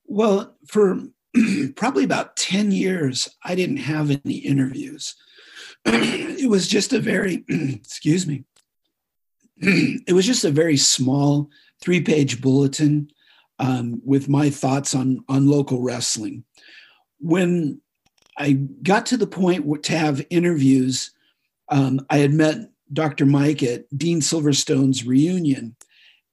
Well, 0.06 0.56
for 0.66 0.98
probably 1.76 2.02
about 2.02 2.36
10 2.36 2.72
years, 2.72 3.28
I 3.44 3.54
didn't 3.54 3.76
have 3.76 4.10
any 4.10 4.38
interviews. 4.38 5.14
it 5.84 6.50
was 6.50 6.66
just 6.66 6.92
a 6.92 6.98
very, 6.98 7.44
excuse 7.48 8.26
me, 8.26 8.44
it 9.58 10.12
was 10.12 10.26
just 10.26 10.44
a 10.44 10.50
very 10.50 10.76
small 10.76 11.48
three 11.80 12.00
page 12.00 12.40
bulletin 12.40 13.08
um, 13.60 14.02
with 14.04 14.28
my 14.28 14.50
thoughts 14.50 14.96
on, 14.96 15.24
on 15.28 15.46
local 15.46 15.80
wrestling. 15.80 16.42
When 17.20 17.80
I 18.36 18.52
got 18.52 19.06
to 19.06 19.16
the 19.16 19.26
point 19.26 19.84
to 19.84 19.96
have 19.96 20.24
interviews. 20.30 21.10
Um, 21.68 22.04
I 22.10 22.18
had 22.18 22.32
met 22.32 22.70
Dr. 22.92 23.26
Mike 23.26 23.62
at 23.62 23.84
Dean 23.96 24.20
Silverstone's 24.20 25.06
reunion, 25.06 25.76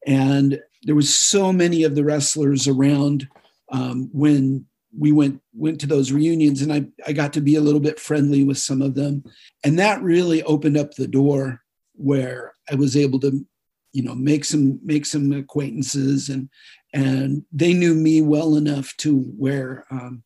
and 0.05 0.59
there 0.83 0.95
was 0.95 1.13
so 1.13 1.51
many 1.51 1.83
of 1.83 1.95
the 1.95 2.03
wrestlers 2.03 2.67
around 2.67 3.27
um, 3.71 4.09
when 4.13 4.65
we 4.97 5.11
went 5.11 5.41
went 5.53 5.79
to 5.81 5.87
those 5.87 6.11
reunions, 6.11 6.61
and 6.61 6.73
I 6.73 6.85
I 7.05 7.13
got 7.13 7.33
to 7.33 7.41
be 7.41 7.55
a 7.55 7.61
little 7.61 7.79
bit 7.79 7.99
friendly 7.99 8.43
with 8.43 8.57
some 8.57 8.81
of 8.81 8.95
them, 8.95 9.23
and 9.63 9.77
that 9.79 10.01
really 10.01 10.41
opened 10.43 10.77
up 10.77 10.93
the 10.93 11.07
door 11.07 11.61
where 11.93 12.53
I 12.71 12.75
was 12.75 12.95
able 12.95 13.19
to, 13.19 13.45
you 13.91 14.03
know, 14.03 14.15
make 14.15 14.45
some 14.45 14.79
make 14.83 15.05
some 15.05 15.31
acquaintances, 15.31 16.29
and 16.29 16.49
and 16.93 17.45
they 17.51 17.73
knew 17.73 17.93
me 17.93 18.21
well 18.21 18.55
enough 18.55 18.95
to 18.97 19.19
where 19.19 19.85
um, 19.91 20.23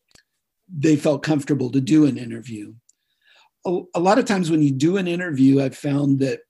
they 0.75 0.95
felt 0.95 1.23
comfortable 1.23 1.69
to 1.71 1.81
do 1.81 2.05
an 2.05 2.17
interview. 2.17 2.73
A, 3.65 3.81
a 3.95 3.99
lot 3.99 4.17
of 4.17 4.25
times 4.25 4.49
when 4.49 4.61
you 4.61 4.71
do 4.71 4.97
an 4.97 5.07
interview, 5.07 5.61
I've 5.61 5.77
found 5.77 6.19
that 6.19 6.41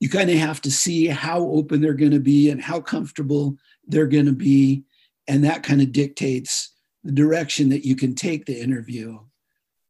you 0.00 0.08
kind 0.08 0.30
of 0.30 0.36
have 0.36 0.60
to 0.62 0.70
see 0.70 1.06
how 1.06 1.40
open 1.40 1.80
they're 1.80 1.94
going 1.94 2.12
to 2.12 2.20
be 2.20 2.50
and 2.50 2.60
how 2.60 2.80
comfortable 2.80 3.56
they're 3.86 4.06
going 4.06 4.26
to 4.26 4.32
be. 4.32 4.84
And 5.26 5.44
that 5.44 5.62
kind 5.62 5.80
of 5.80 5.92
dictates 5.92 6.74
the 7.04 7.12
direction 7.12 7.68
that 7.70 7.86
you 7.86 7.96
can 7.96 8.14
take 8.14 8.46
the 8.46 8.60
interview. 8.60 9.18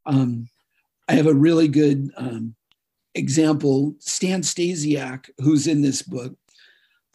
Um, 0.06 0.48
I 1.08 1.14
have 1.14 1.26
a 1.26 1.34
really 1.34 1.68
good 1.68 2.10
um, 2.16 2.54
example 3.14 3.94
Stan 3.98 4.42
Stasiak, 4.42 5.30
who's 5.38 5.66
in 5.66 5.82
this 5.82 6.02
book. 6.02 6.34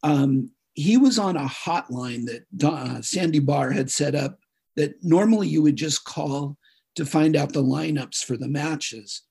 Um, 0.04 0.52
he 0.74 0.98
was 0.98 1.20
on 1.20 1.38
a 1.38 1.46
hotline 1.46 2.26
that 2.26 2.68
uh, 2.68 3.02
Sandy 3.02 3.40
Barr 3.40 3.72
had 3.72 3.92
set 3.92 4.16
up 4.16 4.40
that 4.76 5.04
normally 5.04 5.48
you 5.48 5.62
would 5.62 5.76
just 5.76 6.04
call 6.06 6.58
to 6.96 7.06
find 7.06 7.36
out 7.36 7.54
the 7.54 7.64
lineups 7.64 8.24
for 8.24 8.38
the 8.38 8.48
matches. 8.48 9.24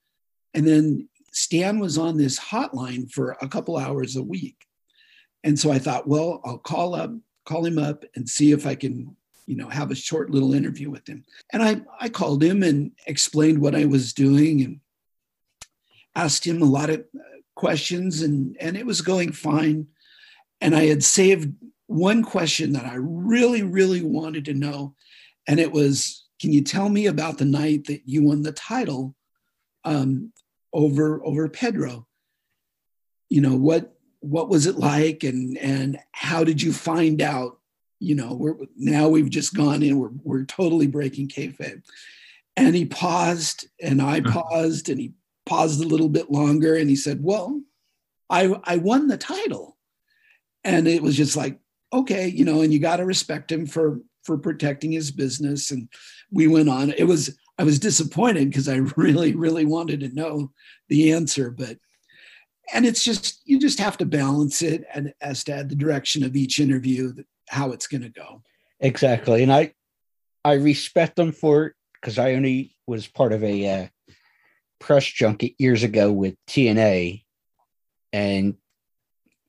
And 0.55 0.67
then 0.67 1.09
Stan 1.33 1.79
was 1.79 1.99
on 1.99 2.17
this 2.17 2.39
hotline 2.39 3.11
for 3.11 3.37
a 3.41 3.49
couple 3.49 3.77
hours 3.77 4.17
a 4.17 4.23
week. 4.23 4.67
And 5.45 5.59
so 5.59 5.73
I 5.73 5.79
thought, 5.79 6.07
well, 6.07 6.41
I'll 6.45 6.59
call 6.59 6.95
up, 6.95 7.11
call 7.45 7.65
him 7.65 7.79
up 7.79 8.05
and 8.15 8.29
see 8.29 8.53
if 8.53 8.67
I 8.67 8.75
can, 8.75 9.17
you 9.47 9.57
know, 9.57 9.69
have 9.69 9.91
a 9.91 9.97
short 9.97 10.31
little 10.31 10.55
interview 10.55 10.91
with 10.91 11.09
him. 11.09 11.25
And 11.53 11.63
I, 11.63 11.81
I 12.01 12.09
called 12.09 12.43
him 12.43 12.63
and 12.63 12.93
explained 13.07 13.61
what 13.61 13.75
I 13.75 13.87
was 13.87 14.13
doing 14.13 14.63
and 14.63 14.81
asked 16.15 16.47
him 16.47 16.63
a 16.63 16.67
lot 16.67 16.91
of 16.91 17.05
questions 17.55 18.23
and, 18.23 18.57
and 18.61 18.77
it 18.77 18.87
was 18.87 19.01
going 19.01 19.33
fine. 19.33 19.87
And 20.61 20.77
I 20.77 20.87
had 20.87 21.03
saved 21.03 21.53
one 21.87 22.23
question 22.23 22.73
that 22.73 22.87
I 22.87 22.95
really, 22.95 23.63
really 23.63 24.03
wanted 24.03 24.45
to 24.47 24.55
know. 24.55 24.95
And 25.47 25.59
it 25.59 25.73
was, 25.73 26.27
can 26.41 26.53
you 26.53 26.63
tell 26.63 26.89
me 26.89 27.07
about 27.07 27.39
the 27.39 27.45
night 27.45 27.87
that 27.87 28.03
you 28.07 28.25
won 28.25 28.43
the 28.43 28.53
title 28.53 29.15
um, 29.85 30.33
over 30.73 31.25
over 31.25 31.49
Pedro. 31.49 32.07
You 33.29 33.41
know 33.41 33.57
what 33.57 33.95
what 34.21 34.49
was 34.49 34.67
it 34.67 34.77
like, 34.77 35.25
and 35.25 35.57
and 35.59 35.99
how 36.13 36.45
did 36.45 36.63
you 36.63 36.73
find 36.73 37.21
out? 37.21 37.59
You 37.99 38.15
know, 38.15 38.35
we're 38.35 38.57
now 38.77 39.09
we've 39.09 39.31
just 39.31 39.55
gone 39.55 39.83
in. 39.83 39.99
We're 39.99 40.11
we're 40.23 40.45
totally 40.45 40.87
breaking 40.87 41.29
kayfabe. 41.29 41.83
And 42.55 42.75
he 42.75 42.85
paused, 42.85 43.67
and 43.81 44.03
I 44.03 44.21
paused, 44.21 44.91
and 44.91 45.01
he 45.01 45.15
paused 45.47 45.83
a 45.83 45.89
little 45.89 46.11
bit 46.11 46.31
longer, 46.31 46.75
and 46.75 46.91
he 46.91 46.97
said, 46.97 47.23
"Well, 47.23 47.63
I 48.29 48.55
I 48.65 48.77
won 48.77 49.07
the 49.07 49.17
title," 49.17 49.79
and 50.63 50.87
it 50.87 51.03
was 51.03 51.17
just 51.17 51.37
like, 51.37 51.59
okay, 51.93 52.29
you 52.29 52.45
know, 52.45 52.61
and 52.61 52.73
you 52.73 52.79
got 52.79 52.97
to 52.97 53.07
respect 53.07 53.51
him 53.51 53.67
for 53.67 54.01
for 54.23 54.39
protecting 54.39 54.93
his 54.93 55.11
business. 55.11 55.71
And 55.71 55.89
we 56.31 56.47
went 56.47 56.69
on. 56.69 56.91
It 56.91 57.05
was 57.05 57.37
I 57.59 57.65
was 57.65 57.79
disappointed 57.79 58.49
because 58.49 58.69
I 58.69 58.77
really, 58.97 59.35
really 59.35 59.65
wanted 59.65 60.01
to 60.01 60.15
know 60.15 60.53
the 60.89 61.13
answer, 61.13 61.51
but 61.51 61.79
and 62.73 62.87
it's 62.87 63.05
just 63.05 63.41
you 63.45 63.59
just 63.59 63.79
have 63.79 63.99
to 63.99 64.07
balance 64.07 64.63
it 64.63 64.85
and 64.95 65.13
as 65.21 65.45
to 65.45 65.65
the 65.69 65.75
direction 65.75 66.25
of 66.25 66.37
each 66.37 66.61
interview, 66.61 67.13
how 67.49 67.73
it's 67.73 67.87
going 67.87 68.03
to 68.03 68.09
go. 68.09 68.43
Exactly, 68.81 69.43
and 69.43 69.53
I 69.53 69.75
I 70.45 70.55
respect 70.55 71.17
them 71.17 71.33
for 71.33 71.67
it 71.67 71.75
because 71.95 72.19
I 72.19 72.35
only 72.35 72.77
was 72.87 73.07
part 73.07 73.33
of 73.33 73.45
a 73.45 73.69
uh, 73.69 73.87
press 74.81 75.05
junket 75.05 75.55
years 75.59 75.83
ago 75.83 76.11
with 76.11 76.35
TNA, 76.49 77.25
and 78.13 78.57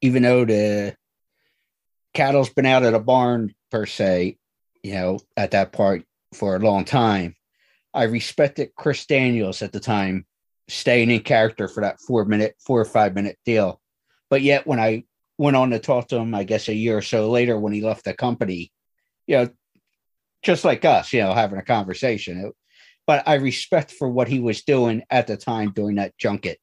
even 0.01 0.23
though 0.23 0.45
the 0.45 0.95
cattle's 2.13 2.49
been 2.49 2.65
out 2.65 2.83
of 2.83 2.93
a 2.93 2.99
barn 2.99 3.55
per 3.71 3.85
se, 3.85 4.37
you 4.83 4.93
know, 4.93 5.19
at 5.35 5.51
that 5.51 5.71
part 5.71 6.03
for 6.33 6.55
a 6.55 6.59
long 6.59 6.85
time, 6.85 7.35
I 7.93 8.03
respected 8.03 8.75
Chris 8.75 9.05
Daniels 9.05 9.61
at 9.61 9.71
the 9.71 9.79
time 9.79 10.25
staying 10.67 11.09
in 11.09 11.21
character 11.21 11.67
for 11.67 11.81
that 11.81 11.99
four 12.01 12.25
minute, 12.25 12.55
four 12.59 12.81
or 12.81 12.85
five 12.85 13.15
minute 13.15 13.37
deal. 13.45 13.81
But 14.29 14.41
yet, 14.41 14.67
when 14.67 14.79
I 14.79 15.03
went 15.37 15.57
on 15.57 15.71
to 15.71 15.79
talk 15.79 16.07
to 16.09 16.17
him, 16.17 16.33
I 16.35 16.43
guess 16.43 16.67
a 16.67 16.73
year 16.73 16.97
or 16.97 17.01
so 17.01 17.29
later, 17.29 17.59
when 17.59 17.73
he 17.73 17.81
left 17.81 18.05
the 18.05 18.13
company, 18.13 18.71
you 19.27 19.37
know, 19.37 19.49
just 20.41 20.65
like 20.65 20.85
us, 20.85 21.13
you 21.13 21.21
know, 21.21 21.33
having 21.33 21.59
a 21.59 21.63
conversation. 21.63 22.45
It, 22.45 22.53
but 23.05 23.27
I 23.27 23.35
respect 23.35 23.91
for 23.91 24.09
what 24.09 24.27
he 24.27 24.39
was 24.39 24.63
doing 24.63 25.03
at 25.09 25.27
the 25.27 25.37
time 25.37 25.71
during 25.71 25.95
that 25.95 26.17
junket. 26.17 26.57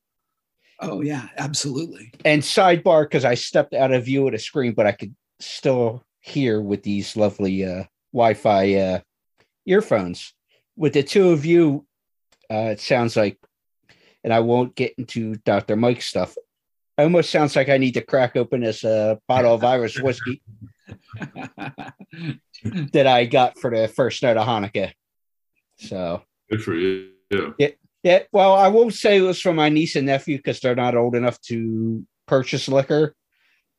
Oh 0.81 1.03
yeah, 1.03 1.29
absolutely. 1.37 2.13
And 2.25 2.43
sidebar, 2.43 3.05
because 3.05 3.25
I 3.25 3.35
stepped 3.35 3.75
out 3.75 3.93
of 3.93 4.05
view 4.05 4.27
of 4.27 4.33
the 4.33 4.39
screen, 4.39 4.73
but 4.73 4.87
I 4.87 4.93
could 4.93 5.15
still 5.39 6.03
hear 6.21 6.61
with 6.61 6.83
these 6.83 7.17
lovely 7.17 7.65
uh, 7.65 7.85
Wi-Fi 8.13 8.75
uh, 8.75 9.01
earphones 9.67 10.35
with 10.77 10.95
the 10.95 11.03
two 11.03 11.31
of 11.31 11.45
you, 11.45 11.87
uh, 12.51 12.73
it 12.73 12.81
sounds 12.81 13.15
like, 13.15 13.39
and 14.25 14.33
I 14.33 14.41
won't 14.41 14.75
get 14.75 14.95
into 14.97 15.37
Dr. 15.37 15.77
Mike 15.77 16.01
stuff. 16.01 16.37
It 16.99 17.03
almost 17.03 17.31
sounds 17.31 17.55
like 17.55 17.69
I 17.69 17.77
need 17.77 17.95
to 17.95 18.01
crack 18.01 18.35
open 18.35 18.63
this 18.63 18.83
uh, 18.85 19.17
bottle 19.29 19.55
of 19.55 19.63
Irish 19.63 20.01
whiskey 20.01 20.43
that 22.93 23.07
I 23.07 23.27
got 23.27 23.59
for 23.59 23.71
the 23.71 23.89
first 23.89 24.23
night 24.23 24.37
of 24.39 24.47
Hanukkah. 24.47 24.93
So 25.77 26.23
good 26.51 26.63
for 26.63 26.75
you. 26.75 27.11
Yeah. 27.31 27.51
yeah. 27.59 27.69
Yeah. 28.03 28.23
Well, 28.33 28.55
I 28.55 28.69
won't 28.69 28.95
say 28.95 29.19
it 29.19 29.23
was 29.23 29.41
from 29.41 29.57
my 29.57 29.69
niece 29.69 29.97
and 29.97 30.07
nephew 30.07 30.39
because 30.39 30.61
they're 30.61 30.75
not 30.75 30.97
old 30.97 31.15
enough 31.15 31.39
to 31.43 32.07
purchase 32.27 32.69
liquor, 32.69 33.15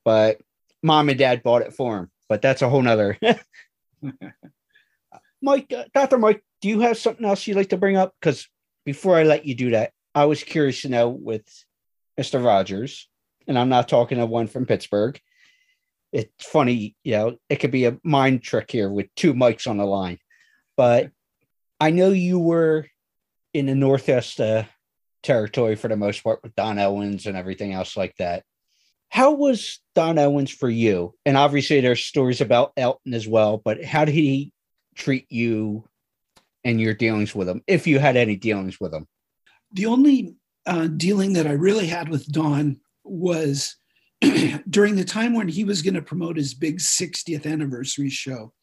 but 0.05 0.39
mom 0.83 1.09
and 1.09 1.17
dad 1.17 1.41
bought 1.41 1.63
it 1.63 1.73
for 1.73 1.95
them. 1.95 2.11
But 2.29 2.43
that's 2.43 2.61
a 2.61 2.69
whole 2.69 2.83
nother. 2.83 3.17
Mike, 5.41 5.73
uh, 5.75 5.85
Dr. 5.93 6.17
Mike, 6.17 6.43
do 6.61 6.69
you 6.69 6.81
have 6.81 6.97
something 6.97 7.25
else 7.25 7.45
you'd 7.47 7.57
like 7.57 7.69
to 7.69 7.77
bring 7.77 7.97
up? 7.97 8.13
Because 8.19 8.47
before 8.85 9.17
I 9.17 9.23
let 9.23 9.45
you 9.45 9.55
do 9.55 9.71
that, 9.71 9.91
I 10.13 10.25
was 10.25 10.43
curious 10.43 10.81
to 10.81 10.89
know 10.89 11.09
with 11.09 11.45
Mr. 12.19 12.43
Rogers, 12.43 13.09
and 13.47 13.57
I'm 13.57 13.69
not 13.69 13.87
talking 13.87 14.19
of 14.19 14.29
one 14.29 14.47
from 14.47 14.65
Pittsburgh. 14.65 15.19
It's 16.11 16.45
funny, 16.45 16.95
you 17.03 17.13
know, 17.13 17.37
it 17.49 17.57
could 17.57 17.71
be 17.71 17.85
a 17.85 17.97
mind 18.03 18.43
trick 18.43 18.69
here 18.69 18.91
with 18.91 19.07
two 19.15 19.33
mics 19.33 19.67
on 19.67 19.77
the 19.77 19.85
line. 19.85 20.17
But 20.75 21.11
I 21.79 21.91
know 21.91 22.09
you 22.09 22.39
were 22.39 22.85
in 23.53 23.65
the 23.65 23.75
Northwest 23.75 24.39
uh, 24.39 24.63
territory 25.23 25.75
for 25.75 25.87
the 25.87 25.95
most 25.95 26.23
part 26.23 26.41
with 26.43 26.55
Don 26.55 26.79
Owens 26.79 27.25
and 27.25 27.37
everything 27.37 27.73
else 27.73 27.95
like 27.95 28.15
that. 28.17 28.43
How 29.11 29.33
was 29.33 29.81
Don 29.93 30.17
Owens 30.17 30.51
for 30.51 30.69
you? 30.69 31.13
And 31.25 31.35
obviously, 31.35 31.81
there's 31.81 32.01
stories 32.01 32.39
about 32.39 32.71
Elton 32.77 33.13
as 33.13 33.27
well, 33.27 33.57
but 33.57 33.83
how 33.83 34.05
did 34.05 34.13
he 34.13 34.53
treat 34.95 35.29
you 35.29 35.83
and 36.63 36.79
your 36.79 36.93
dealings 36.93 37.35
with 37.35 37.49
him, 37.49 37.61
if 37.67 37.87
you 37.87 37.99
had 37.99 38.15
any 38.15 38.37
dealings 38.37 38.79
with 38.79 38.93
him? 38.93 39.05
The 39.73 39.87
only 39.87 40.35
uh, 40.65 40.87
dealing 40.87 41.33
that 41.33 41.45
I 41.45 41.51
really 41.51 41.87
had 41.87 42.07
with 42.07 42.25
Don 42.31 42.79
was 43.03 43.75
during 44.69 44.95
the 44.95 45.03
time 45.03 45.33
when 45.33 45.49
he 45.49 45.65
was 45.65 45.81
going 45.81 45.95
to 45.95 46.01
promote 46.01 46.37
his 46.37 46.53
big 46.53 46.77
60th 46.77 47.45
anniversary 47.45 48.09
show. 48.09 48.53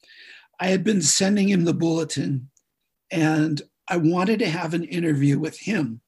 I 0.59 0.69
had 0.69 0.83
been 0.83 1.03
sending 1.03 1.51
him 1.51 1.67
the 1.67 1.75
bulletin 1.75 2.49
and 3.11 3.61
I 3.87 3.99
wanted 3.99 4.39
to 4.39 4.49
have 4.49 4.73
an 4.73 4.85
interview 4.85 5.39
with 5.39 5.59
him. 5.59 6.01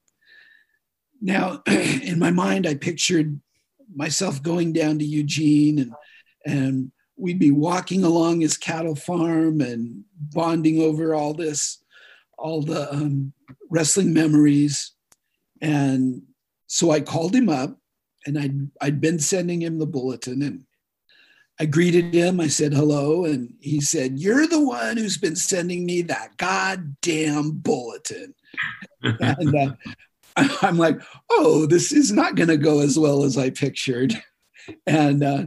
Now, 1.21 1.61
in 1.67 2.17
my 2.17 2.31
mind, 2.31 2.65
I 2.65 2.73
pictured 2.73 3.39
myself 3.95 4.41
going 4.41 4.73
down 4.73 4.99
to 4.99 5.05
Eugene 5.05 5.79
and, 5.79 5.93
and 6.45 6.91
we'd 7.17 7.39
be 7.39 7.51
walking 7.51 8.03
along 8.03 8.41
his 8.41 8.57
cattle 8.57 8.95
farm 8.95 9.61
and 9.61 10.03
bonding 10.33 10.81
over 10.81 11.13
all 11.13 11.33
this, 11.33 11.83
all 12.37 12.61
the 12.61 12.91
um, 12.93 13.33
wrestling 13.69 14.13
memories. 14.13 14.91
And 15.61 16.23
so 16.67 16.91
I 16.91 17.01
called 17.01 17.35
him 17.35 17.49
up 17.49 17.77
and 18.25 18.39
I'd, 18.39 18.71
I'd 18.81 19.01
been 19.01 19.19
sending 19.19 19.61
him 19.61 19.77
the 19.77 19.85
bulletin 19.85 20.41
and 20.41 20.65
I 21.61 21.65
greeted 21.65 22.11
him. 22.11 22.39
I 22.39 22.47
said 22.47 22.73
hello. 22.73 23.25
And 23.25 23.53
he 23.59 23.81
said, 23.81 24.17
You're 24.17 24.47
the 24.47 24.65
one 24.65 24.97
who's 24.97 25.17
been 25.17 25.35
sending 25.35 25.85
me 25.85 26.01
that 26.03 26.35
goddamn 26.37 27.51
bulletin. 27.51 28.33
and 29.03 29.55
uh, 29.55 29.75
I'm 30.61 30.77
like, 30.77 31.01
Oh, 31.29 31.65
this 31.65 31.91
is 31.91 32.11
not 32.11 32.35
going 32.35 32.49
to 32.49 32.57
go 32.57 32.79
as 32.79 32.97
well 32.97 33.23
as 33.23 33.37
I 33.37 33.49
pictured. 33.49 34.13
And 34.85 35.23
uh, 35.23 35.45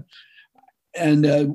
and 0.97 1.25
uh, 1.25 1.47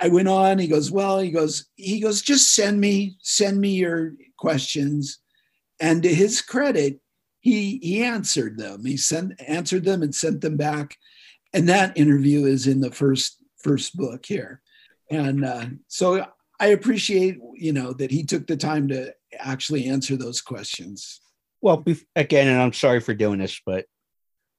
I 0.00 0.08
went 0.08 0.28
on. 0.28 0.58
He 0.58 0.68
goes, 0.68 0.90
well, 0.90 1.18
he 1.18 1.30
goes, 1.30 1.66
he 1.76 2.00
goes, 2.00 2.22
just 2.22 2.54
send 2.54 2.80
me, 2.80 3.16
send 3.20 3.60
me 3.60 3.70
your 3.70 4.12
questions. 4.36 5.18
And 5.80 6.02
to 6.02 6.14
his 6.14 6.42
credit, 6.42 7.00
he 7.40 7.78
he 7.82 8.02
answered 8.02 8.58
them. 8.58 8.84
He 8.84 8.96
sent 8.96 9.40
answered 9.46 9.84
them 9.84 10.02
and 10.02 10.14
sent 10.14 10.40
them 10.40 10.56
back. 10.56 10.96
And 11.52 11.68
that 11.68 11.96
interview 11.96 12.44
is 12.44 12.66
in 12.66 12.80
the 12.80 12.90
first 12.90 13.42
first 13.58 13.96
book 13.96 14.26
here. 14.26 14.60
And 15.10 15.44
uh, 15.44 15.66
so 15.86 16.26
I 16.58 16.68
appreciate, 16.68 17.38
you 17.54 17.72
know, 17.72 17.92
that 17.94 18.10
he 18.10 18.24
took 18.24 18.46
the 18.46 18.56
time 18.56 18.88
to 18.88 19.14
actually 19.38 19.86
answer 19.86 20.16
those 20.16 20.40
questions. 20.40 21.20
Well, 21.66 21.84
again, 22.14 22.46
and 22.46 22.62
I'm 22.62 22.72
sorry 22.72 23.00
for 23.00 23.12
doing 23.12 23.40
this, 23.40 23.60
but 23.66 23.86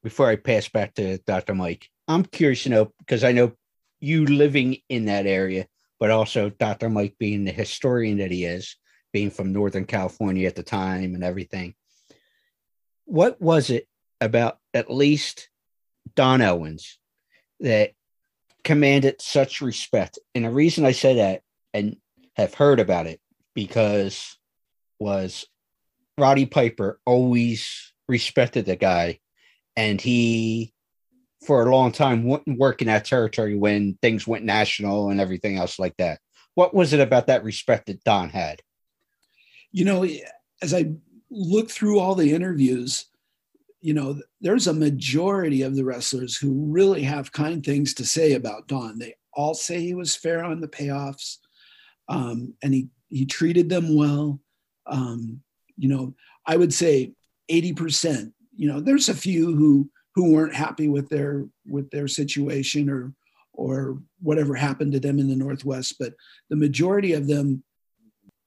before 0.04 0.28
I 0.28 0.36
pass 0.36 0.67
back 0.67 0.93
to 0.96 1.17
Dr. 1.20 1.56
Mike, 1.56 1.89
I'm 2.06 2.26
curious 2.26 2.63
to 2.63 2.70
know 2.70 2.91
because 3.00 3.24
I 3.24 3.32
know 3.32 3.54
you 4.02 4.26
living 4.26 4.80
in 4.89 5.06
that 5.06 5.26
area, 5.26 5.67
but 6.02 6.12
also 6.12 6.50
Dr. 6.50 6.89
Mike 6.89 7.15
being 7.17 7.46
the 7.46 7.54
historian 7.54 8.17
that 8.17 8.32
he 8.32 8.43
is, 8.43 8.76
being 9.13 9.32
from 9.32 9.54
Northern 9.54 9.86
California 9.86 10.48
at 10.48 10.56
the 10.56 10.63
time 10.63 11.15
and 11.15 11.24
everything. 11.24 11.76
What 13.06 13.41
was 13.41 13.70
it 13.70 13.88
about 14.20 14.58
at 14.74 14.91
least 14.91 15.48
Don 16.13 16.41
Owens 16.41 17.00
that 17.62 17.93
commanded 18.65 19.22
such 19.22 19.62
respect. 19.62 20.20
And 20.36 20.43
the 20.43 20.50
reason 20.50 20.84
I 20.84 20.91
say 20.91 21.15
that 21.15 21.43
and 21.74 21.96
have 22.36 22.54
heard 22.54 22.82
about 22.82 23.08
it 23.08 23.22
because 23.54 24.38
was 25.00 25.46
Roddy 26.17 26.45
Piper 26.45 26.99
always 27.06 27.93
respected 28.08 28.65
the 28.65 28.75
guy 28.75 29.19
and 29.75 30.01
he 30.01 30.73
for 31.45 31.62
a 31.62 31.71
long 31.71 31.91
time 31.91 32.23
wouldn't 32.23 32.60
work 32.60 32.82
in 32.82 32.88
that 32.88 33.06
territory 33.06 33.56
when 33.56 33.97
things 34.01 34.25
went 34.27 34.43
national 34.43 35.10
and 35.10 35.21
everything 35.21 35.58
else 35.58 35.77
like 35.77 35.95
that. 35.97 36.19
What 36.56 36.73
was 36.73 36.93
it 36.93 36.99
about 36.99 37.27
that 37.27 37.43
respect 37.43 37.86
that 37.86 38.03
Don 38.03 38.30
had? 38.30 38.62
You 39.71 39.86
know, 39.86 40.08
as 40.62 40.73
I 40.73 40.93
look 41.30 41.69
through 41.69 41.99
all 41.99 42.15
the 42.15 42.34
interviews, 42.34 43.06
you 43.82 43.93
know, 43.93 44.19
there's 44.41 44.65
a 44.65 44.73
majority 44.73 45.62
of 45.62 45.75
the 45.75 45.86
wrestlers 45.86 46.36
who 46.36 46.65
really 46.65 47.03
have 47.03 47.32
kind 47.32 47.63
things 47.63 47.93
to 47.95 48.06
say 48.06 48.34
about 48.34 48.67
Don. 48.67 48.97
They 48.97 49.13
all 49.34 49.53
say 49.53 49.80
he 49.80 49.93
was 49.93 50.15
fair 50.15 50.43
on 50.43 50.62
the 50.62 50.67
payoffs, 50.67 51.38
um, 52.10 52.56
and 52.63 52.73
he 52.73 52.89
he 53.10 53.25
treated 53.25 53.69
them 53.69 53.95
well. 53.95 54.39
Um, 54.88 55.41
you 55.78 55.90
know, 55.90 56.13
I 56.46 56.58
would 56.58 56.74
say 56.74 57.13
80%. 57.52 58.32
You 58.56 58.68
know, 58.70 58.80
there's 58.80 59.10
a 59.10 59.13
few 59.13 59.56
who 59.56 59.90
who 60.16 60.34
weren't 60.34 60.56
happy 60.56 60.88
with 60.88 61.10
their 61.10 61.46
with 61.68 61.90
their 61.92 62.08
situation 62.08 62.90
or 62.90 63.13
or 63.54 64.00
whatever 64.22 64.56
happened 64.56 64.94
to 64.94 65.00
them 65.00 65.20
in 65.20 65.28
the 65.28 65.36
Northwest, 65.36 65.96
but 66.00 66.13
the 66.50 66.56
majority 66.56 67.13
of 67.13 67.28
them 67.28 67.63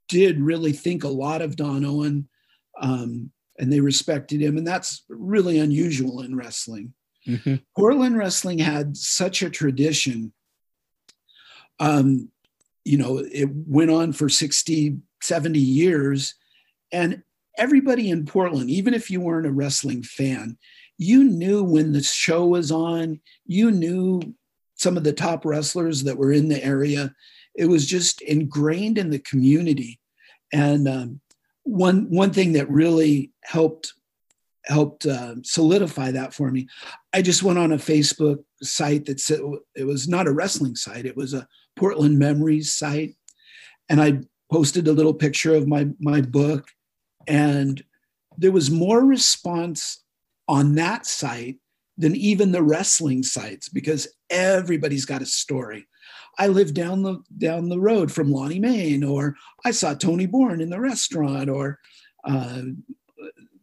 did 0.09 0.41
really 0.41 0.73
think 0.73 1.05
a 1.05 1.09
lot 1.09 1.43
of 1.43 1.57
Don 1.57 1.85
Owen. 1.85 2.29
Um, 2.81 3.31
and 3.61 3.73
they 3.73 3.81
respected 3.81 4.41
him. 4.41 4.57
And 4.57 4.67
that's 4.67 5.05
really 5.09 5.59
unusual 5.59 6.23
in 6.23 6.35
wrestling. 6.35 6.95
Mm-hmm. 7.29 7.57
Portland 7.77 8.17
wrestling 8.17 8.59
had 8.59 8.97
such 8.97 9.43
a 9.43 9.51
tradition. 9.51 10.33
Um, 11.79 12.31
you 12.85 12.97
know, 12.97 13.19
it 13.19 13.49
went 13.53 13.91
on 13.91 14.13
for 14.13 14.29
60, 14.29 14.97
70 15.23 15.59
years. 15.59 16.35
And 16.93 17.23
everybody 17.57 18.11
in 18.11 18.27
Portland, 18.27 18.71
even 18.71 18.95
if 18.95 19.11
you 19.11 19.21
weren't 19.21 19.47
a 19.47 19.53
wrestling 19.53 20.03
fan, 20.03 20.57
you 20.99 21.25
knew 21.25 21.63
when 21.65 21.93
the 21.93 22.03
show 22.03 22.47
was 22.47 22.71
on, 22.71 23.21
you 23.47 23.71
knew 23.71 24.21
some 24.75 24.97
of 24.97 25.05
the 25.05 25.13
top 25.13 25.45
wrestlers 25.45 26.05
that 26.05 26.17
were 26.17 26.33
in 26.33 26.49
the 26.49 26.63
area. 26.63 27.15
It 27.55 27.67
was 27.67 27.87
just 27.87 28.23
ingrained 28.23 28.99
in 28.99 29.11
the 29.11 29.19
community. 29.19 30.01
And 30.53 30.89
um, 30.89 31.21
one 31.65 32.11
one 32.11 32.33
thing 32.33 32.53
that 32.55 32.71
really 32.71 33.33
helped 33.43 33.95
helped 34.65 35.07
uh, 35.07 35.37
solidify 35.43 36.11
that 36.11 36.35
for 36.35 36.51
me 36.51 36.69
i 37.15 37.23
just 37.23 37.43
went 37.43 37.59
on 37.59 37.73
a 37.73 37.77
facebook 37.77 38.39
site 38.63 39.07
that 39.07 39.19
said 39.19 39.41
it 39.75 39.85
was 39.85 40.07
not 40.07 40.27
a 40.27 40.33
wrestling 40.33 40.77
site 40.77 41.07
it 41.07 41.17
was 41.17 41.33
a 41.33 41.47
portland 41.77 42.19
memories 42.19 42.77
site 42.77 43.15
and 43.89 44.03
i 44.03 44.19
posted 44.53 44.87
a 44.87 44.93
little 44.93 45.15
picture 45.15 45.55
of 45.55 45.67
my 45.67 45.89
my 45.99 46.21
book 46.21 46.69
and 47.31 47.83
there 48.37 48.53
was 48.53 48.71
more 48.71 49.05
response 49.05 50.03
on 50.49 50.75
that 50.75 51.07
site 51.07 51.57
than 51.97 52.17
even 52.17 52.53
the 52.53 52.63
wrestling 52.63 53.23
sites 53.23 53.69
because 53.69 54.09
everybody's 54.31 55.05
got 55.05 55.23
a 55.23 55.27
story 55.27 55.87
I 56.39 56.47
live 56.47 56.75
down 56.75 57.03
the 57.03 57.19
down 57.37 57.69
the 57.69 57.81
road 57.81 58.11
from 58.11 58.33
Lonnie 58.33 58.59
Mayne, 58.59 59.05
or 59.05 59.37
I 59.65 59.73
saw 59.73 59.95
Tony 59.95 60.27
Bourne 60.27 60.61
in 60.61 60.71
the 60.71 60.81
restaurant, 60.81 61.51
or 61.51 61.79
uh, 62.25 62.63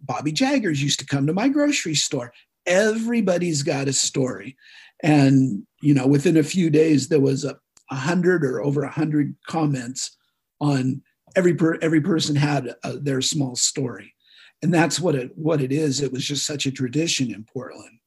Bobby 0.01 0.32
Jaggers 0.32 0.82
used 0.82 0.99
to 0.99 1.06
come 1.06 1.27
to 1.27 1.34
my 1.34 1.47
grocery 1.47 1.95
store. 1.95 2.34
Everybody's 2.65 3.63
got 3.63 3.88
a 3.88 3.93
story, 3.93 4.58
and 5.01 5.65
you 5.82 5.93
know, 5.93 6.08
within 6.08 6.38
a 6.38 6.43
few 6.43 6.69
days, 6.69 7.08
there 7.08 7.19
was 7.19 7.45
a, 7.45 7.58
a 7.89 7.95
hundred 7.95 8.43
or 8.43 8.62
over 8.62 8.84
a 8.84 8.91
hundred 8.91 9.36
comments 9.47 10.15
on 10.60 11.01
every 11.38 11.54
per, 11.54 11.78
every 11.82 12.02
person 12.02 12.36
had 12.36 12.76
a, 12.84 12.97
their 12.97 13.21
small 13.21 13.56
story, 13.56 14.13
and 14.62 14.73
that's 14.73 15.00
what 15.00 15.15
it 15.15 15.32
what 15.38 15.62
it 15.62 15.71
is. 15.71 16.02
It 16.02 16.12
was 16.12 16.26
just 16.26 16.45
such 16.45 16.65
a 16.65 16.71
tradition 16.71 17.34
in 17.34 17.45
Portland. 17.45 18.00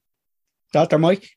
Dr. 0.72 0.98
Mike 0.98 1.30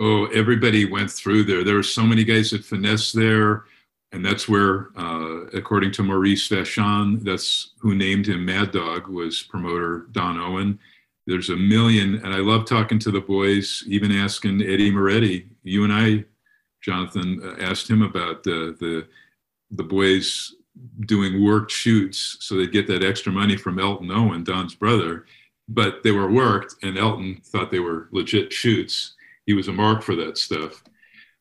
oh, 0.00 0.26
everybody 0.26 0.90
went 0.90 1.10
through 1.10 1.44
there. 1.44 1.62
There 1.62 1.76
were 1.76 1.82
so 1.82 2.02
many 2.02 2.24
guys 2.24 2.50
that 2.50 2.64
finesse 2.64 3.12
there. 3.12 3.64
And 4.12 4.24
that's 4.24 4.48
where, 4.48 4.88
uh, 4.96 5.44
according 5.52 5.92
to 5.92 6.02
Maurice 6.02 6.48
Vachon, 6.48 7.22
that's 7.22 7.74
who 7.78 7.94
named 7.94 8.26
him 8.26 8.44
Mad 8.44 8.72
Dog, 8.72 9.06
was 9.06 9.42
promoter 9.42 10.06
Don 10.10 10.40
Owen. 10.40 10.80
There's 11.26 11.50
a 11.50 11.56
million, 11.56 12.16
and 12.24 12.34
I 12.34 12.38
love 12.38 12.64
talking 12.64 12.98
to 13.00 13.12
the 13.12 13.20
boys, 13.20 13.84
even 13.86 14.10
asking 14.10 14.62
Eddie 14.62 14.90
Moretti. 14.90 15.46
You 15.62 15.84
and 15.84 15.92
I, 15.92 16.24
Jonathan, 16.80 17.40
uh, 17.44 17.62
asked 17.62 17.88
him 17.88 18.02
about 18.02 18.42
the, 18.42 18.76
the, 18.80 19.06
the 19.70 19.84
boys 19.84 20.56
doing 21.06 21.44
worked 21.44 21.70
shoots 21.70 22.36
so 22.40 22.56
they'd 22.56 22.72
get 22.72 22.86
that 22.88 23.04
extra 23.04 23.32
money 23.32 23.56
from 23.56 23.78
Elton 23.78 24.10
Owen, 24.10 24.44
Don's 24.44 24.74
brother. 24.74 25.26
But 25.68 26.02
they 26.02 26.10
were 26.10 26.30
worked, 26.30 26.74
and 26.82 26.98
Elton 26.98 27.40
thought 27.44 27.70
they 27.70 27.78
were 27.78 28.08
legit 28.10 28.52
shoots 28.52 29.14
he 29.50 29.54
was 29.54 29.66
a 29.66 29.72
mark 29.72 30.02
for 30.02 30.14
that 30.14 30.38
stuff. 30.38 30.84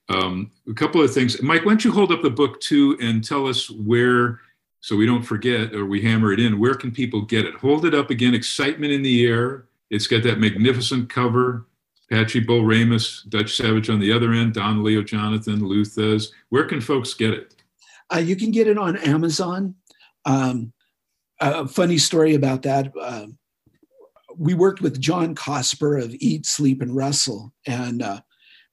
Um, 0.09 0.51
a 0.67 0.73
couple 0.73 0.99
of 1.03 1.13
things, 1.13 1.39
Mike. 1.43 1.63
Why 1.63 1.73
don't 1.73 1.85
you 1.85 1.91
hold 1.91 2.11
up 2.11 2.23
the 2.23 2.29
book 2.31 2.59
too 2.59 2.97
and 2.99 3.23
tell 3.23 3.45
us 3.45 3.69
where, 3.69 4.39
so 4.81 4.95
we 4.95 5.05
don't 5.05 5.21
forget 5.21 5.75
or 5.75 5.85
we 5.85 6.01
hammer 6.01 6.33
it 6.33 6.39
in. 6.39 6.59
Where 6.59 6.73
can 6.73 6.91
people 6.91 7.21
get 7.21 7.45
it? 7.45 7.53
Hold 7.53 7.85
it 7.85 7.93
up 7.93 8.09
again. 8.09 8.33
Excitement 8.33 8.91
in 8.91 9.03
the 9.03 9.27
air. 9.27 9.65
It's 9.91 10.07
got 10.07 10.23
that 10.23 10.39
magnificent 10.39 11.09
cover. 11.09 11.67
Patchy 12.09 12.39
Bull 12.39 12.65
Ramos, 12.65 13.21
Dutch 13.29 13.55
Savage 13.55 13.91
on 13.91 13.99
the 13.99 14.11
other 14.11 14.33
end, 14.33 14.55
Don 14.55 14.83
Leo 14.83 15.03
Jonathan, 15.03 15.63
Lou 15.63 15.83
Thesz. 15.83 16.31
Where 16.49 16.65
can 16.65 16.81
folks 16.81 17.13
get 17.13 17.33
it? 17.33 17.58
Uh, 18.13 18.19
you 18.19 18.35
can 18.35 18.51
get 18.51 18.67
it 18.67 18.77
on 18.77 18.97
Amazon. 18.97 19.75
Um, 20.25 20.73
a 21.39 21.67
funny 21.67 21.97
story 21.97 22.35
about 22.35 22.63
that. 22.63 22.91
Uh, 22.99 23.27
we 24.37 24.53
worked 24.53 24.81
with 24.81 24.99
John 24.99 25.35
Cosper 25.35 26.01
of 26.03 26.15
Eat, 26.19 26.45
Sleep, 26.45 26.81
and 26.81 26.95
Wrestle, 26.95 27.53
and 27.65 28.01
uh, 28.01 28.21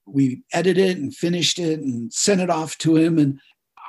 we 0.06 0.42
edited 0.52 0.90
it 0.90 0.98
and 0.98 1.14
finished 1.14 1.58
it 1.58 1.80
and 1.80 2.12
sent 2.12 2.40
it 2.40 2.50
off 2.50 2.78
to 2.78 2.96
him. 2.96 3.18
And 3.18 3.40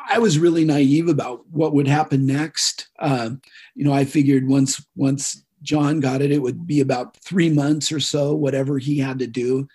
I 0.10 0.20
was 0.20 0.40
really 0.40 0.66
naive 0.66 1.08
about 1.08 1.48
what 1.50 1.74
would 1.74 1.88
happen 1.88 2.26
next. 2.26 2.90
Uh, 3.00 3.32
you 3.76 3.84
know, 3.84 3.94
I 3.94 4.06
figured 4.06 4.48
once 4.48 4.84
once 4.96 5.44
John 5.62 6.00
got 6.00 6.22
it, 6.22 6.32
it 6.32 6.42
would 6.42 6.66
be 6.66 6.82
about 6.82 7.18
three 7.18 7.50
months 7.50 7.92
or 7.92 8.00
so, 8.00 8.34
whatever 8.34 8.78
he 8.78 9.00
had 9.00 9.20
to 9.20 9.28
do. 9.28 9.68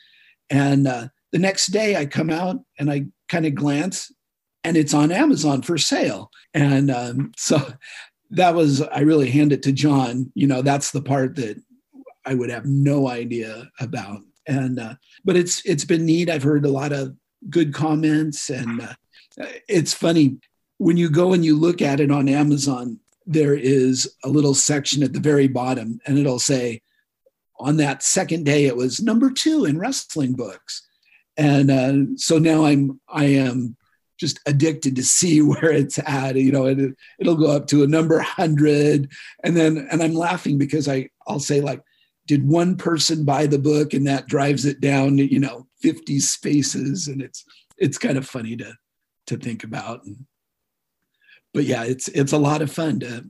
And 0.49 0.87
uh, 0.87 1.09
the 1.33 1.39
next 1.39 1.67
day, 1.67 1.97
I 1.97 2.07
come 2.07 2.31
out 2.31 2.57
and 2.79 2.91
I 2.91 3.07
kind 3.29 3.47
of 3.47 3.55
glance, 3.55 4.13
and 4.65 4.77
it's 4.77 4.95
on 4.95 5.13
Amazon 5.13 5.63
for 5.63 5.79
sale. 5.79 6.31
And 6.55 6.91
um, 6.91 7.33
so 7.37 7.59
that 8.31 8.55
was 8.55 8.83
I 8.83 9.01
really 9.01 9.31
hand 9.31 9.53
it 9.53 9.63
to 9.65 9.73
John. 9.73 10.31
You 10.35 10.47
know, 10.47 10.63
that's 10.63 10.91
the 10.91 11.03
part 11.03 11.37
that 11.37 11.61
I 12.25 12.35
would 12.35 12.51
have 12.51 12.67
no 12.67 13.09
idea 13.09 13.71
about. 13.81 14.21
And 14.47 14.79
uh, 14.79 14.95
but 15.25 15.37
it's 15.37 15.65
it's 15.65 15.85
been 15.85 16.05
neat. 16.05 16.29
I've 16.29 16.43
heard 16.43 16.65
a 16.65 16.71
lot 16.71 16.93
of 16.93 17.15
good 17.49 17.73
comments, 17.73 18.51
and 18.51 18.83
uh, 18.83 19.47
it's 19.69 19.95
funny 19.95 20.39
when 20.79 20.97
you 20.97 21.11
go 21.11 21.33
and 21.33 21.45
you 21.45 21.57
look 21.57 21.81
at 21.81 22.01
it 22.01 22.11
on 22.11 22.29
Amazon. 22.29 22.99
There 23.25 23.55
is 23.55 24.13
a 24.25 24.29
little 24.29 24.55
section 24.55 25.05
at 25.05 25.13
the 25.13 25.21
very 25.21 25.47
bottom, 25.47 26.01
and 26.07 26.19
it'll 26.19 26.41
say, 26.41 26.83
on 27.61 27.77
that 27.77 28.03
second 28.03 28.45
day, 28.45 28.65
it 28.65 28.77
was 28.77 29.01
number 29.01 29.31
two 29.31 29.65
in 29.65 29.79
wrestling 29.79 30.33
books, 30.33 30.85
and 31.37 31.71
uh, 31.71 32.17
so 32.17 32.39
now 32.39 32.65
I'm 32.65 33.01
I 33.09 33.27
am 33.27 33.77
just 34.23 34.39
addicted 34.47 34.95
to 34.97 35.03
see 35.03 35.43
where 35.43 35.71
it's 35.73 35.99
at. 35.99 36.37
You 36.37 36.53
know, 36.53 36.67
it, 36.67 36.95
it'll 37.19 37.37
go 37.37 37.51
up 37.51 37.67
to 37.67 37.83
a 37.83 37.89
number 37.89 38.21
hundred, 38.21 39.11
and 39.45 39.55
then 39.55 39.87
and 39.91 40.03
I'm 40.03 40.15
laughing 40.15 40.57
because 40.57 40.89
I 40.89 41.11
I'll 41.27 41.41
say 41.41 41.61
like 41.61 41.83
did 42.29 42.49
one 42.49 42.77
person 42.77 43.25
buy 43.25 43.47
the 43.47 43.59
book 43.59 43.93
and 43.93 44.07
that 44.07 44.29
drives 44.29 44.65
it 44.65 44.81
down 44.81 45.19
you 45.19 45.41
know 45.41 45.67
50 45.83 46.21
spaces? 46.21 47.09
And 47.09 47.21
it's 47.21 47.45
it's 47.77 47.99
kind 47.99 48.17
of 48.17 48.27
funny 48.27 48.57
to 48.57 48.73
to 49.27 49.37
think 49.37 49.65
about. 49.65 50.05
And, 50.05 50.25
but 51.53 51.65
yeah 51.65 51.85
it's 51.85 52.09
it's 52.09 52.33
a 52.33 52.39
lot 52.39 52.63
of 52.63 52.73
fun 52.73 53.01
to 53.01 53.29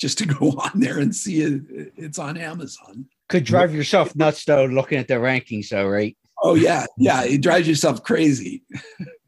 just 0.00 0.18
to 0.18 0.26
go 0.40 0.48
on 0.48 0.80
there 0.80 0.98
and 0.98 1.14
see 1.14 1.42
it. 1.42 1.92
It's 1.96 2.18
on 2.18 2.36
amazon. 2.38 3.06
Could 3.28 3.44
drive 3.44 3.74
yourself 3.74 4.16
nuts 4.16 4.44
though 4.46 4.64
looking 4.64 4.98
at 4.98 5.08
the 5.08 5.14
rankings 5.14 5.68
though 5.68 5.86
right? 5.86 6.16
Oh 6.42 6.54
yeah. 6.54 6.86
Yeah. 6.96 7.24
It 7.24 7.42
drives 7.42 7.68
yourself 7.68 8.02
crazy 8.02 8.62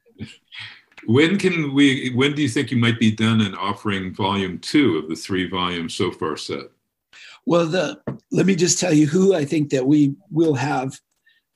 when 1.06 1.38
can 1.38 1.74
we 1.74 2.10
when 2.14 2.34
do 2.34 2.42
you 2.42 2.48
think 2.48 2.70
you 2.70 2.76
might 2.76 2.98
be 2.98 3.10
done 3.10 3.40
in 3.40 3.54
offering 3.54 4.14
volume 4.14 4.58
two 4.58 4.98
of 4.98 5.08
the 5.08 5.16
three 5.16 5.48
volumes 5.48 5.94
so 5.94 6.10
far 6.10 6.36
set? 6.36 6.64
Well, 7.44 7.66
the 7.66 8.00
let 8.30 8.46
me 8.46 8.54
just 8.54 8.78
tell 8.78 8.92
you 8.92 9.06
who 9.06 9.34
I 9.34 9.44
think 9.44 9.70
that 9.70 9.86
we 9.86 10.14
will 10.30 10.54
have: 10.54 10.98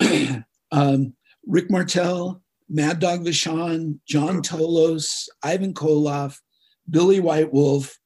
um, 0.73 1.15
Rick 1.47 1.71
Martel, 1.71 2.43
Mad 2.69 2.99
Dog 2.99 3.25
Vachon, 3.25 4.01
John 4.07 4.43
Tolos, 4.43 5.29
Ivan 5.43 5.75
Koloff, 5.75 6.39
Billy 6.91 7.21
White 7.21 7.53
Wolf, 7.53 7.99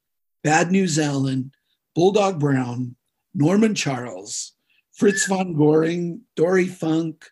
Bad 0.44 0.70
News 0.70 0.99
Allen, 0.99 1.53
Bulldog 1.94 2.38
Brown, 2.38 2.96
Norman 3.35 3.75
Charles, 3.75 4.53
Fritz 4.92 5.27
von 5.27 5.55
Goering, 5.55 6.20
Dory 6.37 6.66
Funk, 6.66 7.31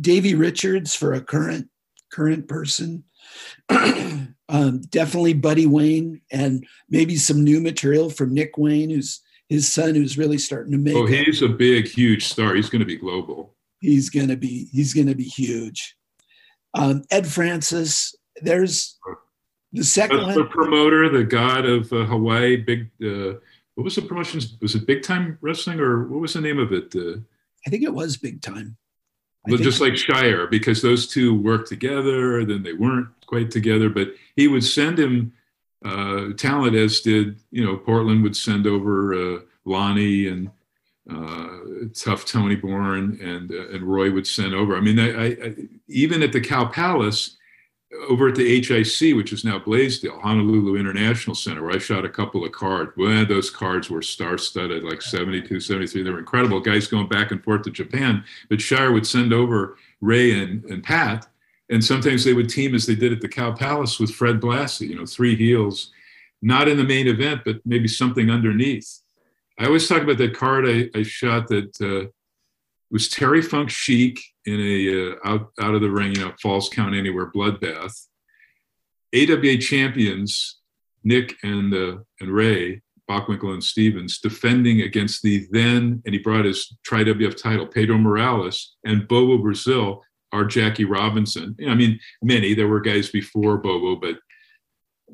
Davey 0.00 0.34
Richards 0.34 0.94
for 0.94 1.12
a 1.12 1.20
current 1.20 1.69
current 2.12 2.48
person. 2.48 3.04
um, 3.68 4.80
definitely 4.88 5.34
Buddy 5.34 5.66
Wayne, 5.66 6.20
and 6.30 6.66
maybe 6.88 7.16
some 7.16 7.44
new 7.44 7.60
material 7.60 8.10
from 8.10 8.34
Nick 8.34 8.56
Wayne, 8.56 8.90
who's 8.90 9.20
his 9.48 9.70
son, 9.70 9.94
who's 9.94 10.18
really 10.18 10.38
starting 10.38 10.72
to 10.72 10.78
make. 10.78 10.94
Oh, 10.94 11.06
he's 11.06 11.42
a 11.42 11.48
big, 11.48 11.88
huge 11.88 12.24
star. 12.26 12.54
He's 12.54 12.70
going 12.70 12.80
to 12.80 12.86
be 12.86 12.96
global. 12.96 13.54
He's 13.80 14.10
going 14.10 14.28
to 14.28 14.36
be. 14.36 14.68
He's 14.72 14.94
going 14.94 15.08
to 15.08 15.14
be 15.14 15.24
huge. 15.24 15.96
Um, 16.74 17.02
Ed 17.10 17.26
Francis. 17.26 18.14
There's 18.42 18.98
the 19.72 19.84
second 19.84 20.18
That's 20.18 20.36
one. 20.36 20.38
the 20.38 20.44
promoter, 20.44 21.08
the 21.08 21.24
god 21.24 21.66
of 21.66 21.92
uh, 21.92 22.04
Hawaii. 22.04 22.56
Big. 22.56 22.90
Uh, 23.02 23.38
what 23.74 23.84
was 23.84 23.96
the 23.96 24.02
promotion? 24.02 24.40
Was 24.60 24.74
it 24.74 24.86
Big 24.86 25.02
Time 25.02 25.38
Wrestling 25.40 25.80
or 25.80 26.06
what 26.08 26.20
was 26.20 26.34
the 26.34 26.40
name 26.40 26.58
of 26.58 26.72
it? 26.72 26.94
Uh, 26.94 27.20
I 27.66 27.70
think 27.70 27.82
it 27.82 27.92
was 27.92 28.16
big 28.16 28.42
time. 28.42 28.76
I 29.46 29.50
well, 29.50 29.58
think- 29.58 29.64
just 29.64 29.80
like 29.80 29.96
Shire, 29.96 30.46
because 30.46 30.82
those 30.82 31.06
two 31.06 31.34
worked 31.34 31.68
together, 31.68 32.44
then 32.44 32.62
they 32.62 32.74
weren't 32.74 33.08
quite 33.26 33.50
together. 33.50 33.88
But 33.88 34.14
he 34.36 34.48
would 34.48 34.64
send 34.64 34.98
him 34.98 35.32
uh, 35.84 36.32
talent, 36.36 36.76
as 36.76 37.00
did 37.00 37.38
you 37.50 37.64
know 37.64 37.76
Portland 37.76 38.22
would 38.22 38.36
send 38.36 38.66
over 38.66 39.14
uh, 39.14 39.40
Lonnie 39.64 40.28
and 40.28 40.50
uh, 41.10 41.48
tough 41.94 42.24
Tony 42.24 42.54
Borne 42.54 43.18
and 43.22 43.50
uh, 43.50 43.68
and 43.70 43.82
Roy 43.82 44.10
would 44.12 44.26
send 44.26 44.54
over. 44.54 44.76
I 44.76 44.80
mean, 44.80 44.98
I, 44.98 45.10
I, 45.10 45.26
I 45.26 45.54
even 45.88 46.22
at 46.22 46.32
the 46.32 46.40
Cow 46.40 46.66
Palace 46.66 47.36
over 48.08 48.28
at 48.28 48.36
the 48.36 48.60
HIC, 48.60 49.16
which 49.16 49.32
is 49.32 49.44
now 49.44 49.58
Blaisdell, 49.58 50.20
Honolulu 50.20 50.76
International 50.76 51.34
Center, 51.34 51.62
where 51.62 51.74
I 51.74 51.78
shot 51.78 52.04
a 52.04 52.08
couple 52.08 52.44
of 52.44 52.52
cards. 52.52 52.92
Well, 52.96 53.26
those 53.26 53.50
cards 53.50 53.90
were 53.90 54.02
star-studded, 54.02 54.84
like 54.84 55.02
72, 55.02 55.58
73. 55.58 56.02
They 56.02 56.10
were 56.10 56.20
incredible. 56.20 56.60
Guys 56.60 56.86
going 56.86 57.08
back 57.08 57.32
and 57.32 57.42
forth 57.42 57.62
to 57.62 57.70
Japan. 57.70 58.24
But 58.48 58.60
Shire 58.60 58.92
would 58.92 59.06
send 59.06 59.32
over 59.32 59.76
Ray 60.00 60.38
and, 60.40 60.64
and 60.66 60.84
Pat, 60.84 61.26
and 61.68 61.84
sometimes 61.84 62.24
they 62.24 62.32
would 62.32 62.48
team 62.48 62.74
as 62.74 62.86
they 62.86 62.94
did 62.94 63.12
at 63.12 63.20
the 63.20 63.28
Cow 63.28 63.52
Palace 63.52 63.98
with 63.98 64.10
Fred 64.10 64.40
Blassie, 64.40 64.88
you 64.88 64.96
know, 64.96 65.06
three 65.06 65.34
heels, 65.34 65.90
not 66.42 66.68
in 66.68 66.76
the 66.76 66.84
main 66.84 67.08
event, 67.08 67.42
but 67.44 67.60
maybe 67.64 67.88
something 67.88 68.30
underneath. 68.30 69.00
I 69.58 69.66
always 69.66 69.88
talk 69.88 70.02
about 70.02 70.18
that 70.18 70.34
card 70.34 70.66
I, 70.66 70.88
I 70.96 71.02
shot 71.02 71.48
that 71.48 71.80
uh, 71.80 72.08
was 72.90 73.08
Terry 73.08 73.42
Funk 73.42 73.68
Sheik 73.68 74.20
in 74.46 74.60
a 74.60 75.12
uh, 75.12 75.14
out 75.24 75.52
out 75.60 75.74
of 75.74 75.80
the 75.80 75.90
ring, 75.90 76.14
you 76.14 76.22
know, 76.22 76.32
Falls 76.42 76.68
Count 76.68 76.94
Anywhere 76.94 77.30
bloodbath. 77.30 77.92
AWA 79.14 79.58
champions 79.58 80.60
Nick 81.04 81.34
and 81.42 81.74
uh, 81.74 81.96
and 82.20 82.30
Ray 82.30 82.82
Bockwinkel 83.10 83.52
and 83.52 83.64
Stevens 83.64 84.20
defending 84.20 84.82
against 84.82 85.22
the 85.22 85.46
then 85.50 86.02
and 86.04 86.14
he 86.14 86.18
brought 86.18 86.44
his 86.44 86.76
tri 86.84 87.02
WF 87.02 87.36
title 87.36 87.66
Pedro 87.66 87.98
Morales 87.98 88.76
and 88.84 89.08
Bobo 89.08 89.38
Brazil 89.38 90.02
are 90.32 90.44
Jackie 90.44 90.84
Robinson. 90.84 91.56
I 91.68 91.74
mean, 91.74 91.98
many 92.22 92.54
there 92.54 92.68
were 92.68 92.80
guys 92.80 93.08
before 93.10 93.58
Bobo, 93.58 93.96
but 93.96 94.16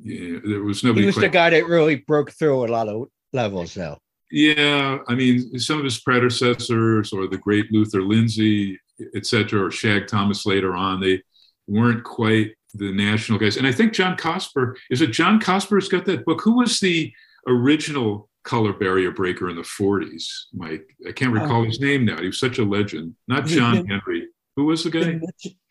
yeah, 0.02 0.38
there 0.44 0.62
was 0.62 0.84
nobody. 0.84 1.02
He 1.02 1.06
was 1.06 1.16
the 1.16 1.28
guy 1.28 1.50
that 1.50 1.66
really 1.66 1.96
broke 1.96 2.32
through 2.32 2.66
a 2.66 2.68
lot 2.68 2.88
of 2.88 3.08
levels, 3.32 3.72
though. 3.74 3.98
yeah, 4.30 4.98
I 5.08 5.14
mean, 5.14 5.58
some 5.58 5.78
of 5.78 5.84
his 5.84 5.98
predecessors, 5.98 7.12
or 7.14 7.26
the 7.26 7.38
great 7.38 7.72
Luther 7.72 8.02
Lindsay, 8.02 8.78
et 9.14 9.26
cetera, 9.26 9.64
or 9.66 9.70
Shag 9.70 10.06
Thomas 10.06 10.46
later 10.46 10.74
on, 10.74 11.00
they 11.00 11.22
weren't 11.66 12.04
quite 12.04 12.52
the 12.74 12.92
national 12.92 13.38
guys. 13.38 13.56
And 13.56 13.66
I 13.66 13.72
think 13.72 13.92
John 13.92 14.16
Cosper 14.16 14.76
is 14.90 15.02
it 15.02 15.09
John 15.09 15.40
Cosper's 15.40 15.88
got 15.88 16.04
that 16.06 16.24
book? 16.24 16.40
Who 16.42 16.59
was 16.59 16.80
the 16.80 17.12
original 17.46 18.28
color 18.44 18.72
barrier 18.72 19.11
breaker 19.11 19.50
in 19.50 19.56
the 19.56 19.62
40s? 19.62 20.24
Mike, 20.54 20.88
I 21.06 21.12
can't 21.12 21.37
uh, 21.37 21.40
recall 21.40 21.64
his 21.64 21.80
name 21.80 22.04
now. 22.04 22.20
He 22.20 22.26
was 22.26 22.40
such 22.40 22.59
a 22.59 22.64
legend. 22.64 23.14
Not 23.28 23.46
John 23.46 23.76
Jim- 23.76 23.87
Henry. 23.87 24.28
Who 24.56 24.66
was 24.66 24.85
the 24.85 24.90
guy? 24.90 25.00
Jim, 25.02 25.22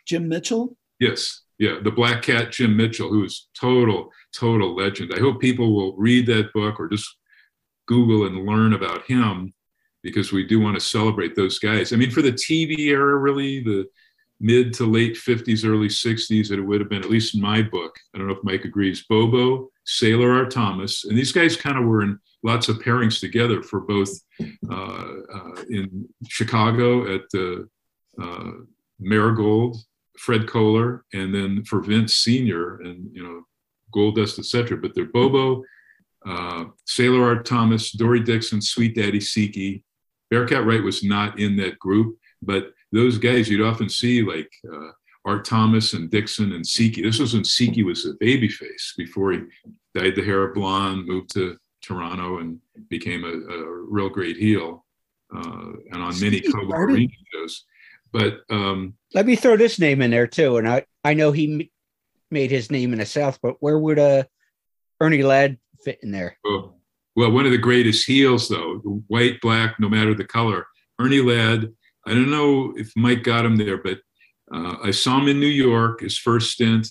Jim 0.06 0.28
Mitchell. 0.28 0.78
Yes. 1.00 1.42
Yeah. 1.58 1.80
The 1.84 1.92
Black 1.92 2.22
Cat, 2.22 2.52
Jim 2.52 2.78
Mitchell, 2.78 3.10
who 3.10 3.24
is 3.24 3.48
total, 3.60 4.12
total 4.34 4.76
legend. 4.76 5.12
I 5.16 5.20
hope 5.20 5.42
people 5.42 5.74
will 5.74 5.96
read 5.98 6.28
that 6.28 6.54
book 6.54 6.80
or 6.80 6.88
just 6.88 7.16
Google 7.88 8.26
and 8.28 8.46
learn 8.46 8.74
about 8.74 9.06
him 9.06 9.54
because 10.06 10.32
we 10.32 10.46
do 10.46 10.60
want 10.60 10.76
to 10.76 10.80
celebrate 10.80 11.36
those 11.36 11.58
guys. 11.58 11.92
I 11.92 11.96
mean, 11.96 12.12
for 12.12 12.22
the 12.22 12.32
TV 12.32 12.78
era, 12.90 13.18
really, 13.18 13.64
the 13.64 13.88
mid 14.40 14.72
to 14.76 14.86
late 14.86 15.16
50s, 15.16 15.68
early 15.68 15.88
60s, 15.88 16.52
it 16.52 16.62
would 16.62 16.80
have 16.80 16.90
been, 16.90 17.04
at 17.04 17.10
least 17.10 17.34
in 17.34 17.42
my 17.42 17.64
book, 17.64 17.98
I 18.14 18.20
don't 18.20 18.28
know 18.28 18.36
if 18.36 18.44
Mike 18.44 18.66
agrees, 18.66 19.04
Bobo, 19.10 19.70
Sailor 19.86 20.32
Art 20.32 20.52
Thomas. 20.52 21.06
And 21.06 21.18
these 21.18 21.32
guys 21.32 21.58
kind 21.58 21.78
of 21.78 21.86
were 21.86 22.04
in 22.04 22.20
lots 22.44 22.70
of 22.70 22.78
pairings 22.78 23.20
together 23.20 23.64
for 23.64 23.80
both 23.80 24.12
uh, 24.70 25.06
uh, 25.34 25.64
in 25.72 26.08
Chicago 26.28 27.16
at 27.16 27.22
the 27.32 27.68
uh, 28.22 28.52
Marigold, 29.00 29.78
Fred 30.20 30.48
Kohler, 30.48 31.04
and 31.14 31.34
then 31.34 31.66
for 31.66 31.82
Vince 31.82 32.14
Senior 32.14 32.78
and 32.82 33.10
you 33.12 33.24
know 33.24 33.42
Goldust, 33.94 34.38
etc. 34.38 34.78
But 34.78 34.94
they're 34.94 35.06
Bobo, 35.06 35.64
uh, 36.26 36.66
Sailor 36.86 37.24
Art 37.24 37.46
Thomas, 37.46 37.92
Dory 37.92 38.20
Dixon, 38.20 38.62
Sweet 38.62 38.96
Daddy 38.96 39.20
Siki. 39.20 39.82
Bearcat 40.30 40.66
Wright 40.66 40.84
was 40.84 41.04
not 41.04 41.40
in 41.40 41.56
that 41.58 41.78
group, 41.80 42.18
but 42.42 42.74
those 42.92 43.18
guys 43.18 43.50
you'd 43.50 43.66
often 43.66 43.90
see 43.90 44.22
like 44.22 44.52
uh, 44.72 44.90
Art 45.26 45.46
Thomas 45.46 45.94
and 45.94 46.10
Dixon 46.10 46.54
and 46.54 46.64
Siki. 46.64 47.04
This 47.04 47.20
was 47.20 47.34
when 47.34 47.44
Siki 47.44 47.84
was 47.84 48.06
a 48.06 48.14
baby 48.20 48.48
face 48.48 48.94
before 48.98 49.32
he 49.34 49.40
dyed 49.94 50.16
the 50.16 50.24
hair 50.24 50.54
blonde, 50.54 51.08
moved 51.08 51.34
to 51.34 51.58
Toronto, 51.82 52.40
and 52.40 52.60
became 52.90 53.24
a, 53.24 53.28
a 53.54 53.72
real 53.90 54.10
great 54.10 54.38
heel. 54.38 54.86
Uh, 55.36 55.74
and 55.92 56.02
on 56.02 56.20
many 56.20 56.42
Siki 56.42 56.54
Cobra 56.54 56.86
Arena 56.86 57.12
shows. 57.34 57.66
But 58.12 58.42
um, 58.50 58.94
Let 59.14 59.26
me 59.26 59.36
throw 59.36 59.58
this 59.58 59.80
name 59.80 60.02
in 60.02 60.12
there 60.12 60.28
too, 60.28 60.58
and 60.58 60.70
I 60.70 60.86
I 61.04 61.14
know 61.16 61.32
he 61.32 61.54
m- 61.62 61.70
made 62.32 62.50
his 62.52 62.72
name 62.72 62.94
in 62.94 63.00
the 63.00 63.06
South, 63.06 63.40
but 63.42 63.56
where 63.60 63.78
would 63.78 64.00
uh 64.00 64.24
Ernie 65.02 65.24
Ladd 65.24 65.58
fit 65.84 66.00
in 66.02 66.12
there? 66.12 66.38
Oh, 66.46 66.75
well, 67.16 67.32
one 67.32 67.46
of 67.46 67.52
the 67.52 67.58
greatest 67.58 68.06
heels, 68.06 68.50
though, 68.50 68.76
white, 69.08 69.40
black, 69.42 69.80
no 69.80 69.90
matter 69.90 70.14
the 70.14 70.26
color. 70.26 70.68
Ernie 71.00 71.22
Ladd. 71.22 71.72
I 72.08 72.12
don't 72.12 72.30
know 72.30 72.74
if 72.78 72.92
Mike 72.96 73.24
got 73.24 73.46
him 73.46 73.56
there, 73.56 73.78
but 73.78 74.00
uh, 74.54 74.78
I 74.84 74.92
saw 74.92 75.20
him 75.20 75.28
in 75.28 75.40
New 75.40 75.48
York, 75.48 76.02
his 76.02 76.18
first 76.18 76.52
stint, 76.52 76.88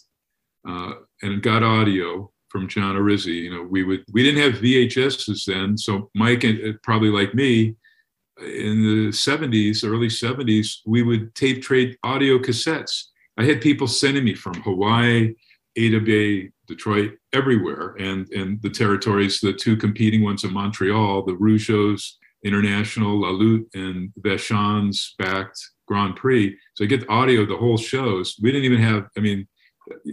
uh, 0.69 0.95
and 1.23 1.43
got 1.43 1.63
audio 1.63 2.33
from 2.49 2.69
John 2.69 2.97
Arezzi. 2.97 3.43
You 3.43 3.55
know, 3.55 3.63
we 3.63 3.85
would 3.85 4.05
we 4.13 4.25
didn't 4.25 4.43
have 4.43 4.61
VHSs 4.61 5.45
then, 5.45 5.79
so 5.79 6.11
Mike, 6.15 6.43
and 6.45 6.61
uh, 6.61 6.79
probably 6.83 7.11
like 7.11 7.35
me, 7.35 7.77
in 8.41 8.83
the 8.83 9.09
70s, 9.11 9.89
early 9.89 10.09
70s, 10.09 10.79
we 10.87 11.03
would 11.03 11.35
tape 11.35 11.63
trade 11.63 11.97
audio 12.03 12.39
cassettes. 12.39 13.05
I 13.37 13.45
had 13.45 13.61
people 13.61 13.87
sending 13.87 14.25
me 14.25 14.35
from 14.35 14.55
Hawaii, 14.63 15.35
AWA, 15.79 16.49
Detroit, 16.67 17.13
everywhere, 17.33 17.95
and 17.99 18.29
and 18.31 18.61
the 18.63 18.71
territories, 18.71 19.41
the 19.41 19.53
two 19.53 19.77
competing 19.77 20.23
ones 20.23 20.45
in 20.45 20.53
Montreal, 20.53 21.25
the 21.25 21.37
Rougeau's 21.37 22.19
International, 22.45 23.21
La 23.21 23.29
Lutte, 23.29 23.67
and 23.75 24.13
Vachon's 24.19 25.15
backed 25.19 25.59
Grand 25.87 26.17
Prix. 26.17 26.57
So 26.75 26.85
I 26.85 26.87
get 26.87 27.01
the 27.01 27.11
audio 27.11 27.43
of 27.43 27.49
the 27.49 27.57
whole 27.57 27.79
shows. 27.79 28.37
We 28.41 28.53
didn't 28.53 28.67
even 28.67 28.81
have, 28.81 29.09
I 29.17 29.21
mean, 29.21 29.47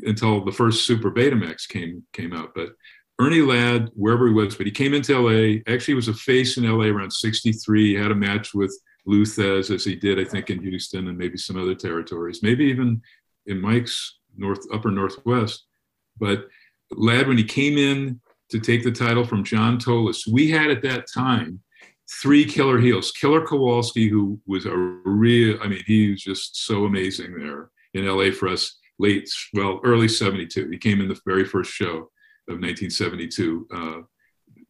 until 0.03 0.43
the 0.43 0.51
first 0.51 0.85
Super 0.85 1.11
Betamax 1.11 1.67
came 1.67 2.03
came 2.13 2.33
out. 2.33 2.53
But 2.55 2.69
Ernie 3.19 3.41
Ladd, 3.41 3.89
wherever 3.93 4.27
he 4.27 4.33
was, 4.33 4.55
but 4.55 4.65
he 4.65 4.71
came 4.71 4.93
into 4.93 5.17
LA. 5.17 5.59
Actually, 5.71 5.93
was 5.93 6.07
a 6.07 6.13
face 6.13 6.57
in 6.57 6.69
LA 6.69 6.85
around 6.85 7.11
63. 7.11 7.89
He 7.89 7.93
had 7.93 8.11
a 8.11 8.15
match 8.15 8.53
with 8.53 8.75
Lou 9.05 9.25
Thesz, 9.25 9.73
as 9.73 9.85
he 9.85 9.95
did, 9.95 10.19
I 10.19 10.23
think, 10.23 10.49
in 10.49 10.61
Houston 10.61 11.07
and 11.07 11.17
maybe 11.17 11.37
some 11.37 11.57
other 11.57 11.75
territories, 11.75 12.41
maybe 12.41 12.65
even 12.65 13.01
in 13.45 13.59
Mike's 13.59 14.19
North 14.41 14.65
Upper 14.73 14.91
Northwest. 14.91 15.65
But 16.19 16.47
Ladd, 16.91 17.27
when 17.27 17.37
he 17.37 17.43
came 17.43 17.77
in 17.77 18.19
to 18.49 18.59
take 18.59 18.83
the 18.83 18.91
title 18.91 19.23
from 19.23 19.43
John 19.43 19.77
Tolos, 19.77 20.27
we 20.27 20.49
had 20.49 20.69
at 20.69 20.81
that 20.81 21.05
time 21.13 21.61
three 22.21 22.43
killer 22.43 22.79
heels. 22.79 23.11
Killer 23.11 23.45
Kowalski, 23.45 24.09
who 24.09 24.39
was 24.45 24.65
a 24.65 24.75
real, 24.75 25.57
I 25.61 25.67
mean, 25.67 25.83
he 25.85 26.11
was 26.11 26.21
just 26.21 26.65
so 26.65 26.85
amazing 26.85 27.37
there 27.37 27.69
in 27.93 28.05
LA 28.05 28.31
for 28.31 28.49
us 28.49 28.77
late, 28.99 29.29
well, 29.53 29.79
early 29.83 30.07
72. 30.07 30.69
He 30.69 30.77
came 30.77 30.99
in 30.99 31.07
the 31.07 31.19
very 31.25 31.45
first 31.45 31.71
show 31.71 32.09
of 32.49 32.59
1972. 32.59 33.67
Uh, 33.73 34.01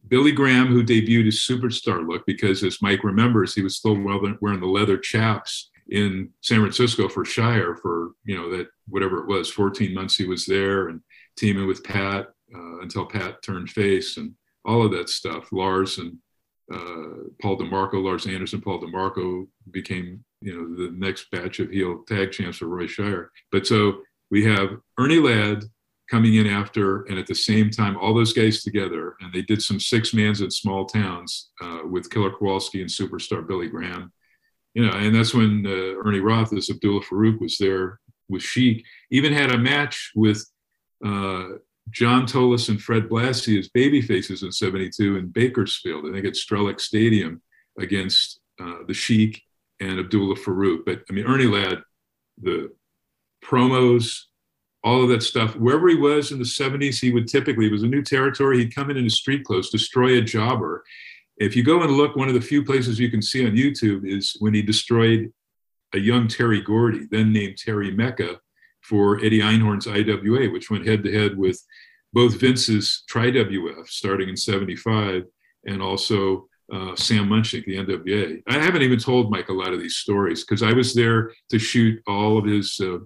Billy 0.08 0.32
Graham, 0.32 0.68
who 0.68 0.84
debuted 0.84 1.26
his 1.26 1.40
superstar 1.40 2.06
look, 2.06 2.24
because 2.26 2.62
as 2.62 2.82
Mike 2.82 3.02
remembers, 3.02 3.54
he 3.54 3.62
was 3.62 3.76
still 3.76 3.98
wearing 3.98 4.60
the 4.60 4.66
leather 4.66 4.98
chaps 4.98 5.70
in 5.92 6.30
San 6.40 6.60
Francisco 6.60 7.06
for 7.06 7.24
Shire 7.24 7.76
for, 7.76 8.12
you 8.24 8.34
know, 8.34 8.50
that 8.56 8.68
whatever 8.88 9.18
it 9.18 9.28
was, 9.28 9.50
14 9.50 9.92
months 9.92 10.16
he 10.16 10.24
was 10.24 10.46
there 10.46 10.88
and 10.88 11.00
teaming 11.36 11.66
with 11.66 11.84
Pat 11.84 12.28
uh, 12.54 12.80
until 12.80 13.04
Pat 13.04 13.42
turned 13.42 13.68
face 13.70 14.16
and 14.16 14.32
all 14.64 14.84
of 14.84 14.90
that 14.92 15.10
stuff. 15.10 15.52
Lars 15.52 15.98
and 15.98 16.16
uh, 16.72 17.28
Paul 17.42 17.58
DeMarco, 17.58 18.02
Lars 18.02 18.26
Anderson, 18.26 18.62
Paul 18.62 18.80
DeMarco 18.80 19.46
became, 19.70 20.24
you 20.40 20.54
know, 20.54 20.86
the 20.86 20.92
next 20.96 21.30
batch 21.30 21.60
of 21.60 21.70
heel 21.70 22.02
tag 22.08 22.32
champs 22.32 22.58
for 22.58 22.68
Roy 22.68 22.86
Shire. 22.86 23.30
But 23.50 23.66
so 23.66 24.00
we 24.30 24.44
have 24.46 24.78
Ernie 24.98 25.18
Ladd 25.18 25.64
coming 26.10 26.36
in 26.36 26.46
after, 26.46 27.02
and 27.04 27.18
at 27.18 27.26
the 27.26 27.34
same 27.34 27.70
time, 27.70 27.98
all 27.98 28.14
those 28.14 28.32
guys 28.32 28.62
together, 28.62 29.14
and 29.20 29.30
they 29.32 29.42
did 29.42 29.62
some 29.62 29.78
six 29.78 30.14
mans 30.14 30.40
in 30.40 30.50
small 30.50 30.86
towns 30.86 31.50
uh, 31.62 31.80
with 31.84 32.08
Killer 32.08 32.30
Kowalski 32.30 32.80
and 32.80 32.90
superstar 32.90 33.46
Billy 33.46 33.68
Graham. 33.68 34.10
You 34.74 34.86
know, 34.86 34.92
and 34.92 35.14
that's 35.14 35.34
when 35.34 35.66
uh, 35.66 36.00
Ernie 36.04 36.20
Roth 36.20 36.52
as 36.52 36.70
Abdullah 36.70 37.02
Farouk 37.02 37.40
was 37.40 37.58
there 37.58 38.00
with 38.28 38.42
Sheik. 38.42 38.84
Even 39.10 39.32
had 39.32 39.52
a 39.52 39.58
match 39.58 40.12
with 40.14 40.44
uh, 41.04 41.48
John 41.90 42.26
Tolos 42.26 42.68
and 42.68 42.80
Fred 42.80 43.08
Blassie 43.08 43.58
as 43.58 43.68
baby 43.68 44.00
faces 44.00 44.42
in 44.42 44.52
72 44.52 45.16
in 45.16 45.28
Bakersfield. 45.28 46.06
I 46.06 46.12
think 46.12 46.26
at 46.26 46.34
Strelich 46.34 46.80
Stadium 46.80 47.42
against 47.78 48.40
uh, 48.60 48.78
the 48.86 48.94
Sheik 48.94 49.42
and 49.80 49.98
Abdullah 49.98 50.36
Farouk. 50.36 50.84
But 50.86 51.02
I 51.10 51.12
mean, 51.12 51.26
Ernie 51.26 51.46
Ladd, 51.46 51.82
the 52.40 52.70
promos, 53.44 54.22
all 54.84 55.02
of 55.02 55.08
that 55.10 55.22
stuff. 55.22 55.56
Wherever 55.56 55.88
he 55.88 55.96
was 55.96 56.32
in 56.32 56.38
the 56.38 56.44
70s, 56.44 57.00
he 57.00 57.12
would 57.12 57.28
typically, 57.28 57.66
it 57.66 57.72
was 57.72 57.82
a 57.82 57.88
new 57.88 58.02
territory, 58.02 58.58
he'd 58.58 58.74
come 58.74 58.90
in 58.90 58.96
in 58.96 59.04
his 59.04 59.18
street 59.18 59.44
clothes, 59.44 59.70
destroy 59.70 60.18
a 60.18 60.22
jobber. 60.22 60.84
If 61.36 61.56
you 61.56 61.64
go 61.64 61.82
and 61.82 61.92
look, 61.92 62.16
one 62.16 62.28
of 62.28 62.34
the 62.34 62.40
few 62.40 62.64
places 62.64 62.98
you 62.98 63.10
can 63.10 63.22
see 63.22 63.46
on 63.46 63.52
YouTube 63.52 64.06
is 64.06 64.36
when 64.38 64.54
he 64.54 64.62
destroyed 64.62 65.32
a 65.94 65.98
young 65.98 66.28
Terry 66.28 66.60
Gordy, 66.60 67.06
then 67.10 67.32
named 67.32 67.58
Terry 67.58 67.90
Mecca, 67.90 68.38
for 68.82 69.18
Eddie 69.24 69.40
Einhorn's 69.40 69.86
IWA, 69.86 70.50
which 70.50 70.70
went 70.70 70.86
head 70.86 71.04
to 71.04 71.12
head 71.12 71.36
with 71.36 71.60
both 72.12 72.40
Vince's 72.40 73.04
Tri-WF 73.08 73.86
starting 73.86 74.28
in 74.28 74.36
75 74.36 75.24
and 75.66 75.80
also 75.80 76.48
uh, 76.72 76.94
Sam 76.96 77.28
Muchnick, 77.28 77.64
the 77.64 77.76
NWA. 77.76 78.42
I 78.48 78.58
haven't 78.58 78.82
even 78.82 78.98
told 78.98 79.30
Mike 79.30 79.48
a 79.48 79.54
lot 79.54 79.72
of 79.72 79.80
these 79.80 79.96
stories 79.96 80.44
because 80.44 80.62
I 80.62 80.72
was 80.72 80.94
there 80.94 81.32
to 81.50 81.58
shoot 81.58 82.02
all 82.06 82.38
of 82.38 82.44
his 82.44 82.78
uh, 82.82 82.98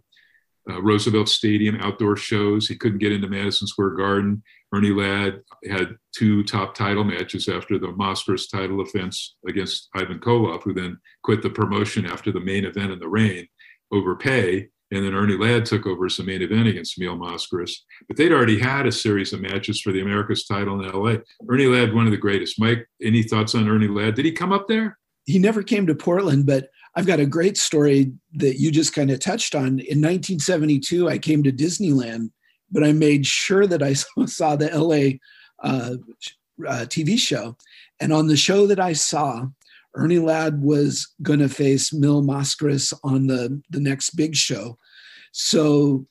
uh, 0.68 0.83
Roosevelt 0.83 1.29
Stadium 1.29 1.77
outdoor 1.81 2.16
shows. 2.16 2.68
He 2.68 2.77
couldn't 2.77 2.99
get 2.99 3.12
into 3.12 3.29
Madison 3.29 3.66
Square 3.66 3.91
Garden. 3.91 4.43
Ernie 4.74 4.90
Ladd 4.90 5.40
had 5.68 5.96
two 6.16 6.42
top 6.44 6.74
title 6.74 7.04
matches 7.04 7.48
after 7.48 7.78
the 7.78 7.88
Mascaras 7.88 8.50
title 8.50 8.80
offense 8.80 9.36
against 9.48 9.88
Ivan 9.94 10.18
Koloff, 10.18 10.62
who 10.62 10.74
then 10.74 10.98
quit 11.22 11.42
the 11.42 11.50
promotion 11.50 12.06
after 12.06 12.32
the 12.32 12.40
main 12.40 12.64
event 12.64 12.92
in 12.92 12.98
the 12.98 13.08
rain 13.08 13.46
over 13.92 14.16
pay. 14.16 14.68
And 14.92 15.04
then 15.04 15.14
Ernie 15.14 15.36
Ladd 15.36 15.66
took 15.66 15.86
over 15.86 16.06
as 16.06 16.16
the 16.16 16.22
main 16.22 16.42
event 16.42 16.68
against 16.68 16.96
Emil 16.98 17.16
Mascaras. 17.16 17.72
But 18.06 18.16
they'd 18.16 18.32
already 18.32 18.58
had 18.58 18.86
a 18.86 18.92
series 18.92 19.32
of 19.32 19.40
matches 19.40 19.80
for 19.80 19.92
the 19.92 20.00
America's 20.00 20.44
title 20.44 20.80
in 20.80 20.88
LA. 20.88 21.16
Ernie 21.48 21.66
Ladd, 21.66 21.92
one 21.92 22.06
of 22.06 22.12
the 22.12 22.16
greatest. 22.16 22.60
Mike, 22.60 22.86
any 23.02 23.22
thoughts 23.22 23.54
on 23.54 23.68
Ernie 23.68 23.88
Ladd? 23.88 24.14
Did 24.14 24.24
he 24.24 24.32
come 24.32 24.52
up 24.52 24.68
there? 24.68 24.98
He 25.24 25.40
never 25.40 25.64
came 25.64 25.88
to 25.88 25.94
Portland, 25.94 26.46
but 26.46 26.68
I've 26.94 27.06
got 27.06 27.20
a 27.20 27.26
great 27.26 27.58
story 27.58 28.12
that 28.34 28.60
you 28.60 28.70
just 28.70 28.94
kind 28.94 29.10
of 29.10 29.18
touched 29.18 29.54
on. 29.54 29.66
In 29.66 30.00
1972, 30.00 31.08
I 31.08 31.18
came 31.18 31.42
to 31.42 31.52
Disneyland, 31.52 32.30
but 32.70 32.84
I 32.84 32.92
made 32.92 33.26
sure 33.26 33.66
that 33.66 33.82
I 33.82 33.92
saw 34.26 34.56
the 34.56 34.70
LA 34.76 35.18
uh, 35.66 35.96
uh, 36.66 36.86
TV 36.86 37.18
show. 37.18 37.56
And 38.00 38.12
on 38.12 38.26
the 38.26 38.36
show 38.36 38.66
that 38.66 38.80
I 38.80 38.92
saw, 38.92 39.46
Ernie 39.94 40.18
Ladd 40.18 40.62
was 40.62 41.14
going 41.22 41.38
to 41.38 41.48
face 41.48 41.92
Mil 41.92 42.22
Mascaras 42.22 42.92
on 43.02 43.26
the, 43.26 43.62
the 43.70 43.80
next 43.80 44.10
big 44.10 44.36
show. 44.36 44.78
So 45.32 46.06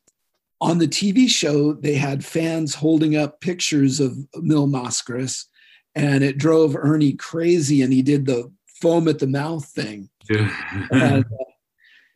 on 0.62 0.80
the 0.80 0.88
TV 0.88 1.30
show, 1.30 1.74
they 1.74 1.96
had 1.96 2.26
fans 2.26 2.74
holding 2.74 3.16
up 3.16 3.42
pictures 3.42 4.00
of 4.00 4.18
Mil 4.36 4.68
Mascaras, 4.68 5.46
and 5.94 6.24
it 6.24 6.38
drove 6.38 6.76
Ernie 6.76 7.14
crazy. 7.14 7.82
And 7.82 7.94
he 7.94 8.02
did 8.02 8.26
the 8.26 8.52
foam 8.82 9.08
at 9.08 9.20
the 9.20 9.28
mouth 9.28 9.66
thing. 9.66 10.10
Yeah. 10.30 10.88
and, 10.92 11.26
uh, 11.26 11.44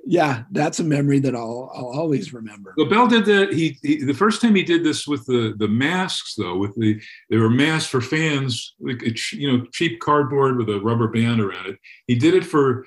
yeah, 0.05 0.43
that's 0.51 0.79
a 0.79 0.83
memory 0.83 1.19
that 1.19 1.35
I'll 1.35 1.71
I'll 1.73 1.99
always 1.99 2.33
remember. 2.33 2.73
Well, 2.77 2.89
Bell 2.89 3.07
did 3.07 3.25
that. 3.25 3.53
He, 3.53 3.77
he, 3.81 4.03
the 4.03 4.13
first 4.13 4.41
time 4.41 4.55
he 4.55 4.63
did 4.63 4.83
this 4.83 5.07
with 5.07 5.25
the 5.25 5.53
the 5.57 5.67
masks 5.67 6.35
though, 6.35 6.57
with 6.57 6.75
the 6.75 6.99
they 7.29 7.37
were 7.37 7.49
masks 7.49 7.89
for 7.89 8.01
fans, 8.01 8.75
like 8.79 9.01
you 9.33 9.51
know, 9.51 9.65
cheap 9.71 9.99
cardboard 9.99 10.57
with 10.57 10.69
a 10.69 10.79
rubber 10.79 11.07
band 11.07 11.41
around 11.41 11.67
it. 11.67 11.79
He 12.07 12.15
did 12.15 12.33
it 12.33 12.45
for 12.45 12.85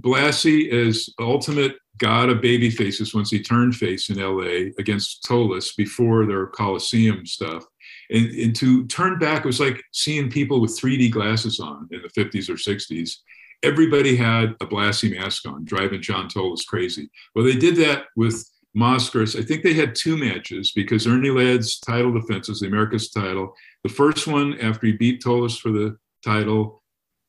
Blassie 0.00 0.72
as 0.72 1.08
ultimate 1.20 1.76
god 1.98 2.28
of 2.28 2.42
baby 2.42 2.70
faces 2.70 3.14
once 3.14 3.30
he 3.30 3.42
turned 3.42 3.74
face 3.74 4.10
in 4.10 4.18
L.A. 4.18 4.72
against 4.78 5.24
Tolos 5.24 5.74
before 5.76 6.26
their 6.26 6.46
Coliseum 6.46 7.24
stuff. 7.24 7.64
And, 8.10 8.26
and 8.26 8.56
to 8.56 8.86
turn 8.86 9.18
back, 9.18 9.44
it 9.44 9.46
was 9.46 9.60
like 9.60 9.82
seeing 9.92 10.30
people 10.30 10.60
with 10.60 10.78
3D 10.78 11.10
glasses 11.10 11.58
on 11.58 11.88
in 11.90 12.02
the 12.02 12.08
50s 12.08 12.48
or 12.48 12.54
60s 12.54 13.16
everybody 13.62 14.16
had 14.16 14.54
a 14.60 14.66
Blassie 14.66 15.16
mask 15.16 15.46
on, 15.46 15.64
driving 15.64 16.02
John 16.02 16.28
Tolos 16.28 16.66
crazy. 16.66 17.10
Well, 17.34 17.44
they 17.44 17.56
did 17.56 17.76
that 17.76 18.04
with 18.16 18.44
Mascaras. 18.76 19.38
I 19.38 19.42
think 19.42 19.62
they 19.62 19.74
had 19.74 19.94
two 19.94 20.16
matches 20.16 20.72
because 20.72 21.06
Ernie 21.06 21.30
Ladd's 21.30 21.78
title 21.78 22.12
defense 22.12 22.48
was 22.48 22.60
the 22.60 22.66
America's 22.66 23.10
title. 23.10 23.54
The 23.82 23.88
first 23.88 24.26
one, 24.26 24.58
after 24.60 24.86
he 24.86 24.92
beat 24.92 25.22
Tolos 25.22 25.58
for 25.58 25.70
the 25.70 25.96
title, 26.24 26.82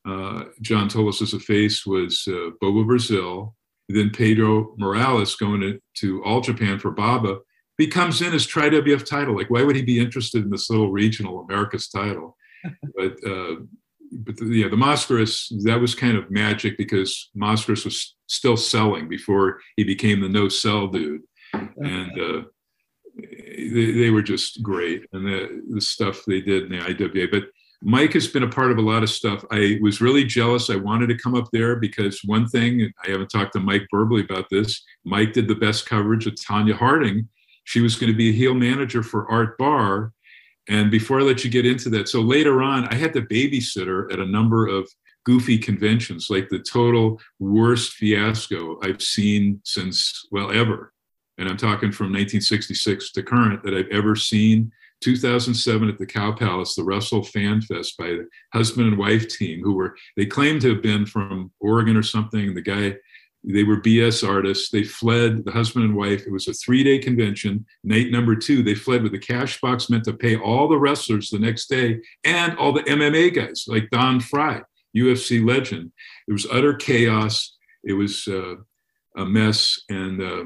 uh, 0.06 0.46
John 0.62 0.90
Tolos 0.90 1.22
as 1.22 1.34
a 1.34 1.40
face 1.40 1.86
was 1.86 2.28
uh, 2.28 2.52
Bobo 2.60 2.84
Brazil. 2.84 3.56
Then 3.90 4.10
Pedro 4.10 4.76
Morales 4.78 5.36
going 5.36 5.62
to, 5.62 5.80
to 6.00 6.24
All 6.24 6.42
Japan 6.42 6.78
for 6.80 6.92
Baba. 6.92 7.40
He 7.78 7.88
comes 7.88 8.22
in 8.22 8.34
as 8.34 8.46
Tri 8.46 8.70
WF 8.70 9.06
title. 9.06 9.36
Like, 9.36 9.50
why 9.50 9.64
would 9.64 9.76
he 9.76 9.84
be 9.84 10.00
interested 10.00 10.44
in 10.44 10.50
this 10.50 10.70
little 10.70 10.92
regional 10.92 11.42
America's 11.42 11.88
title? 11.88 12.36
but 12.96 13.16
uh, 13.26 13.56
but 14.12 14.38
the, 14.38 14.46
yeah, 14.46 14.70
the 14.70 14.76
Mascaras, 14.76 15.48
that 15.64 15.80
was 15.80 15.96
kind 15.96 16.18
of 16.18 16.32
magic 16.32 16.78
because 16.78 17.30
Mascaras 17.36 17.86
was 17.86 18.16
still 18.28 18.58
selling 18.58 19.08
before 19.08 19.60
he 19.76 19.84
became 19.84 20.22
the 20.22 20.30
no 20.30 20.50
sell 20.50 20.88
dude. 20.88 21.22
And 21.54 22.12
uh, 22.20 22.42
they, 23.16 23.92
they, 23.92 24.10
were 24.10 24.22
just 24.22 24.62
great. 24.62 25.06
And 25.14 25.26
the, 25.26 25.64
the 25.74 25.82
stuff 25.82 26.24
they 26.28 26.42
did 26.42 26.64
in 26.64 26.78
the 26.78 26.86
IWA. 26.86 27.28
But 27.32 27.46
Mike 27.82 28.14
has 28.14 28.28
been 28.28 28.44
a 28.44 28.50
part 28.50 28.72
of 28.72 28.78
a 28.78 28.82
lot 28.82 29.04
of 29.04 29.10
stuff. 29.10 29.46
I 29.52 29.78
was 29.82 30.02
really 30.02 30.24
jealous. 30.24 30.70
I 30.70 30.76
wanted 30.76 31.08
to 31.08 31.18
come 31.18 31.36
up 31.36 31.50
there 31.52 31.76
because 31.76 32.22
one 32.26 32.48
thing, 32.48 32.92
I 33.06 33.12
haven't 33.12 33.30
talked 33.30 33.54
to 33.54 33.60
Mike 33.60 33.88
verbally 33.92 34.24
about 34.24 34.50
this, 34.50 34.84
Mike 35.06 35.34
did 35.34 35.48
the 35.48 35.56
best 35.56 35.86
coverage 35.86 36.26
of 36.26 36.36
Tonya 36.36 36.74
Harding. 36.74 37.30
She 37.66 37.82
was 37.82 37.96
going 37.96 38.12
to 38.12 38.18
be 38.18 38.30
a 38.30 38.34
heel 38.34 38.54
manager 38.54 39.04
for 39.04 39.30
Art 39.30 39.58
Barr 39.58 40.12
and 40.70 40.92
before 40.92 41.20
I 41.20 41.24
let 41.24 41.44
you 41.44 41.50
get 41.50 41.66
into 41.66 41.90
that, 41.92 42.10
so 42.10 42.22
later 42.22 42.62
on, 42.62 42.88
I 42.88 42.96
had 42.96 43.14
the 43.14 43.22
babysitter 43.22 44.12
at 44.12 44.20
a 44.20 44.26
number 44.26 44.68
of 44.68 44.90
goofy 45.26 45.58
conventions, 45.58 46.30
like 46.30 46.50
the 46.50 46.60
total 46.60 47.20
worst 47.40 47.94
fiasco 47.94 48.80
I've 48.82 49.02
seen 49.02 49.62
since, 49.64 50.26
well, 50.32 50.52
ever. 50.52 50.94
And 51.38 51.50
I'm 51.50 51.58
talking 51.58 51.92
from 51.92 52.08
1966 52.08 53.12
to 53.12 53.24
current 53.24 53.64
that 53.64 53.74
I've 53.74 53.90
ever 53.92 54.16
seen. 54.16 54.72
2007 55.02 55.90
at 55.90 56.00
the 56.00 56.06
Cow 56.06 56.32
Palace, 56.32 56.76
the 56.76 56.84
Russell 56.84 57.24
Fan 57.24 57.62
Fest 57.62 57.98
by 57.98 58.08
the 58.08 58.28
husband 58.54 58.88
and 58.88 58.98
wife 58.98 59.28
team, 59.28 59.62
who 59.62 59.74
were, 59.76 59.96
they 60.16 60.26
claimed 60.26 60.62
to 60.62 60.74
have 60.74 60.82
been 60.82 61.06
from 61.06 61.52
Oregon 61.60 61.96
or 61.96 62.04
something. 62.04 62.56
The 62.56 62.62
guy 62.62 62.96
they 63.44 63.64
were 63.64 63.80
BS 63.80 64.28
artists. 64.28 64.70
They 64.70 64.84
fled, 64.84 65.46
the 65.46 65.52
husband 65.52 65.86
and 65.86 65.96
wife. 65.96 66.26
It 66.26 66.32
was 66.32 66.48
a 66.48 66.54
three 66.54 66.84
day 66.84 67.00
convention. 67.00 67.66
Night 67.84 68.12
number 68.12 68.36
two, 68.36 68.64
they 68.64 68.76
fled 68.76 69.04
with 69.04 69.14
a 69.14 69.20
cash 69.20 69.62
box 69.62 69.90
meant 69.90 70.04
to 70.06 70.14
pay 70.14 70.36
all 70.36 70.68
the 70.68 70.80
wrestlers 70.80 71.30
the 71.30 71.40
next 71.40 71.68
day 71.68 72.00
and 72.24 72.58
all 72.58 72.74
the 72.74 72.84
MMA 72.84 73.34
guys, 73.34 73.66
like 73.68 73.90
Don 73.90 74.20
Frye, 74.20 74.62
UFC 74.96 75.46
legend. 75.46 75.92
It 76.28 76.34
was 76.34 76.48
utter 76.52 76.74
chaos. 76.74 77.56
It 77.84 77.94
was 77.94 78.28
uh, 78.28 78.56
a 79.16 79.26
mess. 79.26 79.80
And 79.90 80.22
uh, 80.22 80.44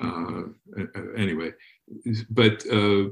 uh, 0.00 0.42
anyway, 1.16 1.52
but 2.30 2.64
uh, 2.66 3.08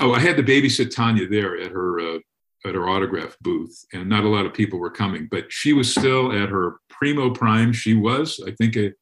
oh, 0.00 0.12
I 0.12 0.20
had 0.20 0.36
to 0.36 0.42
babysit 0.42 0.94
Tonya 0.94 1.28
there 1.30 1.58
at 1.60 1.70
her 1.72 2.00
uh, 2.00 2.18
at 2.64 2.74
her 2.74 2.88
autograph 2.88 3.36
booth, 3.40 3.84
and 3.92 4.08
not 4.08 4.24
a 4.24 4.28
lot 4.28 4.46
of 4.46 4.54
people 4.54 4.78
were 4.78 4.90
coming, 4.90 5.28
but 5.30 5.52
she 5.52 5.72
was 5.72 5.90
still 5.90 6.32
at 6.32 6.48
her 6.48 6.80
primo 6.98 7.30
prime. 7.30 7.72
She 7.72 7.94
was, 7.94 8.40
I 8.46 8.52
think, 8.52 8.76
a, 8.76 8.92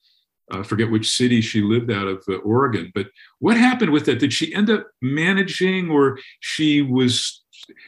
I 0.51 0.63
forget 0.63 0.91
which 0.91 1.11
city 1.11 1.41
she 1.41 1.63
lived 1.63 1.91
out 1.91 2.07
of 2.07 2.23
uh, 2.29 2.35
Oregon. 2.37 2.93
But 2.95 3.07
what 3.39 3.57
happened 3.57 3.93
with 3.93 4.05
that? 4.07 4.19
Did 4.19 4.33
she 4.33 4.55
end 4.55 4.71
up 4.71 4.87
managing, 5.01 5.91
or 5.91 6.19
she 6.41 6.83
was 6.83 7.43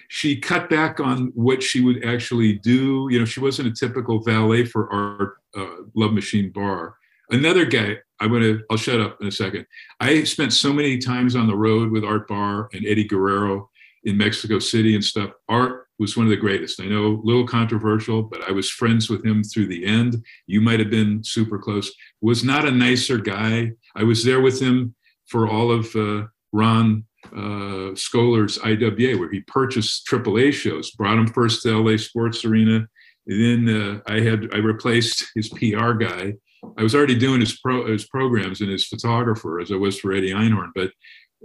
she 0.09 0.41
cut 0.41 0.71
back 0.71 1.01
on 1.01 1.33
what 1.35 1.63
she 1.63 1.81
would 1.81 2.05
actually 2.05 2.55
do? 2.55 3.09
You 3.11 3.19
know, 3.19 3.25
she 3.25 3.41
wasn't 3.41 3.69
a 3.69 3.73
typical 3.73 4.23
valet 4.23 4.65
for 4.65 4.91
our 4.93 5.37
uh, 5.57 5.83
Love 5.95 6.13
Machine 6.13 6.51
Barr. 6.51 6.97
Another 7.31 7.65
guy, 7.65 7.97
I'm 8.21 8.33
gonna, 8.33 8.59
I'll 8.71 8.77
shut 8.77 9.01
up 9.01 9.21
in 9.21 9.27
a 9.27 9.33
second. 9.33 9.67
I 10.01 10.25
spent 10.25 10.53
so 10.53 10.73
many 10.73 10.99
times 10.99 11.35
on 11.35 11.47
the 11.47 11.57
road 11.57 11.91
with 11.91 12.05
Art 12.05 12.29
Barr 12.29 12.69
and 12.73 12.87
Eddie 12.87 13.05
Guerrero 13.05 13.69
in 14.05 14.17
Mexico 14.17 14.59
City 14.61 14.95
and 14.95 15.05
stuff. 15.05 15.31
Art 15.49 15.86
was 15.99 16.17
one 16.17 16.27
of 16.27 16.31
the 16.31 16.37
greatest. 16.37 16.81
I 16.81 16.87
know 16.87 17.07
a 17.07 17.21
little 17.23 17.47
controversial, 17.47 18.23
but 18.23 18.47
I 18.49 18.53
was 18.53 18.71
friends 18.71 19.09
with 19.09 19.25
him 19.25 19.43
through 19.43 19.67
the 19.67 19.87
end. 19.87 20.25
You 20.47 20.61
might 20.61 20.81
have 20.81 20.91
been 20.91 21.23
super 21.25 21.59
close. 21.59 21.93
Was 22.21 22.45
not 22.45 22.67
a 22.67 22.71
nicer 22.71 23.19
guy. 23.19 23.73
I 23.95 24.03
was 24.03 24.25
there 24.25 24.41
with 24.41 24.61
him 24.61 24.95
for 25.27 25.49
all 25.49 25.71
of 25.71 25.95
uh, 25.97 26.27
Ron 26.53 27.05
uh, 27.33 27.95
Skoler's 27.95 28.59
IWA, 28.59 29.19
where 29.19 29.31
he 29.31 29.41
purchased 29.41 30.07
AAA 30.07 30.53
shows, 30.53 30.91
brought 30.93 31.19
him 31.19 31.27
first 31.27 31.63
to 31.63 31.83
LA 31.83 31.97
Sports 31.97 32.45
Arena. 32.45 32.87
And 33.27 33.67
then 33.67 33.77
uh, 33.77 34.13
I 34.13 34.21
had 34.21 34.55
I 34.55 34.59
replaced 34.59 35.27
his 35.35 35.49
PR 35.49 35.93
guy. 35.93 36.35
I 36.79 36.83
was 36.83 36.95
already 36.95 37.17
doing 37.17 37.41
his 37.41 37.59
pro 37.59 37.87
his 37.87 38.07
programs 38.07 38.61
and 38.61 38.71
his 38.71 38.87
photographer 38.87 39.61
as 39.61 39.73
I 39.73 39.77
was 39.77 39.99
for 39.99 40.13
Eddie 40.13 40.33
Einhorn, 40.33 40.71
but 40.75 40.91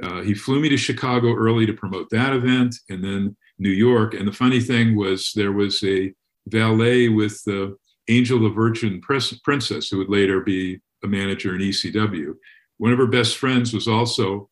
uh, 0.03 0.21
he 0.21 0.33
flew 0.33 0.59
me 0.59 0.69
to 0.69 0.77
Chicago 0.77 1.33
early 1.33 1.65
to 1.65 1.73
promote 1.73 2.09
that 2.09 2.33
event 2.33 2.75
and 2.89 3.03
then 3.03 3.35
New 3.61 3.69
York. 3.69 4.13
And 4.13 4.27
the 4.27 4.33
funny 4.33 4.59
thing 4.59 4.95
was, 4.95 5.31
there 5.35 5.51
was 5.51 5.83
a 5.83 6.13
valet 6.47 7.07
with 7.07 7.41
the 7.45 7.77
Angel 8.09 8.39
the 8.39 8.49
Virgin 8.49 8.99
Princess, 8.99 9.87
who 9.89 9.99
would 9.99 10.09
later 10.09 10.41
be 10.41 10.79
a 11.03 11.07
manager 11.07 11.55
in 11.55 11.61
ECW. 11.61 12.33
One 12.77 12.91
of 12.91 12.97
her 12.97 13.07
best 13.07 13.37
friends 13.37 13.73
was 13.73 13.87
also, 13.87 14.49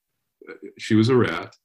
she 0.78 0.96
was 0.96 1.10
a 1.10 1.16
rat, 1.16 1.56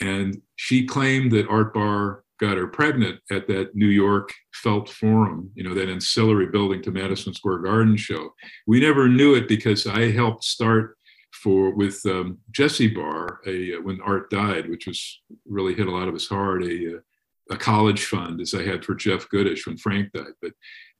and 0.00 0.40
she 0.56 0.86
claimed 0.86 1.32
that 1.32 1.48
Art 1.48 1.74
Barr 1.74 2.24
got 2.40 2.56
her 2.56 2.66
pregnant 2.66 3.20
at 3.30 3.46
that 3.48 3.74
New 3.74 3.88
York 3.88 4.32
Felt 4.52 4.88
Forum, 4.88 5.50
you 5.54 5.64
know, 5.64 5.74
that 5.74 5.88
ancillary 5.88 6.46
building 6.46 6.82
to 6.82 6.90
Madison 6.90 7.34
Square 7.34 7.58
Garden 7.58 7.96
show. 7.96 8.34
We 8.66 8.80
never 8.80 9.08
knew 9.08 9.34
it 9.34 9.48
because 9.48 9.86
I 9.86 10.10
helped 10.10 10.44
start 10.44 10.96
for 11.42 11.74
with 11.74 12.00
um, 12.06 12.38
Jesse 12.50 12.88
Barr 12.88 13.40
a, 13.46 13.76
uh, 13.76 13.80
when 13.82 14.00
Art 14.00 14.30
died, 14.30 14.68
which 14.68 14.86
was 14.86 15.20
really 15.46 15.74
hit 15.74 15.86
a 15.86 15.92
lot 15.92 16.08
of 16.08 16.14
us 16.14 16.28
hard. 16.28 16.64
A, 16.64 16.96
uh, 16.96 17.00
a 17.50 17.56
college 17.56 18.06
fund 18.06 18.40
as 18.40 18.54
I 18.54 18.62
had 18.62 18.82
for 18.82 18.94
Jeff 18.94 19.28
Goodish 19.28 19.66
when 19.66 19.76
Frank 19.76 20.10
died. 20.12 20.32
But 20.40 20.52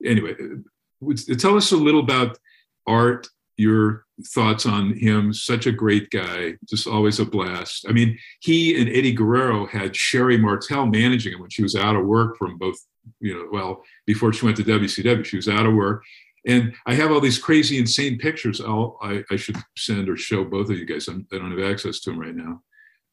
anyway, 0.05 0.35
uh, 0.39 1.35
tell 1.39 1.57
us 1.57 1.71
a 1.71 1.77
little 1.77 2.01
about 2.01 2.37
Art 2.85 3.27
your 3.57 4.05
thoughts 4.27 4.65
on 4.65 4.93
him. 4.93 5.33
Such 5.33 5.65
a 5.65 5.71
great 5.71 6.09
guy, 6.09 6.55
just 6.67 6.87
always 6.87 7.19
a 7.19 7.25
blast. 7.25 7.85
I 7.87 7.91
mean, 7.91 8.17
he 8.41 8.79
and 8.79 8.89
Eddie 8.89 9.13
Guerrero 9.13 9.65
had 9.65 9.95
Sherri 9.95 10.37
Martel 10.37 10.85
managing 10.85 11.33
him 11.33 11.41
when 11.41 11.49
she 11.49 11.63
was 11.63 11.75
out 11.75 11.95
of 11.95 12.05
work 12.05 12.37
from 12.37 12.57
both, 12.57 12.77
you 13.19 13.33
know, 13.33 13.47
well, 13.51 13.83
before 14.05 14.33
she 14.33 14.45
went 14.45 14.57
to 14.57 14.63
WCW, 14.63 15.25
she 15.25 15.37
was 15.37 15.49
out 15.49 15.65
of 15.65 15.73
work. 15.73 16.03
And 16.47 16.73
I 16.85 16.93
have 16.93 17.11
all 17.11 17.21
these 17.21 17.39
crazy, 17.39 17.79
insane 17.79 18.17
pictures. 18.17 18.61
I'll, 18.61 18.97
I, 19.01 19.23
I 19.31 19.35
should 19.35 19.57
send 19.77 20.09
or 20.09 20.17
show 20.17 20.43
both 20.43 20.69
of 20.69 20.77
you 20.77 20.85
guys. 20.85 21.07
I'm, 21.07 21.25
I 21.31 21.37
do 21.37 21.43
not 21.43 21.57
have 21.57 21.71
access 21.71 21.99
to 22.01 22.11
them 22.11 22.19
right 22.19 22.35
now. 22.35 22.61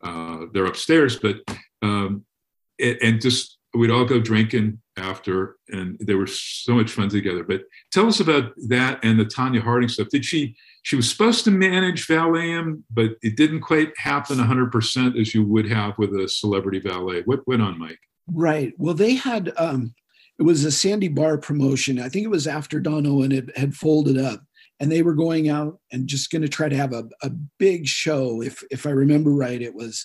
Uh, 0.03 0.47
they're 0.53 0.67
upstairs, 0.67 1.19
but 1.19 1.37
um, 1.81 2.25
and, 2.79 2.99
and 3.03 3.21
just 3.21 3.59
we'd 3.75 3.91
all 3.91 4.05
go 4.05 4.21
drinking 4.21 4.81
after 4.99 5.57
and 5.71 5.97
they 6.01 6.15
were 6.15 6.27
so 6.27 6.75
much 6.75 6.91
fun 6.91 7.09
together 7.09 7.43
but 7.43 7.63
tell 7.91 8.07
us 8.07 8.21
about 8.21 8.53
that 8.69 9.01
and 9.03 9.19
the 9.19 9.25
Tonya 9.25 9.63
harding 9.63 9.89
stuff 9.89 10.09
did 10.09 10.25
she 10.25 10.55
she 10.83 10.97
was 10.97 11.09
supposed 11.09 11.45
to 11.45 11.51
manage 11.51 12.07
valet 12.07 12.63
but 12.91 13.13
it 13.23 13.37
didn't 13.37 13.61
quite 13.61 13.91
happen 13.97 14.37
100% 14.37 15.21
as 15.21 15.35
you 15.35 15.45
would 15.45 15.67
have 15.67 15.97
with 15.97 16.11
a 16.11 16.29
celebrity 16.29 16.79
valet 16.79 17.23
what 17.25 17.47
went 17.49 17.63
on 17.63 17.79
mike 17.79 17.99
right 18.27 18.75
well 18.77 18.95
they 18.95 19.15
had 19.15 19.53
um 19.57 19.95
it 20.43 20.45
was 20.45 20.65
a 20.65 20.73
Sandy 20.73 21.07
Barr 21.07 21.39
promotion 21.39 22.01
i 22.01 22.09
think 22.09 22.25
it 22.25 22.31
was 22.31 22.49
after 22.49 22.81
don 22.81 23.07
owen 23.07 23.31
had, 23.31 23.53
had 23.55 23.75
folded 23.75 24.19
up 24.19 24.41
and 24.81 24.91
they 24.91 25.03
were 25.03 25.15
going 25.15 25.49
out 25.49 25.79
and 25.93 26.09
just 26.09 26.33
going 26.33 26.43
to 26.43 26.49
try 26.49 26.69
to 26.69 26.77
have 26.77 26.93
a, 26.93 27.05
a 27.23 27.31
big 27.59 27.87
show 27.87 28.43
if 28.43 28.65
if 28.71 28.85
i 28.85 28.91
remember 28.91 29.31
right 29.31 29.63
it 29.63 29.73
was 29.73 30.05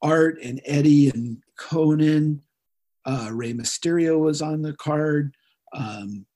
art 0.00 0.38
and 0.40 0.60
eddie 0.64 1.10
and 1.10 1.38
Konnan. 1.58 2.38
uh, 3.04 3.30
Rey 3.32 3.52
Mysterio 3.52 4.20
was 4.20 4.40
on 4.40 4.62
the 4.62 4.74
card. 4.74 5.34
Um, 5.74 6.26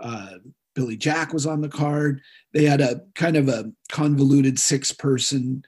uh, 0.00 0.34
Billy 0.74 0.96
Jack 0.96 1.32
was 1.32 1.46
on 1.46 1.60
the 1.60 1.68
card. 1.68 2.20
They 2.52 2.64
had 2.64 2.80
a 2.80 3.02
kind 3.14 3.36
of 3.36 3.48
a 3.48 3.72
convoluted 3.90 4.58
six 4.58 4.92
person 4.92 5.64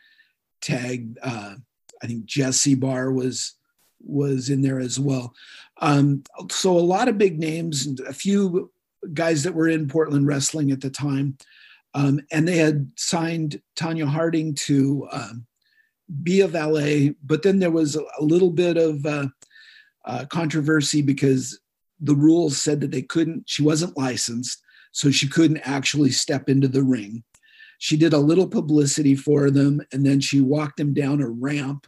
tag. 0.61 1.16
Uh, 1.22 1.57
I 2.03 2.07
think 2.07 2.26
Jesse 2.26 2.74
Barr 2.74 3.11
was 3.11 3.55
was 4.01 4.51
in 4.51 4.62
there 4.62 4.80
as 4.80 5.01
well. 5.01 5.32
Um, 5.81 6.22
so 6.51 6.77
a 6.77 6.79
lot 6.79 7.09
of 7.09 7.18
big 7.18 7.39
names 7.39 7.87
and 7.87 8.01
a 8.01 8.12
few 8.12 8.70
guys 9.12 9.43
that 9.43 9.55
were 9.55 9.68
in 9.68 9.89
Portland 9.89 10.27
wrestling 10.27 10.70
at 10.70 10.81
the 10.81 10.91
time. 10.91 11.37
Um, 11.95 12.20
and 12.33 12.47
they 12.47 12.57
had 12.57 12.91
signed 12.97 13.61
Tonya 13.77 14.07
Harding 14.07 14.55
to 14.55 15.07
um, 15.12 15.47
be 16.22 16.41
a 16.41 16.49
valet, 16.49 17.14
but 17.22 17.43
then 17.43 17.59
there 17.59 17.70
was 17.70 17.97
a, 17.97 18.03
little 18.20 18.51
bit 18.51 18.77
of 18.77 19.05
uh, 19.07 19.27
uh, 20.05 20.25
controversy 20.27 21.03
because 21.03 21.59
the 22.01 22.14
rules 22.14 22.61
said 22.61 22.81
that 22.81 22.91
they 22.91 23.03
couldn't, 23.03 23.45
she 23.49 23.62
wasn't 23.62 23.97
licensed, 23.97 24.61
so 24.93 25.11
she 25.11 25.29
couldn't 25.29 25.59
actually 25.59 26.11
step 26.11 26.49
into 26.49 26.68
the 26.68 26.83
ring. 26.83 27.22
She 27.79 27.97
did 27.97 28.12
a 28.12 28.18
little 28.18 28.49
publicity 28.49 29.14
for 29.14 29.51
them 29.51 29.81
and 29.93 30.05
then 30.05 30.20
she 30.20 30.41
walked 30.41 30.77
them 30.79 30.95
down 30.95 31.20
a 31.20 31.29
ramp 31.29 31.87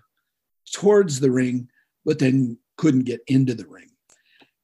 towards 0.72 1.20
the 1.20 1.30
ring, 1.30 1.68
but 2.04 2.18
then 2.18 2.58
couldn't 2.76 3.04
get 3.04 3.20
into 3.26 3.54
the 3.54 3.66
ring. 3.66 3.90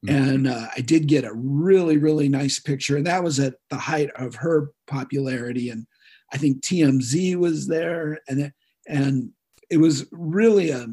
Mm-hmm. 0.07 0.33
And 0.33 0.49
uh, 0.49 0.67
I 0.77 0.81
did 0.81 1.07
get 1.07 1.25
a 1.25 1.33
really, 1.33 1.99
really 1.99 2.29
nice 2.29 2.59
picture. 2.59 2.97
And 2.97 3.07
that 3.07 3.23
was 3.23 3.39
at 3.41 3.55
the 3.71 3.79
height 3.79 4.11
of 4.17 4.35
her 4.37 4.71
popularity. 4.87 5.71
And 5.71 5.87
I 6.33 6.39
think 6.39 6.63
TMZ 6.63 7.37
was 7.37 7.67
there. 7.67 8.19
And, 8.29 8.53
and 8.89 9.31
it 9.71 9.79
was 9.79 10.07
really 10.11 10.71
a, 10.71 10.89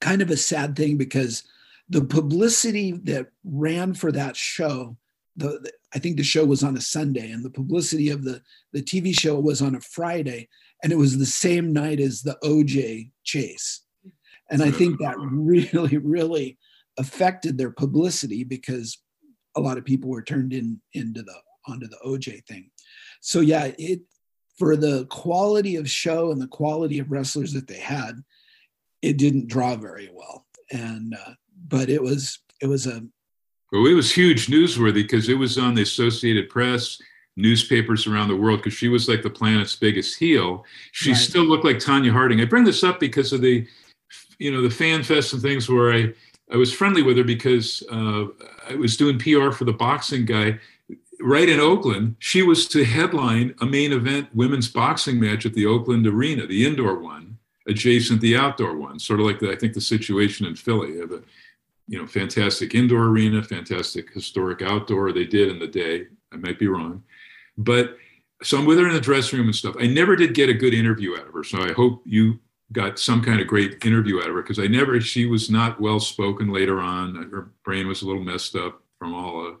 kind 0.00 0.22
of 0.22 0.30
a 0.30 0.36
sad 0.36 0.76
thing 0.76 0.96
because 0.96 1.44
the 1.88 2.04
publicity 2.04 2.92
that 3.04 3.28
ran 3.44 3.94
for 3.94 4.12
that 4.12 4.36
show, 4.36 4.96
the, 5.36 5.60
the, 5.60 5.72
I 5.94 5.98
think 5.98 6.16
the 6.16 6.22
show 6.22 6.44
was 6.44 6.62
on 6.62 6.76
a 6.76 6.80
Sunday, 6.80 7.30
and 7.30 7.44
the 7.44 7.50
publicity 7.50 8.10
of 8.10 8.24
the 8.24 8.42
the 8.72 8.82
TV 8.82 9.18
show 9.18 9.38
was 9.38 9.60
on 9.60 9.74
a 9.74 9.80
Friday, 9.80 10.48
and 10.82 10.92
it 10.92 10.96
was 10.96 11.18
the 11.18 11.26
same 11.26 11.72
night 11.72 12.00
as 12.00 12.22
the 12.22 12.38
OJ 12.44 13.10
chase, 13.24 13.82
and 14.50 14.62
I 14.62 14.70
think 14.70 14.98
that 14.98 15.16
really, 15.18 15.98
really 16.02 16.58
affected 16.98 17.56
their 17.56 17.70
publicity 17.70 18.44
because 18.44 18.98
a 19.56 19.60
lot 19.60 19.78
of 19.78 19.84
people 19.84 20.10
were 20.10 20.22
turned 20.22 20.52
in 20.52 20.80
into 20.92 21.22
the 21.22 21.34
onto 21.66 21.86
the 21.86 21.98
OJ 22.04 22.44
thing. 22.46 22.70
So 23.20 23.40
yeah, 23.40 23.70
it 23.78 24.00
for 24.58 24.76
the 24.76 25.06
quality 25.06 25.76
of 25.76 25.88
show 25.88 26.30
and 26.30 26.40
the 26.40 26.46
quality 26.46 26.98
of 26.98 27.10
wrestlers 27.10 27.52
that 27.52 27.66
they 27.66 27.78
had, 27.78 28.22
it 29.02 29.16
didn't 29.16 29.48
draw 29.48 29.76
very 29.76 30.10
well. 30.12 30.46
And 30.70 31.14
uh, 31.14 31.32
but 31.68 31.88
it 31.88 32.02
was 32.02 32.38
it 32.60 32.66
was 32.66 32.86
a 32.86 33.02
well, 33.72 33.86
it 33.86 33.94
was 33.94 34.12
huge 34.12 34.48
newsworthy 34.48 34.94
because 34.94 35.28
it 35.28 35.38
was 35.38 35.56
on 35.56 35.74
the 35.74 35.82
Associated 35.82 36.48
Press, 36.48 37.00
newspapers 37.36 38.06
around 38.06 38.28
the 38.28 38.36
world 38.36 38.58
because 38.58 38.74
she 38.74 38.88
was 38.88 39.08
like 39.08 39.22
the 39.22 39.30
planet's 39.30 39.76
biggest 39.76 40.18
heel. 40.18 40.64
She 40.92 41.10
right. 41.10 41.18
still 41.18 41.44
looked 41.44 41.64
like 41.64 41.76
Tonya 41.76 42.10
Harding. 42.10 42.40
I 42.40 42.44
bring 42.44 42.64
this 42.64 42.82
up 42.82 43.00
because 43.00 43.32
of 43.32 43.40
the, 43.40 43.66
you 44.40 44.50
know, 44.50 44.62
the 44.62 44.70
fan 44.70 45.04
fest 45.04 45.32
and 45.32 45.40
things 45.40 45.68
where 45.68 45.92
I 45.92 46.12
I 46.52 46.56
was 46.56 46.72
friendly 46.72 47.02
with 47.02 47.16
her 47.16 47.22
because 47.22 47.84
uh, 47.92 48.24
I 48.68 48.74
was 48.74 48.96
doing 48.96 49.20
PR 49.20 49.52
for 49.52 49.64
the 49.64 49.72
boxing 49.72 50.24
guy. 50.24 50.58
Right 51.20 51.48
in 51.48 51.60
Oakland, 51.60 52.16
she 52.18 52.42
was 52.42 52.66
to 52.68 52.82
headline 52.82 53.54
a 53.60 53.66
main 53.66 53.92
event 53.92 54.34
women's 54.34 54.68
boxing 54.68 55.20
match 55.20 55.46
at 55.46 55.52
the 55.52 55.66
Oakland 55.66 56.06
Arena, 56.06 56.46
the 56.46 56.66
indoor 56.66 56.98
one 56.98 57.30
adjacent 57.66 58.20
the 58.20 58.36
outdoor 58.36 58.76
one, 58.76 58.98
sort 58.98 59.20
of 59.20 59.26
like 59.26 59.38
the, 59.38 59.50
I 59.50 59.56
think 59.56 59.74
the 59.74 59.80
situation 59.80 60.46
in 60.46 60.56
Philly. 60.56 60.92
They 60.92 61.00
have 61.00 61.12
a 61.12 61.22
you 61.86 61.98
know 61.98 62.06
fantastic 62.06 62.74
indoor 62.74 63.06
arena, 63.06 63.42
fantastic 63.42 64.12
historic 64.12 64.62
outdoor. 64.62 65.12
They 65.12 65.24
did 65.24 65.48
in 65.48 65.58
the 65.58 65.66
day. 65.66 66.06
I 66.32 66.36
might 66.36 66.58
be 66.58 66.68
wrong, 66.68 67.02
but 67.58 67.96
so 68.42 68.58
I'm 68.58 68.64
with 68.64 68.78
her 68.78 68.88
in 68.88 68.94
the 68.94 69.00
dressing 69.00 69.38
room 69.38 69.48
and 69.48 69.56
stuff. 69.56 69.76
I 69.78 69.86
never 69.86 70.16
did 70.16 70.34
get 70.34 70.48
a 70.48 70.54
good 70.54 70.74
interview 70.74 71.16
out 71.16 71.28
of 71.28 71.34
her, 71.34 71.44
so 71.44 71.62
I 71.62 71.72
hope 71.72 72.02
you 72.06 72.38
got 72.72 72.98
some 72.98 73.22
kind 73.22 73.40
of 73.40 73.46
great 73.46 73.84
interview 73.84 74.18
out 74.18 74.28
of 74.28 74.34
her 74.34 74.42
because 74.42 74.58
I 74.58 74.66
never. 74.66 75.00
She 75.00 75.26
was 75.26 75.50
not 75.50 75.80
well 75.80 76.00
spoken 76.00 76.52
later 76.52 76.80
on. 76.80 77.14
Her 77.30 77.50
brain 77.64 77.88
was 77.88 78.02
a 78.02 78.06
little 78.06 78.22
messed 78.22 78.56
up 78.56 78.82
from 78.98 79.14
all 79.14 79.42
the 79.42 79.56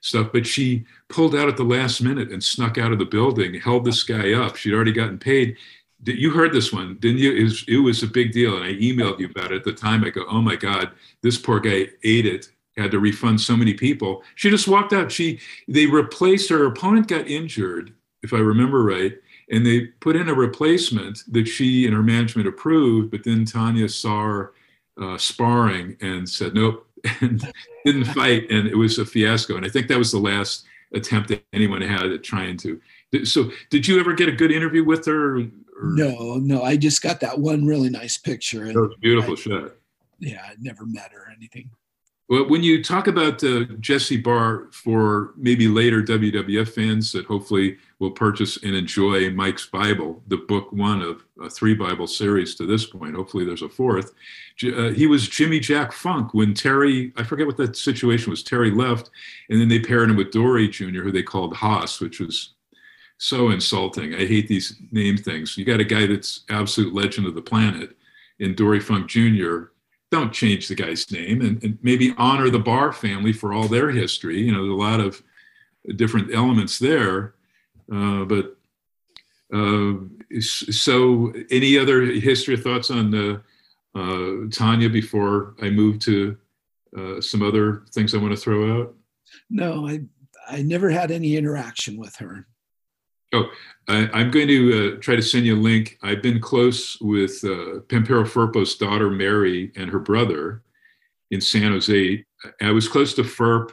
stuff, 0.00 0.28
but 0.32 0.46
she 0.46 0.84
pulled 1.08 1.34
out 1.34 1.48
at 1.48 1.56
the 1.56 1.64
last 1.64 2.00
minute 2.00 2.30
and 2.30 2.42
snuck 2.42 2.78
out 2.78 2.92
of 2.92 2.98
the 2.98 3.04
building, 3.04 3.54
held 3.54 3.84
this 3.84 4.02
guy 4.02 4.32
up. 4.32 4.56
She'd 4.56 4.74
already 4.74 4.92
gotten 4.92 5.18
paid 5.18 5.56
you 6.04 6.30
heard 6.30 6.52
this 6.52 6.72
one, 6.72 6.96
didn't 7.00 7.18
you? 7.18 7.32
It 7.32 7.42
was, 7.42 7.64
it 7.68 7.76
was 7.76 8.02
a 8.02 8.06
big 8.06 8.32
deal. 8.32 8.56
And 8.56 8.64
I 8.64 8.72
emailed 8.74 9.18
you 9.18 9.26
about 9.26 9.52
it 9.52 9.56
at 9.56 9.64
the 9.64 9.72
time. 9.72 10.04
I 10.04 10.10
go, 10.10 10.24
oh 10.30 10.40
my 10.40 10.56
God, 10.56 10.90
this 11.22 11.38
poor 11.38 11.60
guy 11.60 11.88
ate 12.02 12.26
it, 12.26 12.48
had 12.76 12.90
to 12.92 13.00
refund 13.00 13.40
so 13.40 13.56
many 13.56 13.74
people. 13.74 14.22
She 14.34 14.50
just 14.50 14.68
walked 14.68 14.92
out. 14.92 15.12
She, 15.12 15.40
they 15.68 15.86
replaced 15.86 16.50
her 16.50 16.66
opponent 16.66 17.08
got 17.08 17.28
injured, 17.28 17.92
if 18.22 18.32
I 18.32 18.38
remember 18.38 18.82
right. 18.82 19.18
And 19.50 19.66
they 19.66 19.86
put 20.00 20.16
in 20.16 20.28
a 20.28 20.34
replacement 20.34 21.20
that 21.32 21.46
she 21.46 21.84
and 21.84 21.94
her 21.94 22.02
management 22.02 22.46
approved, 22.46 23.10
but 23.10 23.24
then 23.24 23.44
Tonya 23.44 23.90
saw 23.90 24.22
her 24.22 24.52
uh, 25.00 25.18
sparring 25.18 25.96
and 26.00 26.28
said, 26.28 26.54
nope, 26.54 26.86
and 27.20 27.52
didn't 27.84 28.04
fight. 28.04 28.50
And 28.50 28.68
it 28.68 28.76
was 28.76 28.98
a 28.98 29.04
fiasco. 29.04 29.56
And 29.56 29.66
I 29.66 29.68
think 29.68 29.88
that 29.88 29.98
was 29.98 30.12
the 30.12 30.18
last 30.18 30.66
attempt 30.94 31.28
that 31.28 31.44
anyone 31.52 31.82
had 31.82 32.12
at 32.12 32.22
trying 32.22 32.56
to. 32.58 32.80
So, 33.24 33.50
did 33.70 33.88
you 33.88 33.98
ever 33.98 34.12
get 34.12 34.28
a 34.28 34.32
good 34.32 34.52
interview 34.52 34.84
with 34.84 35.04
her? 35.06 35.38
Or? 35.38 35.46
No, 35.82 36.36
no. 36.36 36.62
I 36.62 36.76
just 36.76 37.02
got 37.02 37.20
that 37.20 37.38
one 37.38 37.66
really 37.66 37.90
nice 37.90 38.16
picture. 38.16 38.66
And 38.66 38.76
that 38.76 38.80
was 38.80 38.96
beautiful 39.00 39.32
I, 39.32 39.36
shot. 39.36 39.72
Yeah, 40.20 40.42
I 40.44 40.54
never 40.60 40.86
met 40.86 41.10
her 41.12 41.22
or 41.22 41.32
anything. 41.36 41.70
Well, 42.28 42.48
when 42.48 42.62
you 42.62 42.84
talk 42.84 43.08
about 43.08 43.42
uh, 43.42 43.64
Jesse 43.80 44.16
Barr 44.16 44.68
for 44.70 45.32
maybe 45.36 45.66
later 45.66 46.00
WWF 46.00 46.68
fans 46.68 47.10
that 47.10 47.26
hopefully 47.26 47.78
will 48.00 48.10
purchase 48.10 48.56
and 48.62 48.74
enjoy 48.74 49.30
Mike's 49.30 49.66
Bible, 49.66 50.22
the 50.26 50.38
book 50.38 50.72
one 50.72 51.02
of 51.02 51.22
a 51.40 51.50
three 51.50 51.74
Bible 51.74 52.06
series 52.06 52.54
to 52.56 52.66
this 52.66 52.86
point. 52.86 53.14
Hopefully, 53.14 53.44
there's 53.44 53.62
a 53.62 53.68
fourth. 53.68 54.14
Uh, 54.64 54.88
he 54.88 55.06
was 55.06 55.28
Jimmy 55.28 55.60
Jack 55.60 55.92
Funk 55.92 56.32
when 56.32 56.54
Terry, 56.54 57.12
I 57.16 57.22
forget 57.22 57.46
what 57.46 57.58
that 57.58 57.76
situation 57.76 58.30
was. 58.30 58.42
Terry 58.42 58.70
left, 58.70 59.10
and 59.50 59.60
then 59.60 59.68
they 59.68 59.78
paired 59.78 60.10
him 60.10 60.16
with 60.16 60.32
Dory 60.32 60.66
Jr., 60.66 61.02
who 61.02 61.12
they 61.12 61.22
called 61.22 61.54
Hoss, 61.54 62.00
which 62.00 62.20
was 62.20 62.54
so 63.18 63.50
insulting. 63.50 64.14
I 64.14 64.26
hate 64.26 64.48
these 64.48 64.80
name 64.90 65.18
things. 65.18 65.58
You 65.58 65.66
got 65.66 65.80
a 65.80 65.84
guy 65.84 66.06
that's 66.06 66.40
absolute 66.48 66.94
legend 66.94 67.26
of 67.26 67.34
the 67.34 67.42
planet 67.42 67.96
in 68.38 68.54
Dory 68.54 68.80
Funk 68.80 69.08
Jr. 69.08 69.64
Don't 70.10 70.32
change 70.32 70.68
the 70.68 70.74
guy's 70.74 71.10
name 71.12 71.42
and, 71.42 71.62
and 71.62 71.78
maybe 71.82 72.14
honor 72.16 72.48
the 72.48 72.58
Barr 72.58 72.92
family 72.92 73.34
for 73.34 73.52
all 73.52 73.68
their 73.68 73.90
history. 73.90 74.40
You 74.40 74.52
know, 74.52 74.62
there's 74.62 74.72
a 74.72 74.74
lot 74.74 75.00
of 75.00 75.22
different 75.96 76.34
elements 76.34 76.78
there. 76.78 77.34
Uh, 77.92 78.24
but 78.24 78.56
uh, 79.52 79.94
so, 80.40 81.32
any 81.50 81.76
other 81.76 82.02
history 82.02 82.54
or 82.54 82.58
thoughts 82.58 82.90
on 82.90 83.14
uh, 83.14 83.38
uh, 83.94 84.46
Tonya 84.48 84.92
before 84.92 85.54
I 85.60 85.70
move 85.70 85.98
to 86.00 86.36
uh, 86.96 87.20
some 87.20 87.42
other 87.42 87.84
things 87.92 88.14
I 88.14 88.18
want 88.18 88.32
to 88.32 88.40
throw 88.40 88.80
out? 88.80 88.94
No, 89.48 89.88
I 89.88 90.02
I 90.48 90.62
never 90.62 90.90
had 90.90 91.10
any 91.10 91.36
interaction 91.36 91.96
with 91.96 92.16
her. 92.16 92.46
Oh, 93.32 93.48
I, 93.86 94.20
am 94.20 94.30
going 94.30 94.48
to 94.48 94.96
uh, 94.96 95.00
try 95.00 95.14
to 95.14 95.22
send 95.22 95.46
you 95.46 95.56
a 95.56 95.60
link. 95.60 95.98
I've 96.02 96.22
been 96.22 96.40
close 96.40 97.00
with 97.00 97.44
uh, 97.44 97.80
Pampero 97.86 98.24
Firpo's 98.24 98.74
daughter 98.76 99.08
Mary 99.08 99.70
and 99.76 99.88
her 99.90 100.00
brother 100.00 100.62
in 101.30 101.40
San 101.40 101.70
Jose. 101.70 102.24
I 102.60 102.70
was 102.72 102.88
close 102.88 103.14
to 103.14 103.24
Firp, 103.24 103.72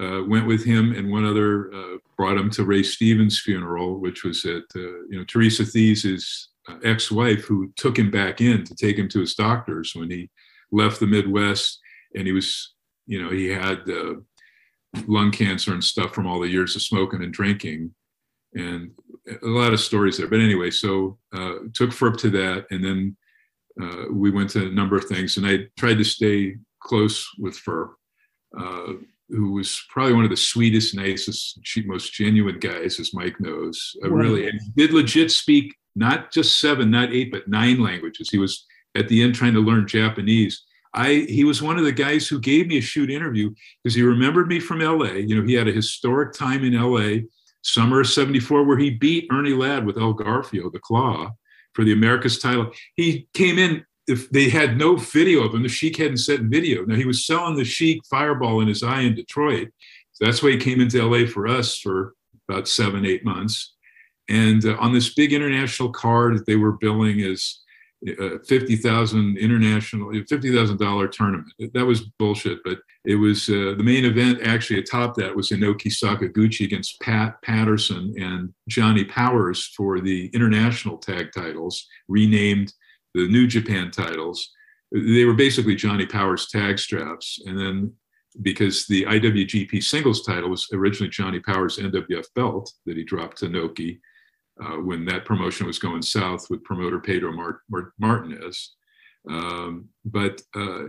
uh, 0.00 0.22
went 0.26 0.46
with 0.46 0.64
him 0.64 0.92
and 0.92 1.10
one 1.10 1.24
other, 1.24 1.72
uh, 1.74 1.96
brought 2.16 2.36
him 2.36 2.50
to 2.50 2.64
Ray 2.64 2.82
Stevens' 2.82 3.40
funeral, 3.40 4.00
which 4.00 4.24
was 4.24 4.44
at 4.44 4.62
uh, 4.74 5.04
you 5.08 5.18
know 5.18 5.24
Teresa 5.24 5.64
Thies' 5.64 6.48
uh, 6.68 6.76
ex-wife, 6.84 7.44
who 7.44 7.72
took 7.76 7.98
him 7.98 8.10
back 8.10 8.40
in 8.40 8.64
to 8.64 8.74
take 8.74 8.98
him 8.98 9.08
to 9.08 9.20
his 9.20 9.34
doctors 9.34 9.92
when 9.94 10.10
he 10.10 10.30
left 10.72 11.00
the 11.00 11.06
Midwest, 11.06 11.80
and 12.16 12.26
he 12.26 12.32
was 12.32 12.74
you 13.06 13.22
know 13.22 13.30
he 13.30 13.46
had 13.46 13.80
lung 15.06 15.30
cancer 15.30 15.72
and 15.72 15.84
stuff 15.84 16.12
from 16.14 16.26
all 16.26 16.40
the 16.40 16.48
years 16.48 16.74
of 16.74 16.82
smoking 16.82 17.22
and 17.22 17.32
drinking 17.32 17.94
and 18.54 18.90
a 19.42 19.46
lot 19.46 19.72
of 19.72 19.80
stories 19.80 20.18
there. 20.18 20.28
But 20.28 20.40
anyway, 20.40 20.70
so 20.70 21.18
uh, 21.32 21.54
took 21.74 21.92
Firp 21.92 22.16
to 22.18 22.30
that, 22.30 22.66
and 22.70 22.84
then 22.84 23.16
uh, 23.80 24.04
we 24.12 24.30
went 24.30 24.50
to 24.50 24.66
a 24.66 24.72
number 24.72 24.96
of 24.96 25.04
things, 25.04 25.36
and 25.36 25.46
I 25.46 25.68
tried 25.78 25.98
to 25.98 26.04
stay 26.04 26.56
close 26.80 27.28
with 27.38 27.60
uh, 28.58 28.92
who 29.30 29.52
was 29.52 29.82
probably 29.88 30.14
one 30.14 30.24
of 30.24 30.30
the 30.30 30.36
sweetest, 30.36 30.94
nicest, 30.94 31.58
most 31.86 32.12
genuine 32.12 32.58
guys, 32.58 32.98
as 33.00 33.14
Mike 33.14 33.40
knows. 33.40 33.96
Uh, 34.04 34.10
really, 34.10 34.48
and 34.48 34.60
did 34.76 34.92
legit 34.92 35.30
speak 35.30 35.74
not 35.96 36.32
just 36.32 36.60
seven, 36.60 36.90
not 36.90 37.12
eight, 37.12 37.30
but 37.30 37.48
nine 37.48 37.80
languages. 37.80 38.30
He 38.30 38.38
was 38.38 38.66
at 38.94 39.08
the 39.08 39.22
end 39.22 39.34
trying 39.34 39.54
to 39.54 39.60
learn 39.60 39.86
Japanese. 39.86 40.64
I 40.94 41.26
he 41.28 41.44
was 41.44 41.62
one 41.62 41.78
of 41.78 41.84
the 41.84 41.92
guys 41.92 42.26
who 42.26 42.40
gave 42.40 42.66
me 42.66 42.78
a 42.78 42.82
shoot 42.82 43.10
interview 43.10 43.50
because 43.82 43.94
he 43.94 44.02
remembered 44.02 44.48
me 44.48 44.58
from 44.58 44.80
LA. 44.80 45.12
You 45.12 45.36
know, 45.36 45.46
he 45.46 45.54
had 45.54 45.68
a 45.68 45.72
historic 45.72 46.32
time 46.32 46.64
in 46.64 46.80
LA 46.80 47.26
summer 47.62 48.00
of 48.00 48.08
74 48.08 48.64
where 48.64 48.78
he 48.78 48.90
beat 48.90 49.28
Ernie 49.30 49.52
Ladd 49.52 49.84
with 49.84 49.98
El 49.98 50.14
Garfio, 50.14 50.72
the 50.72 50.78
claw, 50.78 51.30
for 51.74 51.84
the 51.84 51.92
America's 51.92 52.38
title. 52.38 52.72
He 52.96 53.28
came 53.34 53.58
in, 53.58 53.84
if 54.10 54.28
they 54.30 54.48
had 54.48 54.76
no 54.76 54.96
video 54.96 55.44
of 55.44 55.54
him, 55.54 55.62
the 55.62 55.68
Sheik 55.68 55.96
hadn't 55.96 56.18
set 56.18 56.40
video. 56.40 56.84
Now 56.84 56.96
he 56.96 57.04
was 57.04 57.24
selling 57.24 57.56
the 57.56 57.64
Sheik 57.64 58.04
fireball 58.06 58.60
in 58.60 58.68
his 58.68 58.82
eye 58.82 59.02
in 59.02 59.14
Detroit. 59.14 59.68
So 60.12 60.24
that's 60.24 60.42
why 60.42 60.50
he 60.50 60.56
came 60.56 60.80
into 60.80 61.02
LA 61.02 61.26
for 61.26 61.46
us 61.46 61.78
for 61.78 62.14
about 62.48 62.68
seven, 62.68 63.06
eight 63.06 63.24
months. 63.24 63.74
And 64.28 64.64
uh, 64.64 64.76
on 64.78 64.92
this 64.92 65.14
big 65.14 65.32
international 65.32 65.90
card 65.90 66.36
that 66.36 66.46
they 66.46 66.56
were 66.56 66.72
billing 66.72 67.20
as 67.22 67.60
uh, 68.08 68.38
50,000 68.46 69.36
international, 69.36 70.08
$50,000 70.08 71.12
tournament. 71.12 71.52
That 71.74 71.84
was 71.84 72.00
bullshit, 72.18 72.60
but 72.64 72.78
it 73.04 73.16
was 73.16 73.48
uh, 73.50 73.74
the 73.76 73.82
main 73.82 74.06
event 74.06 74.40
actually 74.42 74.78
atop 74.78 75.16
that 75.16 75.36
was 75.36 75.50
Inoki 75.50 75.88
Sakaguchi 75.88 76.64
against 76.64 76.98
Pat 77.00 77.40
Patterson 77.42 78.14
and 78.18 78.54
Johnny 78.68 79.04
Powers 79.04 79.66
for 79.76 80.00
the 80.00 80.30
international 80.32 80.96
tag 80.96 81.30
titles, 81.34 81.86
renamed 82.08 82.72
the 83.14 83.28
New 83.28 83.46
Japan 83.46 83.90
titles. 83.90 84.50
They 84.92 85.24
were 85.24 85.34
basically 85.34 85.76
Johnny 85.76 86.06
Powers 86.06 86.48
tag 86.48 86.78
straps. 86.78 87.40
And 87.46 87.58
then 87.58 87.92
because 88.42 88.86
the 88.86 89.04
IWGP 89.04 89.82
singles 89.82 90.22
title 90.22 90.50
was 90.50 90.66
originally 90.72 91.10
Johnny 91.10 91.40
Powers' 91.40 91.78
NWF 91.78 92.26
belt 92.34 92.72
that 92.86 92.96
he 92.96 93.04
dropped 93.04 93.38
to 93.38 93.46
Noki 93.46 93.98
uh, 94.62 94.76
when 94.76 95.04
that 95.06 95.24
promotion 95.24 95.66
was 95.66 95.78
going 95.78 96.02
south 96.02 96.48
with 96.50 96.62
promoter 96.64 97.00
Pedro 97.00 97.32
Mart- 97.32 97.60
Mart- 97.68 97.92
Martinez. 97.98 98.74
Um, 99.28 99.88
but 100.04 100.40
uh, 100.54 100.84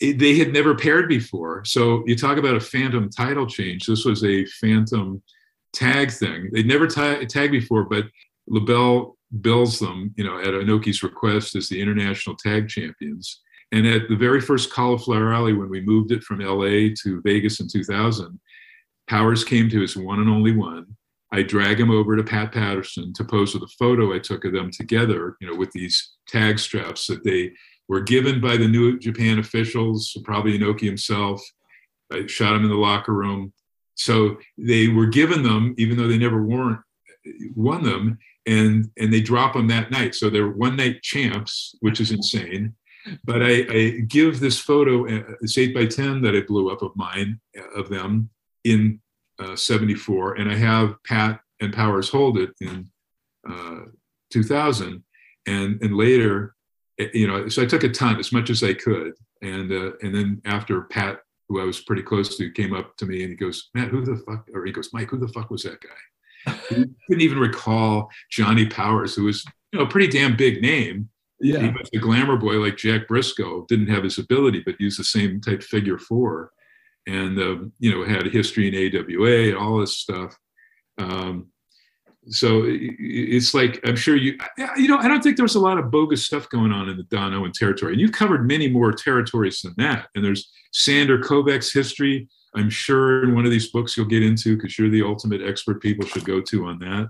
it, 0.00 0.18
they 0.18 0.36
had 0.36 0.52
never 0.52 0.74
paired 0.74 1.08
before. 1.08 1.64
So 1.64 2.02
you 2.06 2.16
talk 2.16 2.38
about 2.38 2.56
a 2.56 2.60
phantom 2.60 3.10
title 3.10 3.46
change. 3.46 3.86
This 3.86 4.04
was 4.04 4.24
a 4.24 4.44
phantom 4.46 5.22
tag 5.72 6.10
thing. 6.10 6.50
They'd 6.52 6.66
never 6.66 6.86
ta- 6.86 7.20
tagged 7.28 7.52
before, 7.52 7.84
but 7.84 8.04
LeBell 8.48 9.14
bills 9.40 9.78
them, 9.78 10.12
you 10.16 10.24
know, 10.24 10.38
at 10.38 10.46
Inoki's 10.46 11.02
request 11.02 11.56
as 11.56 11.68
the 11.68 11.80
international 11.80 12.36
tag 12.36 12.68
champions. 12.68 13.40
And 13.72 13.86
at 13.86 14.08
the 14.08 14.16
very 14.16 14.40
first 14.40 14.72
Cauliflower 14.72 15.32
Alley, 15.32 15.52
when 15.52 15.68
we 15.68 15.80
moved 15.80 16.10
it 16.10 16.24
from 16.24 16.40
LA 16.40 16.92
to 17.02 17.20
Vegas 17.24 17.60
in 17.60 17.68
2000, 17.68 18.40
Powers 19.08 19.42
came 19.44 19.68
to 19.70 19.80
his 19.80 19.96
one 19.96 20.20
and 20.20 20.28
only 20.28 20.52
one 20.52 20.86
I 21.32 21.42
drag 21.42 21.78
him 21.78 21.90
over 21.90 22.16
to 22.16 22.24
Pat 22.24 22.52
Patterson 22.52 23.12
to 23.14 23.24
pose 23.24 23.54
with 23.54 23.62
a 23.62 23.74
photo 23.78 24.14
I 24.14 24.18
took 24.18 24.44
of 24.44 24.52
them 24.52 24.70
together, 24.70 25.36
you 25.40 25.48
know, 25.48 25.56
with 25.56 25.70
these 25.72 26.14
tag 26.26 26.58
straps 26.58 27.06
that 27.06 27.22
they 27.22 27.52
were 27.88 28.00
given 28.00 28.40
by 28.40 28.56
the 28.56 28.66
New 28.66 28.98
Japan 28.98 29.38
officials, 29.38 30.16
probably 30.24 30.58
Inoki 30.58 30.82
himself. 30.82 31.40
I 32.12 32.26
shot 32.26 32.56
him 32.56 32.64
in 32.64 32.70
the 32.70 32.76
locker 32.76 33.12
room. 33.12 33.52
So 33.94 34.38
they 34.58 34.88
were 34.88 35.06
given 35.06 35.42
them, 35.42 35.74
even 35.78 35.96
though 35.96 36.08
they 36.08 36.18
never 36.18 36.42
won, 36.42 36.82
won 37.54 37.84
them, 37.84 38.18
and 38.46 38.90
and 38.98 39.12
they 39.12 39.20
drop 39.20 39.54
them 39.54 39.68
that 39.68 39.90
night. 39.90 40.14
So 40.14 40.30
they're 40.30 40.50
one 40.50 40.76
night 40.76 41.02
champs, 41.02 41.74
which 41.80 42.00
is 42.00 42.10
insane. 42.10 42.74
But 43.24 43.42
I, 43.42 43.66
I 43.70 43.90
give 44.08 44.40
this 44.40 44.58
photo, 44.58 45.06
uh, 45.06 45.22
it's 45.40 45.56
eight 45.56 45.74
by 45.74 45.86
ten 45.86 46.20
that 46.22 46.36
I 46.36 46.40
blew 46.40 46.70
up 46.70 46.82
of 46.82 46.94
mine 46.96 47.40
of 47.74 47.88
them 47.88 48.28
in 48.64 49.00
uh, 49.38 49.56
74, 49.56 50.34
and 50.34 50.52
I 50.52 50.54
have 50.54 51.02
Pat 51.04 51.40
and 51.60 51.72
Powers 51.72 52.10
hold 52.10 52.36
it 52.36 52.50
in 52.60 52.90
uh, 53.48 53.86
2000, 54.30 55.02
and 55.46 55.82
and 55.82 55.96
later, 55.96 56.54
eh, 56.98 57.08
you 57.14 57.26
know, 57.26 57.48
so 57.48 57.62
I 57.62 57.66
took 57.66 57.84
a 57.84 57.88
ton 57.88 58.18
as 58.18 58.32
much 58.32 58.50
as 58.50 58.62
I 58.62 58.74
could, 58.74 59.14
and 59.40 59.72
uh, 59.72 59.92
and 60.02 60.14
then 60.14 60.42
after 60.44 60.82
Pat, 60.82 61.20
who 61.50 61.60
I 61.60 61.64
was 61.64 61.80
pretty 61.80 62.02
close 62.02 62.36
to, 62.36 62.50
came 62.50 62.72
up 62.74 62.96
to 62.98 63.06
me 63.06 63.22
and 63.22 63.30
he 63.30 63.36
goes, 63.36 63.70
Matt, 63.74 63.88
who 63.88 64.04
the 64.04 64.22
fuck? 64.24 64.46
Or 64.54 64.64
he 64.64 64.72
goes, 64.72 64.90
Mike, 64.92 65.10
who 65.10 65.18
the 65.18 65.28
fuck 65.28 65.50
was 65.50 65.64
that 65.64 65.80
guy? 65.80 65.88
couldn't 66.68 67.20
even 67.20 67.38
recall 67.38 68.10
Johnny 68.30 68.66
Powers, 68.66 69.14
who 69.14 69.24
was 69.24 69.44
you 69.72 69.78
know 69.78 69.84
a 69.84 69.88
pretty 69.88 70.08
damn 70.08 70.36
big 70.36 70.62
name. 70.62 71.08
Yeah. 71.40 71.60
He 71.60 71.68
was 71.70 71.88
a 71.94 71.98
glamour 71.98 72.36
boy 72.36 72.54
like 72.54 72.76
Jack 72.76 73.08
Briscoe, 73.08 73.64
didn't 73.66 73.88
have 73.88 74.04
his 74.04 74.18
ability, 74.18 74.62
but 74.64 74.80
used 74.80 74.98
the 74.98 75.04
same 75.04 75.40
type 75.40 75.62
figure 75.62 75.98
four 75.98 76.52
and 77.06 77.38
um, 77.38 77.72
you 77.78 77.90
know 77.90 78.04
had 78.04 78.26
a 78.26 78.30
history 78.30 78.68
in 78.68 78.94
AWA 78.96 79.48
and 79.48 79.56
all 79.56 79.78
this 79.78 79.96
stuff. 79.96 80.36
Um, 80.98 81.48
so 82.28 82.62
it's 82.66 83.54
like 83.54 83.80
I'm 83.84 83.96
sure 83.96 84.16
you 84.16 84.38
you 84.76 84.88
know 84.88 84.98
I 84.98 85.08
don't 85.08 85.22
think 85.22 85.36
there's 85.36 85.54
a 85.54 85.60
lot 85.60 85.78
of 85.78 85.90
bogus 85.90 86.26
stuff 86.26 86.48
going 86.50 86.72
on 86.72 86.88
in 86.88 86.96
the 86.96 87.04
Don 87.04 87.34
Owen 87.34 87.52
territory, 87.52 87.92
and 87.92 88.00
you've 88.00 88.12
covered 88.12 88.46
many 88.46 88.68
more 88.68 88.92
territories 88.92 89.60
than 89.62 89.74
that. 89.78 90.08
And 90.14 90.24
there's 90.24 90.50
Sandor 90.72 91.18
Kovacs 91.18 91.72
history. 91.72 92.28
I'm 92.54 92.70
sure 92.70 93.24
in 93.24 93.34
one 93.34 93.44
of 93.44 93.50
these 93.50 93.70
books 93.70 93.96
you'll 93.96 94.06
get 94.06 94.22
into 94.22 94.56
because 94.56 94.78
you're 94.78 94.90
the 94.90 95.02
ultimate 95.02 95.42
expert 95.42 95.82
people 95.82 96.06
should 96.06 96.24
go 96.24 96.40
to 96.40 96.66
on 96.66 96.78
that. 96.80 97.08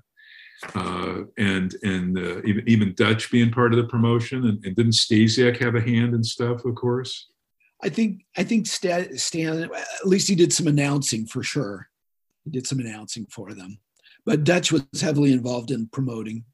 Uh, 0.74 1.22
and 1.38 1.74
and 1.82 2.18
uh, 2.18 2.42
even 2.42 2.62
even 2.66 2.94
Dutch 2.94 3.30
being 3.30 3.50
part 3.50 3.72
of 3.72 3.78
the 3.78 3.88
promotion, 3.88 4.44
and, 4.44 4.62
and 4.64 4.76
didn't 4.76 4.92
Stasiak 4.92 5.56
have 5.56 5.74
a 5.74 5.80
hand 5.80 6.14
and 6.14 6.24
stuff? 6.24 6.64
Of 6.66 6.74
course. 6.74 7.28
I 7.82 7.88
think 7.88 8.26
I 8.36 8.44
think 8.44 8.66
Stan, 8.66 9.16
Stan 9.16 9.62
at 9.62 10.06
least 10.06 10.28
he 10.28 10.34
did 10.34 10.52
some 10.52 10.66
announcing 10.66 11.26
for 11.26 11.42
sure. 11.42 11.88
He 12.44 12.50
did 12.50 12.66
some 12.66 12.78
announcing 12.78 13.26
for 13.30 13.54
them, 13.54 13.78
but 14.26 14.44
Dutch 14.44 14.70
was 14.70 14.84
heavily 15.00 15.32
involved 15.32 15.70
in 15.70 15.88
promoting. 15.88 16.44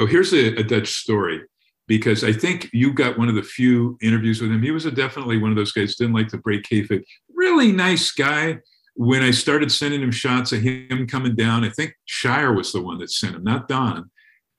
Oh, 0.00 0.06
here's 0.06 0.32
a, 0.32 0.56
a 0.56 0.64
Dutch 0.64 0.88
story 0.88 1.42
because 1.86 2.22
I 2.22 2.32
think 2.32 2.68
you 2.72 2.92
got 2.92 3.18
one 3.18 3.28
of 3.28 3.34
the 3.34 3.42
few 3.42 3.98
interviews 4.02 4.40
with 4.40 4.50
him. 4.50 4.62
He 4.62 4.70
was 4.70 4.84
definitely 4.84 5.38
one 5.38 5.50
of 5.50 5.56
those 5.56 5.72
guys 5.72 5.96
didn't 5.96 6.14
like 6.14 6.28
to 6.28 6.38
break 6.38 6.62
kayfabe. 6.64 7.02
Really 7.38 7.70
nice 7.70 8.10
guy. 8.10 8.58
When 8.96 9.22
I 9.22 9.30
started 9.30 9.70
sending 9.70 10.02
him 10.02 10.10
shots 10.10 10.50
of 10.50 10.60
him 10.60 11.06
coming 11.06 11.36
down, 11.36 11.62
I 11.62 11.70
think 11.70 11.94
Shire 12.04 12.52
was 12.52 12.72
the 12.72 12.82
one 12.82 12.98
that 12.98 13.12
sent 13.12 13.36
him, 13.36 13.44
not 13.44 13.68
Don, 13.68 14.10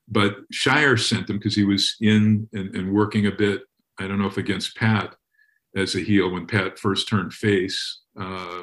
but 0.08 0.36
Shire 0.50 0.96
sent 0.96 1.28
him 1.28 1.36
because 1.36 1.54
he 1.54 1.64
was 1.64 1.96
in 2.00 2.48
and, 2.54 2.74
and 2.74 2.94
working 2.94 3.26
a 3.26 3.32
bit. 3.32 3.60
I 3.98 4.06
don't 4.06 4.18
know 4.18 4.28
if 4.28 4.38
against 4.38 4.76
Pat 4.76 5.14
as 5.76 5.94
a 5.94 6.00
heel 6.00 6.30
when 6.30 6.46
Pat 6.46 6.78
first 6.78 7.06
turned 7.06 7.34
face 7.34 8.00
uh, 8.18 8.62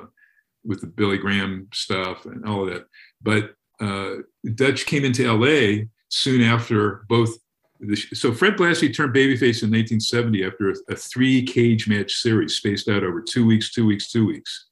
with 0.66 0.82
the 0.82 0.88
Billy 0.88 1.20
Graham 1.20 1.68
stuff 1.72 2.26
and 2.26 2.44
all 2.44 2.68
of 2.68 2.74
that. 2.74 2.86
But 3.22 3.54
uh, 3.80 4.24
Dutch 4.56 4.88
came 4.88 5.06
into 5.06 5.32
LA 5.32 5.84
soon 6.10 6.42
after 6.42 7.06
both. 7.08 7.38
So 8.14 8.34
Fred 8.34 8.58
Blassie 8.58 8.94
turned 8.94 9.14
babyface 9.14 9.62
in 9.62 9.70
1970 9.70 10.44
after 10.44 10.74
a, 10.90 10.96
three 10.96 11.44
cage 11.44 11.88
match 11.88 12.14
series 12.14 12.56
spaced 12.56 12.90
out 12.90 13.04
over 13.04 13.22
two 13.22 13.46
weeks, 13.46 13.72
two 13.72 13.86
weeks, 13.86 14.12
two 14.12 14.26
weeks. 14.26 14.68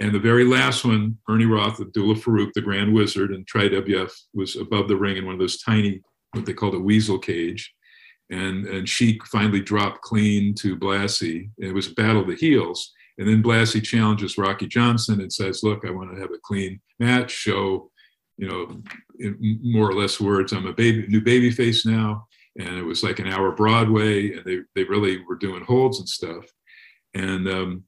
And 0.00 0.14
the 0.14 0.18
very 0.18 0.44
last 0.44 0.84
one, 0.84 1.18
Ernie 1.28 1.44
Roth, 1.44 1.80
Abdullah 1.80 2.14
Farouk, 2.14 2.52
the 2.54 2.62
Grand 2.62 2.92
Wizard, 2.92 3.32
and 3.32 3.46
Tri 3.46 3.68
WF 3.68 4.10
was 4.34 4.56
above 4.56 4.88
the 4.88 4.96
ring 4.96 5.16
in 5.16 5.26
one 5.26 5.34
of 5.34 5.40
those 5.40 5.60
tiny, 5.60 6.00
what 6.32 6.46
they 6.46 6.54
called 6.54 6.74
a 6.74 6.80
weasel 6.80 7.18
cage 7.18 7.72
and 8.30 8.66
and 8.66 8.88
Sheik 8.88 9.24
finally 9.26 9.60
dropped 9.60 10.02
clean 10.02 10.54
to 10.54 10.76
Blassie. 10.76 11.50
It 11.58 11.74
was 11.74 11.88
a 11.88 11.94
battle 11.94 12.22
of 12.22 12.28
the 12.28 12.36
heels, 12.36 12.92
And 13.18 13.28
then 13.28 13.42
Blassie 13.42 13.82
challenges 13.82 14.38
Rocky 14.38 14.66
Johnson 14.66 15.20
and 15.20 15.32
says, 15.32 15.62
"Look, 15.62 15.84
I 15.84 15.90
want 15.90 16.14
to 16.14 16.20
have 16.20 16.30
a 16.30 16.38
clean 16.42 16.80
match. 16.98 17.30
Show, 17.30 17.90
you 18.38 18.48
know, 18.48 18.82
in 19.18 19.58
more 19.62 19.90
or 19.90 19.94
less 19.94 20.20
words, 20.20 20.52
I'm 20.52 20.66
a 20.66 20.72
baby, 20.72 21.06
new 21.08 21.20
baby 21.20 21.50
face 21.50 21.84
now." 21.84 22.28
And 22.58 22.76
it 22.76 22.82
was 22.82 23.02
like 23.02 23.18
an 23.18 23.28
hour 23.28 23.52
Broadway, 23.52 24.32
and 24.32 24.44
they 24.44 24.60
they 24.74 24.84
really 24.84 25.22
were 25.24 25.36
doing 25.36 25.64
holds 25.64 25.98
and 26.00 26.08
stuff. 26.08 26.44
And 27.14 27.48
um, 27.48 27.84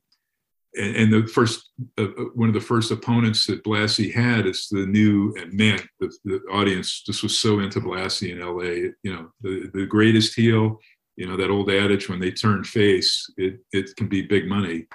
and, 0.74 0.96
and 0.96 1.12
the 1.12 1.26
first 1.28 1.70
uh, 1.98 2.04
uh, 2.04 2.24
one 2.34 2.48
of 2.48 2.54
the 2.54 2.60
first 2.60 2.90
opponents 2.90 3.46
that 3.46 3.64
Blassie 3.64 4.12
had 4.12 4.46
is 4.46 4.68
the 4.70 4.86
new 4.86 5.34
and 5.36 5.52
man, 5.52 5.80
the, 6.00 6.12
the 6.24 6.40
audience 6.50 7.02
just 7.02 7.22
was 7.22 7.38
so 7.38 7.60
into 7.60 7.80
Blassie 7.80 8.32
in 8.32 8.40
LA. 8.40 8.90
You 9.02 9.14
know, 9.14 9.32
the 9.40 9.70
the 9.74 9.86
greatest 9.86 10.34
heel. 10.34 10.80
You 11.16 11.28
know 11.28 11.36
that 11.36 11.50
old 11.50 11.70
adage: 11.70 12.08
when 12.08 12.20
they 12.20 12.30
turn 12.30 12.64
face, 12.64 13.28
it 13.36 13.60
it 13.72 13.94
can 13.96 14.08
be 14.08 14.22
big 14.22 14.46
money, 14.46 14.86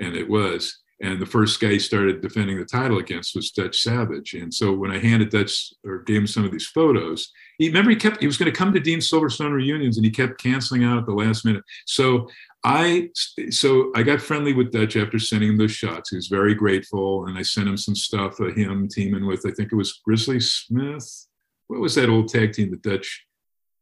and 0.00 0.16
it 0.16 0.28
was. 0.28 0.78
And 1.00 1.20
the 1.20 1.26
first 1.26 1.60
guy 1.60 1.70
he 1.70 1.78
started 1.78 2.20
defending 2.20 2.58
the 2.58 2.64
title 2.64 2.98
against 2.98 3.36
was 3.36 3.52
Dutch 3.52 3.80
Savage. 3.80 4.34
And 4.34 4.52
so 4.52 4.72
when 4.72 4.90
I 4.90 4.98
handed 4.98 5.30
Dutch 5.30 5.72
or 5.84 5.98
gave 5.98 6.16
him 6.16 6.26
some 6.26 6.44
of 6.44 6.50
these 6.50 6.66
photos, 6.66 7.30
he 7.58 7.68
remember 7.68 7.90
he 7.90 7.96
kept 7.96 8.20
he 8.20 8.26
was 8.26 8.36
going 8.36 8.50
to 8.50 8.56
come 8.56 8.72
to 8.72 8.80
Dean 8.80 8.98
Silverstone 8.98 9.52
reunions 9.52 9.96
and 9.96 10.04
he 10.04 10.10
kept 10.10 10.42
canceling 10.42 10.82
out 10.82 10.98
at 10.98 11.06
the 11.06 11.12
last 11.12 11.44
minute. 11.44 11.62
So 11.86 12.28
I 12.64 13.10
so 13.50 13.92
I 13.94 14.02
got 14.02 14.20
friendly 14.20 14.52
with 14.52 14.72
Dutch 14.72 14.96
after 14.96 15.18
sending 15.18 15.50
him 15.50 15.56
those 15.56 15.70
shots. 15.72 16.10
He 16.10 16.16
was 16.16 16.26
very 16.26 16.54
grateful, 16.54 17.26
and 17.26 17.38
I 17.38 17.42
sent 17.42 17.68
him 17.68 17.76
some 17.76 17.94
stuff 17.94 18.40
of 18.40 18.56
him 18.56 18.88
teaming 18.88 19.26
with 19.26 19.46
I 19.46 19.52
think 19.52 19.72
it 19.72 19.76
was 19.76 20.00
Grizzly 20.04 20.40
Smith. 20.40 21.26
What 21.68 21.80
was 21.80 21.94
that 21.94 22.08
old 22.08 22.28
tag 22.28 22.52
team? 22.52 22.70
that 22.72 22.82
Dutch. 22.82 23.24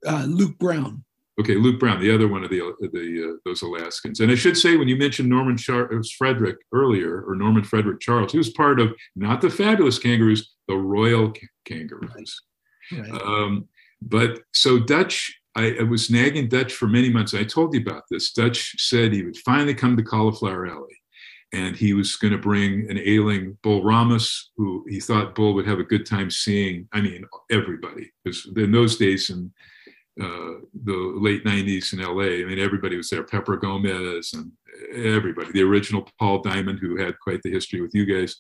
Uh, 0.07 0.25
Luke 0.29 0.59
Brown. 0.59 1.05
Okay, 1.39 1.55
Luke 1.57 1.79
Brown, 1.79 2.01
the 2.01 2.15
other 2.15 2.29
one 2.29 2.45
of 2.45 2.51
the 2.51 2.61
the 2.81 3.31
uh, 3.31 3.37
those 3.45 3.63
Alaskans. 3.63 4.21
And 4.21 4.33
I 4.33 4.35
should 4.35 4.57
say, 4.57 4.77
when 4.77 4.89
you 4.89 4.97
mentioned 4.97 5.29
Norman 5.29 5.57
Char- 5.57 5.91
Frederick 6.17 6.57
earlier, 6.73 7.23
or 7.27 7.35
Norman 7.35 7.63
Frederick 7.63 8.01
Charles, 8.01 8.33
he 8.33 8.39
was 8.39 8.51
part 8.51 8.81
of 8.81 8.95
not 9.15 9.41
the 9.41 9.51
Fabulous 9.51 9.99
Kangaroos, 9.99 10.55
the 10.67 10.77
Royal 10.77 11.33
Kangaroos. 11.67 12.43
Right. 12.91 13.11
Um, 13.11 13.69
but 14.01 14.41
so 14.53 14.79
Dutch 14.79 15.37
I, 15.57 15.75
I, 15.81 15.83
was 15.85 16.11
nagging 16.11 16.49
Dutch 16.49 16.75
for 16.75 16.87
many 16.87 17.11
months. 17.11 17.33
I 17.33 17.43
told 17.43 17.75
you 17.75 17.81
about 17.81 18.05
this. 18.11 18.33
Dutch 18.33 18.75
said 18.79 19.13
he 19.13 19.23
would 19.23 19.39
finally 19.39 19.75
come 19.75 19.97
to 19.97 20.03
Cauliflower 20.03 20.67
Alley 20.67 20.97
and 21.53 21.75
he 21.75 21.95
was 21.95 22.17
going 22.17 22.33
to 22.33 22.39
bring 22.39 22.91
an 22.91 22.99
ailing 22.99 23.57
Bull 23.63 23.83
Ramos, 23.83 24.51
who 24.57 24.85
he 24.89 25.01
thought 25.01 25.35
Bull 25.35 25.55
would 25.55 25.67
have 25.67 25.79
a 25.79 25.85
good 25.85 26.05
time 26.05 26.31
seeing. 26.31 26.87
I 26.93 27.01
mean, 27.01 27.25
everybody. 27.51 28.13
Because 28.23 28.47
in 28.57 28.71
those 28.71 28.97
days 28.97 29.31
in 29.31 29.51
uh, 30.21 30.61
the 30.85 31.15
late 31.21 31.45
90s 31.45 31.93
in 31.93 32.01
LA, 32.01 32.43
I 32.43 32.45
mean, 32.45 32.59
everybody 32.59 32.97
was 32.97 33.11
there. 33.11 33.23
Pepper 33.23 33.57
Gomez 33.57 34.33
and 34.33 34.51
everybody, 34.95 35.53
the 35.53 35.63
original 35.63 36.09
Paul 36.19 36.41
Diamond, 36.41 36.79
who 36.79 36.97
had 36.97 37.19
quite 37.19 37.43
the 37.43 37.51
history 37.51 37.81
with 37.81 37.95
you 37.95 38.07
guys. 38.07 38.37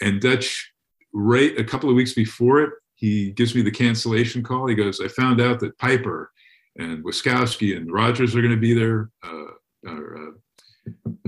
And 0.00 0.20
Dutch, 0.20 0.72
right 1.12 1.58
a 1.58 1.64
couple 1.64 1.90
of 1.90 1.96
weeks 1.96 2.14
before 2.14 2.60
it, 2.62 2.70
he 2.94 3.32
gives 3.32 3.54
me 3.54 3.62
the 3.62 3.70
cancellation 3.70 4.42
call. 4.42 4.66
He 4.66 4.74
goes, 4.74 5.00
I 5.00 5.08
found 5.08 5.40
out 5.40 5.60
that 5.60 5.76
Piper 5.78 6.30
and 6.76 7.04
Wiskoski 7.04 7.76
and 7.76 7.92
Rogers 7.92 8.34
are 8.34 8.40
going 8.40 8.54
to 8.54 8.60
be 8.60 8.74
there. 8.74 9.10
Uh, 9.22 9.44
uh, 9.86 10.30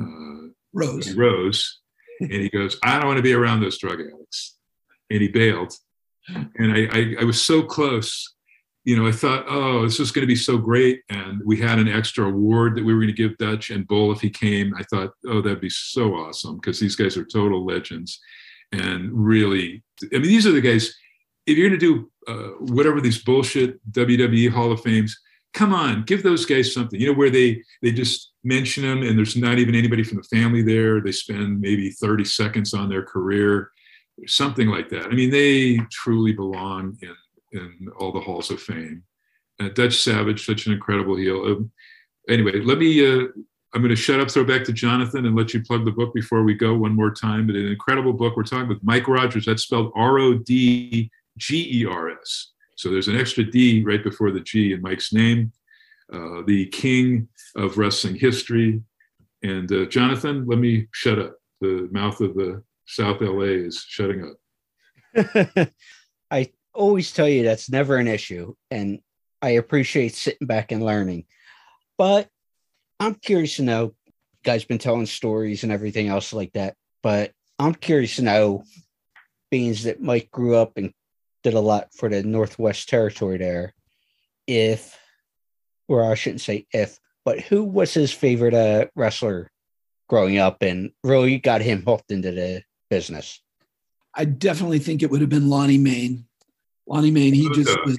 uh, 0.01 0.49
Rose. 0.73 1.15
Rose. 1.15 1.81
and 2.21 2.33
he 2.33 2.49
goes, 2.49 2.79
I 2.83 2.99
don't 2.99 3.07
want 3.07 3.19
to 3.19 3.23
be 3.23 3.35
around 3.35 3.61
those 3.61 3.79
drug 3.79 4.01
addicts. 4.01 4.57
And 5.11 5.21
he 5.21 5.29
bailed. 5.29 5.75
And 6.29 6.73
I, 6.73 6.89
I, 6.93 7.15
I 7.21 7.25
was 7.25 7.43
so 7.43 7.63
close. 7.63 8.35
You 8.87 8.97
know, 8.97 9.07
I 9.07 9.13
thought, 9.13 9.45
oh, 9.49 9.83
this 9.83 9.99
is 9.99 10.13
going 10.13 10.23
to 10.23 10.29
be 10.29 10.37
so 10.37 10.57
great. 10.57 11.03
And 11.11 11.43
we 11.45 11.59
had 11.59 11.81
an 11.81 11.89
extra 11.89 12.27
award 12.27 12.77
that 12.77 12.85
we 12.85 12.95
were 12.95 13.01
going 13.01 13.15
to 13.15 13.23
give 13.23 13.37
Dutch 13.37 13.71
and 13.71 13.87
Bull 13.87 14.13
if 14.13 14.21
he 14.21 14.31
came. 14.31 14.75
I 14.75 14.85
thought, 14.85 15.11
oh, 15.27 15.43
that'd 15.43 15.61
be 15.61 15.69
so 15.69 16.15
awesome 16.15 16.57
because 16.57 16.79
these 16.79 16.95
guys 16.95 17.17
are 17.17 17.25
total 17.25 17.67
legends. 17.67 18.21
And 18.71 19.11
really, 19.13 19.83
I 20.15 20.19
mean, 20.19 20.23
these 20.23 20.47
are 20.47 20.53
the 20.53 20.61
guys, 20.61 20.95
if 21.47 21.59
you're 21.59 21.69
going 21.69 21.81
to 21.81 21.87
do 21.87 22.11
uh, 22.29 22.55
whatever 22.73 23.01
these 23.01 23.23
bullshit 23.23 23.81
WWE 23.93 24.51
Hall 24.53 24.71
of 24.71 24.81
Fames, 24.81 25.19
come 25.53 25.73
on, 25.73 26.05
give 26.05 26.23
those 26.23 26.45
guys 26.45 26.73
something. 26.73 27.01
You 27.01 27.09
know, 27.09 27.19
where 27.19 27.31
they 27.31 27.63
they 27.83 27.91
just 27.91 28.33
mention 28.45 28.85
them 28.85 29.03
and 29.03 29.19
there's 29.19 29.37
not 29.37 29.59
even 29.59 29.75
anybody 29.75 30.05
from 30.05 30.19
the 30.19 30.37
family 30.37 30.63
there. 30.63 31.01
They 31.01 31.13
spend 31.13 31.61
maybe 31.61 31.91
30 31.91 32.25
seconds 32.25 32.75
on 32.75 32.89
their 32.89 33.03
career, 33.03 33.71
something 34.27 34.69
like 34.69 34.91
that. 34.91 35.07
I 35.07 35.15
mean, 35.15 35.31
they 35.31 35.81
truly 35.91 36.33
belong 36.33 36.97
in 37.03 37.15
in 37.53 37.89
all 37.99 38.13
the 38.13 38.21
halls 38.21 38.51
of 38.51 38.61
fame. 38.61 39.03
Uh, 39.61 39.69
Dutch 39.69 39.97
Savage, 40.03 40.45
such 40.45 40.67
an 40.67 40.73
incredible 40.73 41.17
heel. 41.17 41.43
Um, 41.45 41.71
anyway, 42.29 42.61
let 42.61 42.79
me. 42.79 43.07
Uh, 43.07 43.29
I'm 43.75 43.83
going 43.83 43.91
to 43.91 43.97
shut 43.97 44.21
up, 44.21 44.31
throw 44.31 44.45
back 44.45 44.65
to 44.65 44.73
Jonathan, 44.73 45.27
and 45.27 45.37
let 45.37 45.53
you 45.53 45.63
plug 45.63 45.85
the 45.85 45.91
book 45.91 46.15
before 46.15 46.43
we 46.43 46.55
go 46.55 46.75
one 46.75 46.95
more 46.95 47.11
time. 47.11 47.47
But 47.47 47.57
an 47.57 47.67
incredible 47.67 48.13
book. 48.13 48.37
We're 48.37 48.45
talking 48.45 48.69
with 48.69 48.83
Mike 48.83 49.09
Rodgers. 49.09 49.45
That's 49.45 49.65
spelled 49.65 49.93
R 49.95 50.19
O 50.19 50.35
D 50.35 51.11
G 51.37 51.81
E 51.83 51.87
R 51.87 52.11
S. 52.11 52.53
So 52.77 52.91
there's 52.91 53.09
an 53.09 53.19
extra 53.19 53.45
D 53.45 53.83
right 53.83 54.03
before 54.03 54.31
the 54.31 54.41
G 54.41 54.73
in 54.73 54.83
Mike's 54.83 55.13
name, 55.13 55.53
uh, 56.13 56.43
the 56.47 56.67
king 56.67 57.29
of 57.57 57.79
wrestling 57.79 58.17
history. 58.17 58.83
And 59.43 59.71
uh, 59.73 59.87
Jonathan, 59.87 60.47
let 60.47 60.59
me 60.59 60.87
shut 60.93 61.19
up. 61.19 61.37
The 61.61 61.89
mouth 61.91 62.21
of 62.21 62.35
the 62.35 62.63
South 62.87 63.21
LA 63.21 63.45
is 63.45 63.85
shutting 63.87 64.23
up. 64.25 64.37
Always 66.77 67.13
tell 67.13 67.29
you 67.29 67.43
that's 67.43 67.71
never 67.71 67.97
an 67.97 68.07
issue. 68.07 68.55
And 68.71 69.01
I 69.41 69.51
appreciate 69.51 70.15
sitting 70.15 70.47
back 70.47 70.73
and 70.73 70.85
learning. 70.85 71.25
But 71.99 72.29
I'm 73.01 73.15
curious 73.15 73.57
to 73.57 73.63
know, 73.63 73.95
guys 74.45 74.65
been 74.65 74.79
telling 74.79 75.07
stories 75.07 75.63
and 75.63 75.73
everything 75.73 76.09
else 76.09 76.33
like 76.33 76.53
that. 76.53 76.75
But 77.03 77.33
I'm 77.59 77.75
curious 77.75 78.17
to 78.17 78.23
know, 78.23 78.65
being 79.51 79.75
that 79.85 80.03
Mike 80.03 80.31
grew 80.31 80.57
up 80.57 80.77
and 80.77 80.93
did 81.43 81.55
a 81.55 81.61
lot 81.61 81.95
for 81.95 82.09
the 82.09 82.23
Northwest 82.23 82.89
Territory 82.89 83.39
there. 83.39 83.73
If, 84.47 84.99
or 85.89 86.05
I 86.05 86.15
shouldn't 86.15 86.41
say 86.43 86.67
if, 86.73 86.99
but 87.25 87.41
who 87.41 87.65
was 87.65 87.95
his 87.95 88.13
favorite 88.13 88.55
uh, 88.55 88.87
wrestler 88.95 89.51
growing 90.09 90.39
up 90.39 90.63
and 90.63 90.91
really 91.03 91.39
got 91.39 91.63
him 91.63 91.83
hooked 91.87 92.11
into 92.11 92.33
the 92.33 92.63
business? 92.91 93.41
I 94.15 94.25
definitely 94.25 94.79
think 94.79 95.03
it 95.03 95.11
would 95.11 95.21
have 95.21 95.31
been 95.31 95.49
Lonnie 95.49 95.79
Mayne. 95.79 96.27
Lonnie 96.87 97.11
Mayne, 97.11 97.35
he 97.35 97.49
just 97.51 97.77
was, 97.85 97.99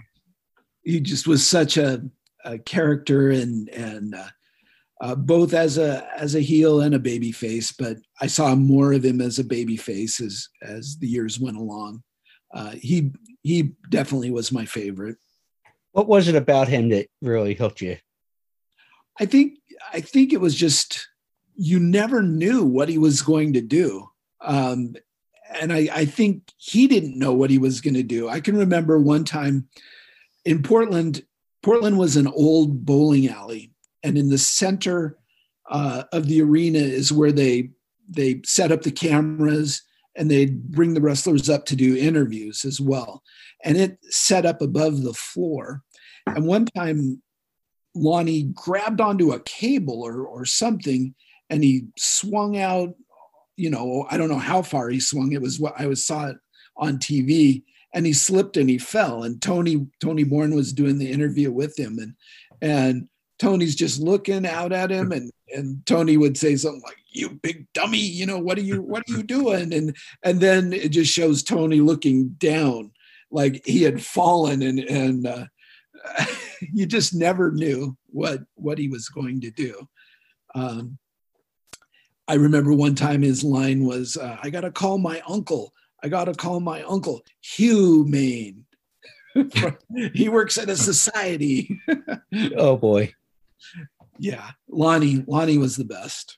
he 0.83 0.99
just 0.99 1.27
was 1.27 1.45
such 1.45 1.77
a, 1.77 2.01
a 2.45 2.57
character 2.57 3.29
and 3.31 3.69
and 3.69 4.15
uh, 4.15 4.27
uh, 5.01 5.15
both 5.15 5.53
as 5.53 5.77
a 5.77 6.07
as 6.17 6.35
a 6.35 6.39
heel 6.39 6.81
and 6.81 6.95
a 6.95 6.99
baby 6.99 7.31
face. 7.31 7.71
But 7.71 7.97
I 8.21 8.27
saw 8.27 8.55
more 8.55 8.93
of 8.93 9.03
him 9.03 9.21
as 9.21 9.39
a 9.39 9.43
baby 9.43 9.77
face 9.77 10.19
as 10.21 10.47
as 10.61 10.97
the 10.97 11.07
years 11.07 11.39
went 11.39 11.57
along. 11.57 12.03
Uh, 12.53 12.71
he 12.71 13.11
he 13.43 13.73
definitely 13.89 14.31
was 14.31 14.51
my 14.51 14.65
favorite. 14.65 15.17
What 15.91 16.07
was 16.07 16.27
it 16.27 16.35
about 16.35 16.67
him 16.67 16.89
that 16.89 17.07
really 17.21 17.53
hooked 17.53 17.81
you? 17.81 17.97
I 19.19 19.25
think 19.25 19.59
I 19.93 20.01
think 20.01 20.33
it 20.33 20.41
was 20.41 20.55
just 20.55 21.07
you 21.55 21.79
never 21.79 22.21
knew 22.21 22.63
what 22.63 22.87
he 22.87 22.97
was 22.97 23.21
going 23.21 23.53
to 23.53 23.61
do. 23.61 24.07
Um, 24.41 24.95
and 25.59 25.71
I, 25.73 25.89
I 25.93 26.05
think 26.05 26.51
he 26.57 26.87
didn't 26.87 27.17
know 27.17 27.33
what 27.33 27.49
he 27.49 27.57
was 27.57 27.81
going 27.81 27.93
to 27.95 28.03
do. 28.03 28.29
I 28.29 28.39
can 28.39 28.57
remember 28.57 28.99
one 28.99 29.23
time 29.23 29.67
in 30.45 30.63
Portland, 30.63 31.23
Portland 31.63 31.97
was 31.97 32.15
an 32.15 32.27
old 32.27 32.85
bowling 32.85 33.27
alley, 33.29 33.71
and 34.03 34.17
in 34.17 34.29
the 34.29 34.37
center 34.37 35.17
uh, 35.69 36.03
of 36.13 36.27
the 36.27 36.41
arena 36.41 36.79
is 36.79 37.11
where 37.11 37.31
they 37.31 37.71
they 38.09 38.41
set 38.45 38.71
up 38.71 38.83
the 38.83 38.91
cameras 38.91 39.83
and 40.15 40.31
they'd 40.31 40.63
bring 40.71 40.93
the 40.93 41.01
wrestlers 41.01 41.49
up 41.49 41.65
to 41.65 41.75
do 41.75 41.95
interviews 41.95 42.65
as 42.65 42.79
well. 42.79 43.21
And 43.63 43.77
it 43.77 43.99
set 44.05 44.45
up 44.45 44.61
above 44.61 45.03
the 45.03 45.13
floor. 45.13 45.83
And 46.25 46.45
one 46.45 46.65
time, 46.65 47.21
Lonnie 47.93 48.43
grabbed 48.53 49.01
onto 49.01 49.31
a 49.31 49.39
cable 49.41 50.01
or, 50.01 50.25
or 50.25 50.45
something 50.45 51.15
and 51.49 51.63
he 51.63 51.87
swung 51.97 52.57
out. 52.57 52.95
You 53.57 53.69
know, 53.69 54.07
I 54.09 54.17
don't 54.17 54.29
know 54.29 54.37
how 54.37 54.61
far 54.61 54.89
he 54.89 54.99
swung. 54.99 55.33
It 55.33 55.41
was 55.41 55.59
what 55.59 55.73
I 55.77 55.87
was 55.87 56.05
saw 56.05 56.27
it 56.27 56.37
on 56.77 56.97
TV, 56.97 57.63
and 57.93 58.05
he 58.05 58.13
slipped 58.13 58.55
and 58.55 58.69
he 58.69 58.77
fell. 58.77 59.23
And 59.23 59.41
Tony 59.41 59.87
Tony 59.99 60.23
Borne 60.23 60.55
was 60.55 60.73
doing 60.73 60.97
the 60.97 61.11
interview 61.11 61.51
with 61.51 61.77
him, 61.77 61.99
and 61.99 62.13
and 62.61 63.09
Tony's 63.39 63.75
just 63.75 63.99
looking 63.99 64.45
out 64.45 64.71
at 64.71 64.91
him, 64.91 65.11
and 65.11 65.31
and 65.55 65.85
Tony 65.85 66.17
would 66.17 66.37
say 66.37 66.55
something 66.55 66.81
like, 66.83 66.97
"You 67.09 67.29
big 67.29 67.67
dummy, 67.73 67.99
you 67.99 68.25
know 68.25 68.39
what 68.39 68.57
are 68.57 68.61
you 68.61 68.81
what 68.81 69.03
are 69.09 69.13
you 69.13 69.23
doing?" 69.23 69.73
And 69.73 69.95
and 70.23 70.39
then 70.39 70.73
it 70.73 70.89
just 70.89 71.11
shows 71.11 71.43
Tony 71.43 71.79
looking 71.79 72.29
down, 72.37 72.91
like 73.31 73.65
he 73.65 73.83
had 73.83 74.03
fallen, 74.03 74.61
and 74.61 74.79
and 74.79 75.27
uh, 75.27 75.45
you 76.73 76.85
just 76.85 77.13
never 77.13 77.51
knew 77.51 77.97
what 78.07 78.41
what 78.55 78.77
he 78.77 78.87
was 78.87 79.09
going 79.09 79.41
to 79.41 79.51
do. 79.51 79.87
Um, 80.55 80.97
I 82.27 82.35
remember 82.35 82.73
one 82.73 82.95
time 82.95 83.21
his 83.21 83.43
line 83.43 83.85
was, 83.85 84.17
uh, 84.17 84.37
"I 84.41 84.49
got 84.49 84.61
to 84.61 84.71
call 84.71 84.97
my 84.97 85.21
uncle. 85.27 85.73
I 86.03 86.09
got 86.09 86.25
to 86.25 86.33
call 86.33 86.59
my 86.59 86.83
uncle 86.83 87.21
Hugh 87.41 88.05
Mayne." 88.07 88.65
he 90.13 90.29
works 90.29 90.57
at 90.57 90.69
a 90.69 90.75
society. 90.75 91.79
oh 92.55 92.75
boy. 92.77 93.13
Yeah, 94.17 94.51
Lonnie. 94.67 95.23
Lonnie 95.27 95.59
was 95.59 95.75
the 95.75 95.85
best. 95.85 96.37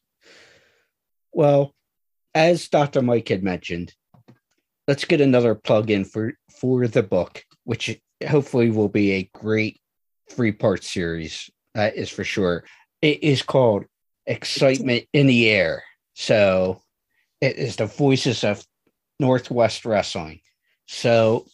Well, 1.32 1.74
as 2.36 2.68
Dr. 2.68 3.02
Mike 3.02 3.30
had 3.30 3.44
mentioned, 3.44 3.94
let's 4.88 5.06
get 5.06 5.22
another 5.22 5.56
plug 5.56 5.90
in 5.90 6.06
for 6.06 6.34
for 6.60 6.88
the 6.88 7.04
book, 7.04 7.44
which 7.64 8.00
hopefully 8.28 8.70
will 8.70 8.90
be 8.90 9.12
a 9.12 9.30
great 9.34 9.80
three 10.30 10.52
part 10.52 10.84
series. 10.84 11.50
That 11.76 11.96
is 11.96 12.10
for 12.10 12.24
sure. 12.24 12.66
It 13.02 13.24
is 13.24 13.42
called 13.42 13.86
Excitement 14.26 15.06
in 15.14 15.28
the 15.28 15.50
Air. 15.50 15.84
So 16.14 16.82
it 17.42 17.58
is 17.58 17.76
the 17.76 17.86
voices 17.86 18.44
of 18.44 18.64
Northwest 19.20 19.86
Wrestling. 19.86 20.42
So 20.88 21.46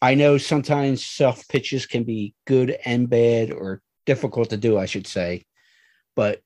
I 0.00 0.14
know 0.14 0.38
sometimes 0.38 1.04
self 1.04 1.46
pitches 1.48 1.86
can 1.86 2.04
be 2.04 2.34
good 2.46 2.76
and 2.84 3.08
bad 3.08 3.50
or 3.50 3.82
difficult 4.06 4.50
to 4.50 4.56
do, 4.56 4.78
I 4.78 4.86
should 4.86 5.06
say. 5.06 5.44
But 6.14 6.40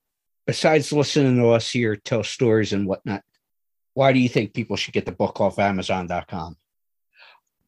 besides 0.46 0.92
listening 0.92 1.36
to 1.36 1.50
us 1.50 1.70
here 1.70 1.96
tell 1.96 2.24
stories 2.24 2.72
and 2.72 2.86
whatnot, 2.86 3.22
why 3.94 4.12
do 4.12 4.18
you 4.18 4.28
think 4.28 4.54
people 4.54 4.76
should 4.76 4.94
get 4.94 5.06
the 5.06 5.12
book 5.12 5.40
off 5.40 5.58
Amazon.com? 5.58 6.56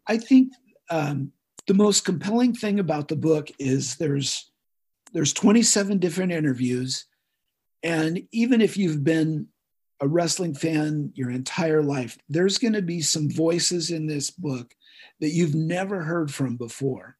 I 0.06 0.18
think 0.18 0.52
um, 0.90 1.32
the 1.66 1.74
most 1.74 2.04
compelling 2.04 2.54
thing 2.54 2.78
about 2.78 3.08
the 3.08 3.16
book 3.16 3.50
is 3.58 3.96
there's 3.96 4.50
there's 5.12 5.32
27 5.32 5.98
different 5.98 6.32
interviews, 6.32 7.06
and 7.84 8.26
even 8.32 8.60
if 8.60 8.76
you've 8.76 9.04
been 9.04 9.46
a 10.00 10.08
wrestling 10.08 10.54
fan 10.54 11.12
your 11.14 11.30
entire 11.30 11.82
life, 11.82 12.18
there's 12.28 12.58
going 12.58 12.72
to 12.72 12.82
be 12.82 13.00
some 13.00 13.30
voices 13.30 13.92
in 13.92 14.08
this 14.08 14.30
book 14.30 14.74
that 15.20 15.30
you've 15.30 15.54
never 15.54 16.02
heard 16.02 16.34
from 16.34 16.56
before. 16.56 17.16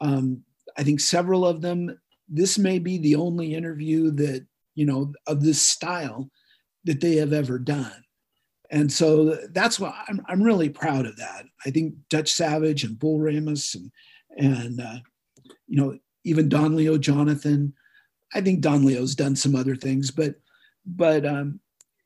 Um, 0.00 0.42
I 0.78 0.82
think 0.82 1.00
several 1.00 1.46
of 1.46 1.60
them. 1.60 2.00
This 2.28 2.58
may 2.58 2.78
be 2.78 2.98
the 2.98 3.16
only 3.16 3.54
interview 3.54 4.10
that 4.12 4.46
you 4.74 4.86
know 4.86 5.12
of 5.26 5.42
this 5.42 5.60
style 5.60 6.30
that 6.84 7.00
they 7.00 7.16
have 7.16 7.34
ever 7.34 7.58
done 7.58 8.06
and 8.70 8.90
so 8.92 9.36
that's 9.50 9.78
why 9.78 9.94
I'm, 10.08 10.24
I'm 10.28 10.42
really 10.42 10.68
proud 10.68 11.06
of 11.06 11.16
that. 11.16 11.44
I 11.64 11.70
think 11.70 11.94
Dutch 12.10 12.32
Savage 12.32 12.84
and 12.84 12.98
Bull 12.98 13.20
Ramos 13.20 13.74
and 13.74 13.90
and 14.38 14.80
uh, 14.80 14.98
you 15.66 15.80
know 15.80 15.98
even 16.24 16.48
Don 16.48 16.76
Leo 16.76 16.98
Jonathan. 16.98 17.74
I 18.34 18.40
think 18.40 18.60
Don 18.60 18.84
Leo's 18.84 19.14
done 19.14 19.36
some 19.36 19.54
other 19.54 19.76
things, 19.76 20.10
but 20.10 20.34
but 20.84 21.24
um, 21.26 21.60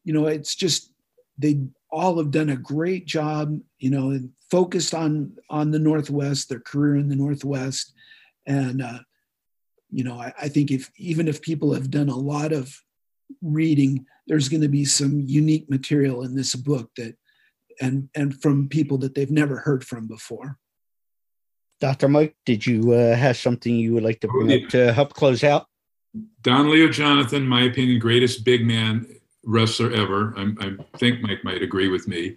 you 0.05 0.13
know 0.13 0.27
it's 0.27 0.55
just 0.55 0.93
they 1.39 1.63
all 1.91 2.19
have 2.19 2.31
done 2.31 2.51
a 2.51 2.57
great 2.57 3.07
job. 3.07 3.59
You 3.79 3.91
know, 3.91 4.11
and 4.11 4.31
focused 4.51 4.95
on 4.95 5.37
on 5.49 5.71
the 5.71 5.79
Northwest, 5.79 6.49
their 6.49 6.61
career 6.61 6.97
in 6.97 7.09
the 7.09 7.17
Northwest, 7.17 7.95
and 8.47 8.83
uh, 8.83 8.99
you 9.91 10.05
know 10.05 10.19
I, 10.19 10.33
I 10.41 10.49
think 10.49 10.71
if 10.71 10.91
even 10.97 11.29
if 11.29 11.43
people 11.43 11.75
have 11.75 11.91
done 11.91 12.09
a 12.09 12.17
lot 12.17 12.53
of 12.53 12.75
reading 13.43 14.07
there's 14.27 14.49
going 14.49 14.61
to 14.61 14.69
be 14.69 14.85
some 14.85 15.21
unique 15.21 15.69
material 15.71 16.23
in 16.23 16.35
this 16.35 16.55
book 16.55 16.91
that 16.97 17.17
and 17.81 18.09
and 18.15 18.41
from 18.41 18.69
people 18.69 18.99
that 18.99 19.15
they've 19.15 19.31
never 19.31 19.59
heard 19.59 19.85
from 19.85 20.07
before 20.07 20.59
dr 21.81 22.07
mike 22.09 22.35
did 22.45 22.67
you 22.67 22.93
uh, 22.93 23.15
have 23.15 23.37
something 23.37 23.75
you 23.75 23.95
would 23.95 24.03
like 24.03 24.21
to 24.21 24.29
bring 24.29 24.65
up 24.65 24.69
to 24.69 24.93
help 24.93 25.15
close 25.15 25.45
out 25.45 25.67
don 26.43 26.71
leo 26.71 26.89
jonathan 26.89 27.47
my 27.47 27.63
opinion 27.63 27.99
greatest 27.99 28.45
big 28.45 28.67
man 28.67 29.07
wrestler 29.45 29.93
ever 29.93 30.35
I'm, 30.37 30.57
i 30.61 30.99
think 30.99 31.23
mike 31.23 31.45
might 31.45 31.63
agree 31.63 31.89
with 31.89 32.09
me 32.09 32.37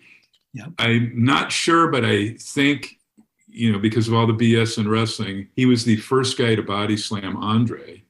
yeah. 0.54 0.68
i'm 0.78 1.12
not 1.16 1.52
sure 1.52 1.90
but 1.90 2.06
i 2.06 2.36
think 2.40 3.00
you 3.48 3.72
know 3.72 3.80
because 3.80 4.08
of 4.08 4.14
all 4.14 4.28
the 4.28 4.34
bs 4.34 4.78
in 4.78 4.88
wrestling 4.88 5.48
he 5.56 5.66
was 5.66 5.84
the 5.84 5.98
first 5.98 6.38
guy 6.38 6.56
to 6.56 6.64
body 6.64 6.98
slam 6.98 7.36
andre 7.38 8.04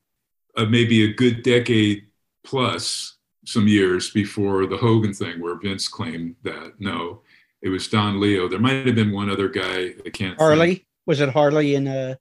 uh, 0.58 0.66
maybe 0.66 1.06
a 1.06 1.14
good 1.14 1.44
decade 1.44 2.04
plus 2.44 3.18
some 3.46 3.68
years 3.68 4.12
before 4.12 4.66
the 4.66 4.78
Hogan 4.78 5.14
thing, 5.14 5.42
where 5.42 5.56
Vince 5.56 5.88
claimed 5.88 6.36
that 6.44 6.74
no, 6.80 7.22
it 7.62 7.70
was 7.70 7.88
Don 7.88 8.20
Leo. 8.20 8.48
There 8.48 8.60
might 8.60 8.86
have 8.86 8.96
been 8.96 9.12
one 9.12 9.30
other 9.30 9.50
guy. 9.50 9.94
I 10.06 10.10
can't. 10.12 10.38
Harley 10.38 10.76
think. 10.76 10.88
was 11.06 11.20
it 11.20 11.30
Harley 11.30 11.76
in 11.76 11.88
uh 11.88 12.16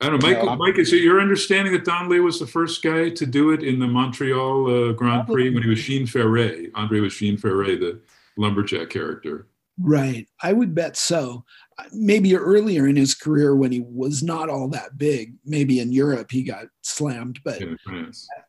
I 0.00 0.08
don't 0.08 0.22
know, 0.22 0.28
Mike. 0.28 0.44
No, 0.44 0.56
Mike, 0.56 0.78
is 0.78 0.92
it 0.92 1.02
your 1.02 1.20
understanding 1.20 1.72
that 1.72 1.84
Don 1.84 2.08
Leo 2.08 2.22
was 2.22 2.38
the 2.38 2.46
first 2.46 2.82
guy 2.82 3.10
to 3.10 3.26
do 3.26 3.52
it 3.52 3.62
in 3.62 3.78
the 3.78 3.86
Montreal 3.86 4.90
uh, 4.90 4.92
Grand 4.92 5.26
Prix 5.26 5.54
when 5.54 5.62
he 5.62 5.68
was 5.68 5.82
Jean 5.82 6.06
Ferré? 6.06 6.70
Andre 6.74 7.00
was 7.00 7.14
Jean 7.14 7.36
Ferré, 7.36 7.78
the 7.78 8.00
lumberjack 8.36 8.90
character. 8.90 9.46
Right. 9.78 10.28
I 10.42 10.52
would 10.52 10.74
bet 10.74 10.96
so. 10.96 11.44
Maybe 11.92 12.36
earlier 12.36 12.86
in 12.86 12.96
his 12.96 13.14
career 13.14 13.56
when 13.56 13.72
he 13.72 13.80
was 13.80 14.22
not 14.22 14.48
all 14.48 14.68
that 14.68 14.96
big, 14.98 15.34
maybe 15.44 15.80
in 15.80 15.90
Europe 15.90 16.30
he 16.30 16.42
got 16.42 16.66
slammed, 16.82 17.40
but 17.44 17.60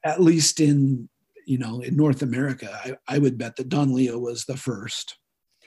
at 0.03 0.21
least 0.21 0.59
in 0.59 1.09
you 1.47 1.57
know 1.57 1.81
in 1.81 1.95
North 1.95 2.21
America, 2.21 2.69
I, 2.83 3.15
I, 3.15 3.19
would 3.19 3.37
bet 3.37 3.55
that 3.55 3.69
Don 3.69 3.93
Leo 3.93 4.19
was 4.19 4.45
the 4.45 4.57
first. 4.57 5.17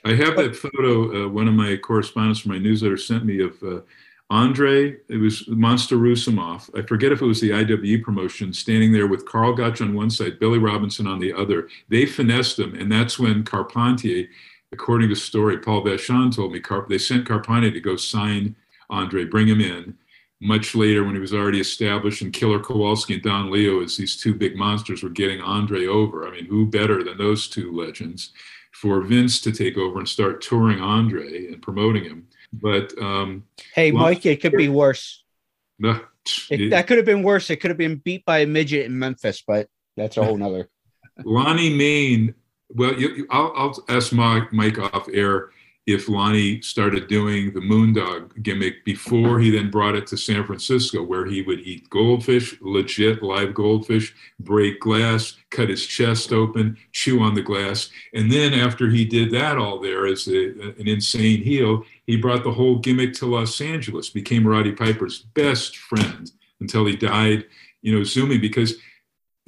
I 0.05 0.13
have 0.13 0.37
that 0.37 0.55
photo. 0.55 1.25
Uh, 1.25 1.29
one 1.29 1.49
of 1.49 1.53
my 1.53 1.75
correspondents 1.75 2.39
from 2.39 2.51
my 2.51 2.57
newsletter 2.57 2.97
sent 2.97 3.25
me 3.25 3.41
of 3.41 3.61
uh, 3.61 3.81
Andre. 4.29 4.97
It 5.07 5.17
was 5.17 5.47
Monster 5.47 5.97
Roussimoff. 5.97 6.69
I 6.77 6.85
forget 6.85 7.11
if 7.11 7.21
it 7.21 7.25
was 7.25 7.41
the 7.41 7.51
IWE 7.51 8.03
promotion, 8.03 8.53
standing 8.53 8.91
there 8.91 9.07
with 9.07 9.25
Karl 9.25 9.53
Gotch 9.53 9.81
on 9.81 9.95
one 9.95 10.09
side, 10.09 10.39
Billy 10.39 10.59
Robinson 10.59 11.07
on 11.07 11.19
the 11.19 11.33
other. 11.33 11.67
They 11.89 12.05
finessed 12.05 12.59
him, 12.59 12.75
and 12.75 12.91
that's 12.91 13.17
when 13.17 13.43
Carpentier 13.43 14.27
according 14.71 15.09
to 15.09 15.15
story, 15.15 15.57
Paul 15.57 15.83
Vachon 15.83 16.35
told 16.35 16.51
me 16.51 16.59
Car- 16.59 16.85
they 16.87 16.97
sent 16.97 17.27
Carpani 17.27 17.71
to 17.73 17.79
go 17.79 17.95
sign 17.95 18.55
Andre, 18.89 19.25
bring 19.25 19.47
him 19.47 19.61
in. 19.61 19.95
Much 20.41 20.73
later, 20.73 21.03
when 21.03 21.15
he 21.15 21.19
was 21.19 21.33
already 21.33 21.59
established, 21.59 22.21
and 22.21 22.31
Killer 22.31 22.59
Kowalski 22.59 23.15
and 23.15 23.23
Don 23.23 23.51
Leo, 23.51 23.83
as 23.83 23.97
these 23.97 24.15
two 24.15 24.33
big 24.33 24.55
monsters, 24.55 25.03
were 25.03 25.09
getting 25.09 25.41
Andre 25.41 25.85
over. 25.85 26.27
I 26.27 26.31
mean, 26.31 26.45
who 26.45 26.65
better 26.65 27.03
than 27.03 27.17
those 27.17 27.47
two 27.47 27.75
legends 27.75 28.31
for 28.71 29.01
Vince 29.01 29.41
to 29.41 29.51
take 29.51 29.77
over 29.77 29.99
and 29.99 30.07
start 30.07 30.41
touring 30.41 30.79
Andre 30.79 31.47
and 31.47 31.61
promoting 31.61 32.05
him? 32.05 32.27
But 32.51 32.97
um, 33.01 33.45
hey, 33.73 33.91
well, 33.91 34.03
Mike, 34.03 34.25
it 34.25 34.41
could 34.41 34.53
be 34.53 34.69
worse. 34.69 35.23
No, 35.81 35.97
it, 36.49 36.71
that 36.71 36.87
could 36.87 36.97
have 36.97 37.05
been 37.05 37.23
worse. 37.23 37.49
It 37.49 37.61
could 37.61 37.71
have 37.71 37.77
been 37.77 37.95
beat 37.95 38.25
by 38.25 38.39
a 38.39 38.45
midget 38.45 38.85
in 38.85 38.99
Memphis, 38.99 39.41
but 39.47 39.69
that's 39.95 40.17
a 40.17 40.25
whole 40.25 40.35
nother. 40.35 40.67
Lonnie 41.23 41.73
Mayne. 41.73 42.35
well, 42.67 42.99
you, 42.99 43.09
you, 43.15 43.27
I'll, 43.29 43.53
I'll, 43.55 43.85
ask 43.87 44.11
Mike, 44.11 44.51
Mike 44.51 44.77
off 44.77 45.07
air 45.13 45.51
if 45.93 46.09
Lonnie 46.09 46.61
started 46.61 47.07
doing 47.07 47.53
the 47.53 47.59
Moondog 47.59 48.41
gimmick 48.43 48.83
before 48.85 49.39
he 49.39 49.49
then 49.49 49.69
brought 49.69 49.95
it 49.95 50.07
to 50.07 50.17
San 50.17 50.45
Francisco, 50.45 51.03
where 51.03 51.25
he 51.25 51.41
would 51.41 51.59
eat 51.59 51.89
goldfish, 51.89 52.55
legit 52.61 53.23
live 53.23 53.53
goldfish, 53.53 54.15
break 54.39 54.79
glass, 54.79 55.37
cut 55.49 55.69
his 55.69 55.85
chest 55.85 56.31
open, 56.31 56.77
chew 56.91 57.21
on 57.21 57.33
the 57.33 57.41
glass. 57.41 57.89
And 58.13 58.31
then 58.31 58.53
after 58.53 58.89
he 58.89 59.05
did 59.05 59.31
that 59.31 59.57
all 59.57 59.79
there 59.79 60.05
as 60.05 60.27
a, 60.27 60.49
an 60.79 60.87
insane 60.87 61.41
heel, 61.41 61.85
he 62.05 62.17
brought 62.17 62.43
the 62.43 62.51
whole 62.51 62.79
gimmick 62.79 63.13
to 63.15 63.25
Los 63.25 63.59
Angeles, 63.61 64.09
became 64.09 64.47
Roddy 64.47 64.71
Piper's 64.71 65.19
best 65.19 65.77
friend 65.77 66.31
until 66.59 66.85
he 66.85 66.95
died, 66.95 67.45
you 67.81 67.95
know, 67.95 68.03
zooming 68.03 68.41
because– 68.41 68.75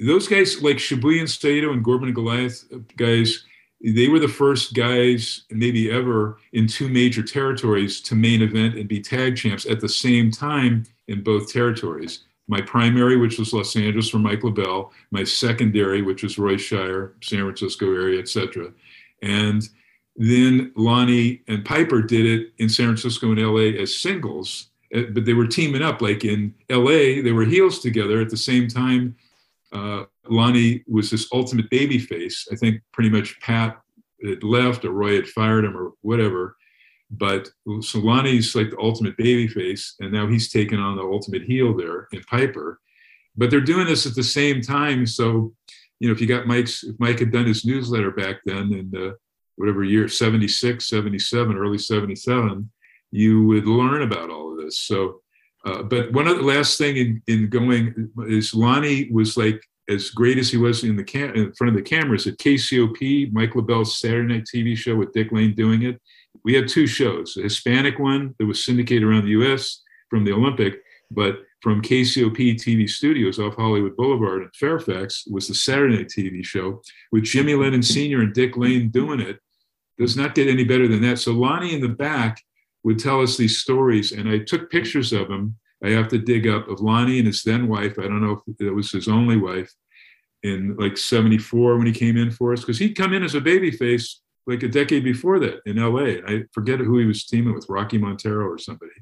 those 0.06 0.26
guys 0.26 0.62
like 0.62 0.76
Shibuya 0.76 1.28
Saito 1.28 1.72
and 1.72 1.84
Gorman 1.84 2.08
and 2.08 2.14
Goliath 2.14 2.64
uh, 2.72 2.78
guys, 2.96 3.44
they 3.84 4.08
were 4.08 4.20
the 4.20 4.28
first 4.28 4.74
guys 4.74 5.44
maybe 5.50 5.90
ever 5.90 6.38
in 6.52 6.66
two 6.66 6.88
major 6.88 7.22
territories 7.22 8.00
to 8.02 8.14
main 8.14 8.42
event 8.42 8.76
and 8.76 8.88
be 8.88 9.00
tag 9.00 9.36
champs 9.36 9.66
at 9.66 9.80
the 9.80 9.88
same 9.88 10.30
time 10.30 10.84
in 11.08 11.22
both 11.22 11.52
territories. 11.52 12.24
My 12.46 12.60
primary, 12.60 13.16
which 13.16 13.38
was 13.38 13.52
Los 13.52 13.74
Angeles 13.74 14.08
for 14.08 14.18
Mike 14.18 14.40
LeBell, 14.40 14.90
my 15.10 15.24
secondary, 15.24 16.02
which 16.02 16.22
was 16.22 16.38
Roy 16.38 16.56
Shire, 16.56 17.14
San 17.22 17.40
Francisco 17.40 17.92
area, 17.92 18.20
etc. 18.20 18.72
And 19.22 19.68
then 20.16 20.72
Lonnie 20.76 21.42
and 21.48 21.64
Piper 21.64 22.02
did 22.02 22.26
it 22.26 22.52
in 22.58 22.68
San 22.68 22.86
Francisco 22.86 23.32
and 23.32 23.40
LA 23.40 23.80
as 23.80 23.96
singles, 23.96 24.68
uh, 24.94 25.02
but 25.12 25.24
they 25.24 25.34
were 25.34 25.46
teaming 25.46 25.82
up. 25.82 26.02
Like 26.02 26.24
in 26.24 26.54
LA, 26.70 27.22
they 27.22 27.32
were 27.32 27.44
heels 27.44 27.80
together 27.80 28.20
at 28.20 28.30
the 28.30 28.36
same 28.36 28.68
time 28.68 29.16
uh, 29.72 30.04
Lonnie 30.28 30.84
was 30.86 31.10
this 31.10 31.28
ultimate 31.32 31.68
baby 31.70 31.98
face. 31.98 32.46
I 32.52 32.56
think 32.56 32.82
pretty 32.92 33.10
much 33.10 33.40
Pat 33.40 33.80
had 34.24 34.42
left 34.42 34.84
or 34.84 34.92
Roy 34.92 35.16
had 35.16 35.28
fired 35.28 35.64
him 35.64 35.76
or 35.76 35.92
whatever. 36.02 36.56
But 37.10 37.50
so 37.80 37.98
Lonnie's 37.98 38.54
like 38.54 38.70
the 38.70 38.78
ultimate 38.78 39.16
baby 39.16 39.46
face, 39.46 39.96
and 40.00 40.12
now 40.12 40.26
he's 40.26 40.50
taken 40.50 40.78
on 40.78 40.96
the 40.96 41.02
ultimate 41.02 41.42
heel 41.42 41.76
there 41.76 42.08
in 42.12 42.22
Piper. 42.22 42.80
But 43.36 43.50
they're 43.50 43.60
doing 43.60 43.86
this 43.86 44.06
at 44.06 44.14
the 44.14 44.22
same 44.22 44.62
time. 44.62 45.06
So, 45.06 45.52
you 46.00 46.08
know, 46.08 46.12
if 46.12 46.20
you 46.20 46.26
got 46.26 46.46
Mike's, 46.46 46.84
if 46.84 46.96
Mike 46.98 47.18
had 47.18 47.32
done 47.32 47.46
his 47.46 47.64
newsletter 47.64 48.10
back 48.10 48.36
then 48.46 48.72
in 48.72 48.90
the, 48.90 49.16
whatever 49.56 49.84
year, 49.84 50.08
76, 50.08 50.86
77, 50.86 51.56
early 51.56 51.78
77, 51.78 52.70
you 53.10 53.44
would 53.44 53.66
learn 53.66 54.02
about 54.02 54.30
all 54.30 54.52
of 54.52 54.64
this. 54.64 54.78
So 54.78 55.21
uh, 55.64 55.82
but 55.82 56.12
one 56.12 56.26
of 56.26 56.36
the 56.36 56.42
last 56.42 56.78
thing 56.78 56.96
in, 56.96 57.22
in 57.26 57.48
going 57.48 58.10
is 58.26 58.54
Lonnie 58.54 59.10
was 59.10 59.36
like 59.36 59.62
as 59.88 60.10
great 60.10 60.38
as 60.38 60.50
he 60.50 60.56
was 60.56 60.84
in 60.84 60.96
the 60.96 61.04
cam- 61.04 61.34
in 61.34 61.52
front 61.52 61.70
of 61.70 61.76
the 61.76 61.88
cameras 61.88 62.26
at 62.26 62.38
KCOP, 62.38 63.32
Mike 63.32 63.52
LeBell's 63.52 63.98
Saturday 63.98 64.34
night 64.34 64.46
TV 64.52 64.76
show 64.76 64.96
with 64.96 65.12
Dick 65.12 65.30
Lane 65.32 65.54
doing 65.54 65.82
it. 65.82 66.00
We 66.44 66.54
had 66.54 66.68
two 66.68 66.86
shows, 66.86 67.36
a 67.36 67.42
Hispanic 67.42 67.98
one 67.98 68.34
that 68.38 68.46
was 68.46 68.64
syndicated 68.64 69.04
around 69.04 69.24
the 69.24 69.30
U.S. 69.30 69.82
from 70.08 70.24
the 70.24 70.32
Olympic, 70.32 70.80
but 71.10 71.40
from 71.60 71.80
KCOP 71.80 72.56
TV 72.56 72.90
studios 72.90 73.38
off 73.38 73.54
Hollywood 73.54 73.96
Boulevard 73.96 74.42
in 74.42 74.50
Fairfax 74.54 75.26
was 75.28 75.46
the 75.46 75.54
Saturday 75.54 75.96
Night 75.96 76.08
TV 76.08 76.44
show 76.44 76.82
with 77.12 77.22
Jimmy 77.22 77.54
Lennon 77.54 77.82
Sr. 77.82 78.20
and 78.20 78.34
Dick 78.34 78.56
Lane 78.56 78.88
doing 78.88 79.20
it. 79.20 79.38
Does 79.98 80.16
not 80.16 80.34
get 80.34 80.48
any 80.48 80.64
better 80.64 80.88
than 80.88 81.02
that. 81.02 81.20
So 81.20 81.32
Lonnie 81.32 81.74
in 81.74 81.80
the 81.80 81.88
back 81.88 82.42
would 82.84 82.98
tell 82.98 83.22
us 83.22 83.36
these 83.36 83.58
stories, 83.58 84.12
and 84.12 84.28
I 84.28 84.38
took 84.38 84.70
pictures 84.70 85.12
of 85.12 85.30
him. 85.30 85.56
I 85.84 85.90
have 85.90 86.08
to 86.08 86.18
dig 86.18 86.46
up 86.46 86.68
of 86.68 86.80
Lonnie 86.80 87.18
and 87.18 87.26
his 87.26 87.42
then 87.42 87.68
wife. 87.68 87.98
I 87.98 88.02
don't 88.02 88.22
know 88.22 88.42
if 88.46 88.60
it 88.60 88.70
was 88.70 88.90
his 88.90 89.08
only 89.08 89.36
wife 89.36 89.72
in 90.42 90.76
like 90.76 90.96
74 90.96 91.76
when 91.76 91.86
he 91.86 91.92
came 91.92 92.16
in 92.16 92.30
for 92.30 92.52
us, 92.52 92.60
because 92.60 92.78
he'd 92.78 92.96
come 92.96 93.12
in 93.12 93.22
as 93.22 93.34
a 93.34 93.40
baby 93.40 93.70
face 93.70 94.20
like 94.46 94.62
a 94.62 94.68
decade 94.68 95.04
before 95.04 95.38
that 95.38 95.60
in 95.66 95.76
LA. 95.76 96.20
I 96.26 96.44
forget 96.52 96.80
who 96.80 96.98
he 96.98 97.06
was 97.06 97.26
teaming 97.26 97.54
with, 97.54 97.66
Rocky 97.68 97.98
Montero 97.98 98.46
or 98.46 98.58
somebody. 98.58 98.92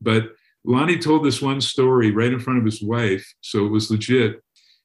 But 0.00 0.32
Lonnie 0.64 0.98
told 0.98 1.24
this 1.24 1.40
one 1.40 1.60
story 1.60 2.10
right 2.10 2.32
in 2.32 2.40
front 2.40 2.58
of 2.58 2.64
his 2.64 2.82
wife, 2.82 3.34
so 3.40 3.66
it 3.66 3.70
was 3.70 3.90
legit 3.90 4.42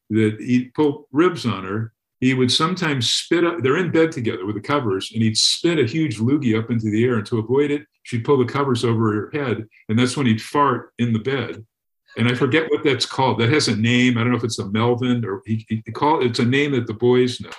that 0.10 0.38
he 0.40 0.72
pulled 0.76 1.06
ribs 1.12 1.46
on 1.46 1.64
her. 1.64 1.94
He 2.20 2.34
would 2.34 2.52
sometimes 2.52 3.10
spit 3.10 3.46
up, 3.46 3.62
they're 3.62 3.78
in 3.78 3.92
bed 3.92 4.12
together 4.12 4.46
with 4.46 4.56
the 4.56 4.62
covers, 4.62 5.12
and 5.14 5.22
he'd 5.22 5.38
spit 5.38 5.80
a 5.80 5.86
huge 5.86 6.20
loogie 6.20 6.58
up 6.58 6.70
into 6.70 6.90
the 6.92 7.04
air. 7.04 7.16
And 7.16 7.26
to 7.28 7.40
avoid 7.40 7.72
it, 7.72 7.86
she'd 8.04 8.26
pull 8.26 8.38
the 8.38 8.46
covers 8.46 8.84
over 8.84 9.14
her 9.14 9.30
head. 9.32 9.66
And 9.88 9.98
that's 9.98 10.18
when 10.18 10.26
he'd 10.26 10.42
fart 10.42 10.92
in 11.00 11.14
the 11.14 11.20
bed. 11.20 11.66
And 12.18 12.28
I 12.28 12.34
forget 12.34 12.70
what 12.70 12.84
that's 12.84 13.06
called. 13.06 13.40
That 13.40 13.54
has 13.54 13.68
a 13.68 13.76
name. 13.76 14.18
I 14.18 14.22
don't 14.22 14.32
know 14.32 14.38
if 14.38 14.44
it's 14.44 14.60
a 14.60 14.70
Melvin 14.70 15.24
or 15.24 15.42
he, 15.46 15.66
he 15.70 15.82
called 15.92 16.24
it's 16.24 16.40
a 16.40 16.46
name 16.46 16.72
that 16.72 16.88
the 16.88 16.94
boys 16.94 17.40
know. 17.40 17.52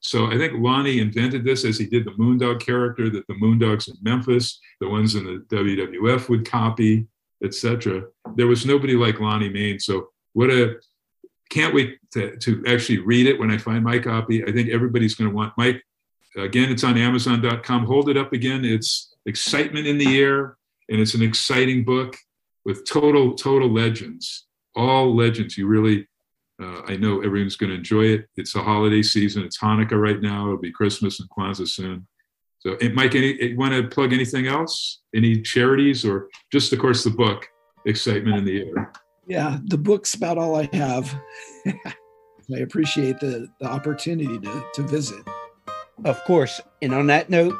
So 0.00 0.26
I 0.26 0.36
think 0.36 0.52
Lonnie 0.58 1.00
invented 1.00 1.44
this 1.44 1.64
as 1.64 1.78
he 1.78 1.86
did 1.86 2.04
the 2.04 2.10
Moondog 2.12 2.60
character 2.60 3.08
that 3.08 3.26
the 3.26 3.34
Moondogs 3.34 3.88
in 3.88 3.96
Memphis, 4.02 4.60
the 4.78 4.88
ones 4.88 5.14
in 5.14 5.24
the 5.24 5.56
WWF 5.56 6.28
would 6.28 6.48
copy 6.48 7.06
etc. 7.44 8.04
There 8.36 8.46
was 8.46 8.66
nobody 8.66 8.94
like 8.94 9.20
Lonnie 9.20 9.48
Mayne. 9.48 9.78
So 9.78 10.08
what 10.32 10.50
a 10.50 10.76
can't 11.54 11.74
wait 11.74 11.98
to, 12.12 12.36
to 12.38 12.64
actually 12.66 12.98
read 12.98 13.26
it 13.26 13.38
when 13.38 13.50
I 13.50 13.58
find 13.58 13.84
my 13.84 13.98
copy. 13.98 14.42
I 14.42 14.50
think 14.50 14.70
everybody's 14.70 15.14
going 15.14 15.30
to 15.30 15.36
want 15.36 15.54
Mike. 15.56 15.82
Again, 16.36 16.70
it's 16.70 16.82
on 16.82 16.98
Amazon.com. 16.98 17.86
Hold 17.86 18.08
it 18.08 18.16
up 18.16 18.32
again. 18.32 18.64
It's 18.64 19.14
excitement 19.24 19.86
in 19.86 19.96
the 19.96 20.20
air, 20.20 20.56
and 20.88 21.00
it's 21.00 21.14
an 21.14 21.22
exciting 21.22 21.84
book 21.84 22.16
with 22.64 22.84
total 22.84 23.34
total 23.34 23.72
legends. 23.72 24.46
All 24.74 25.14
legends. 25.14 25.56
You 25.56 25.68
really, 25.68 26.08
uh, 26.60 26.82
I 26.88 26.96
know 26.96 27.20
everyone's 27.20 27.56
going 27.56 27.70
to 27.70 27.76
enjoy 27.76 28.06
it. 28.06 28.26
It's 28.36 28.54
the 28.54 28.62
holiday 28.62 29.02
season. 29.02 29.44
It's 29.44 29.58
Hanukkah 29.58 30.00
right 30.00 30.20
now. 30.20 30.46
It'll 30.46 30.58
be 30.58 30.72
Christmas 30.72 31.20
and 31.20 31.30
Kwanzaa 31.30 31.68
soon. 31.68 32.08
So, 32.58 32.76
Mike, 32.94 33.14
any 33.14 33.54
want 33.54 33.74
to 33.74 33.86
plug 33.86 34.12
anything 34.12 34.48
else? 34.48 35.02
Any 35.14 35.40
charities 35.40 36.04
or 36.04 36.28
just, 36.50 36.72
of 36.72 36.80
course, 36.80 37.04
the 37.04 37.10
book, 37.10 37.46
Excitement 37.86 38.38
in 38.38 38.44
the 38.44 38.62
Air? 38.62 38.92
Yeah, 39.26 39.58
the 39.64 39.78
book's 39.78 40.14
about 40.14 40.38
all 40.38 40.56
I 40.56 40.68
have. 40.72 41.14
I 41.66 42.58
appreciate 42.58 43.20
the, 43.20 43.48
the 43.58 43.66
opportunity 43.66 44.38
to, 44.38 44.64
to 44.74 44.82
visit. 44.82 45.24
Of 46.04 46.22
course. 46.24 46.60
And 46.82 46.92
on 46.92 47.06
that 47.06 47.30
note, 47.30 47.54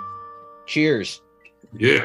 cheers. 0.67 1.23
Yeah. 1.73 2.05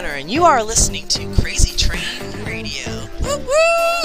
Hunter, 0.00 0.16
and 0.16 0.30
you 0.30 0.44
are 0.44 0.62
listening 0.62 1.06
to 1.08 1.42
Crazy 1.42 1.76
Train 1.76 2.46
Radio. 2.46 3.06
Woo 3.20 3.36
woo! 3.36 3.99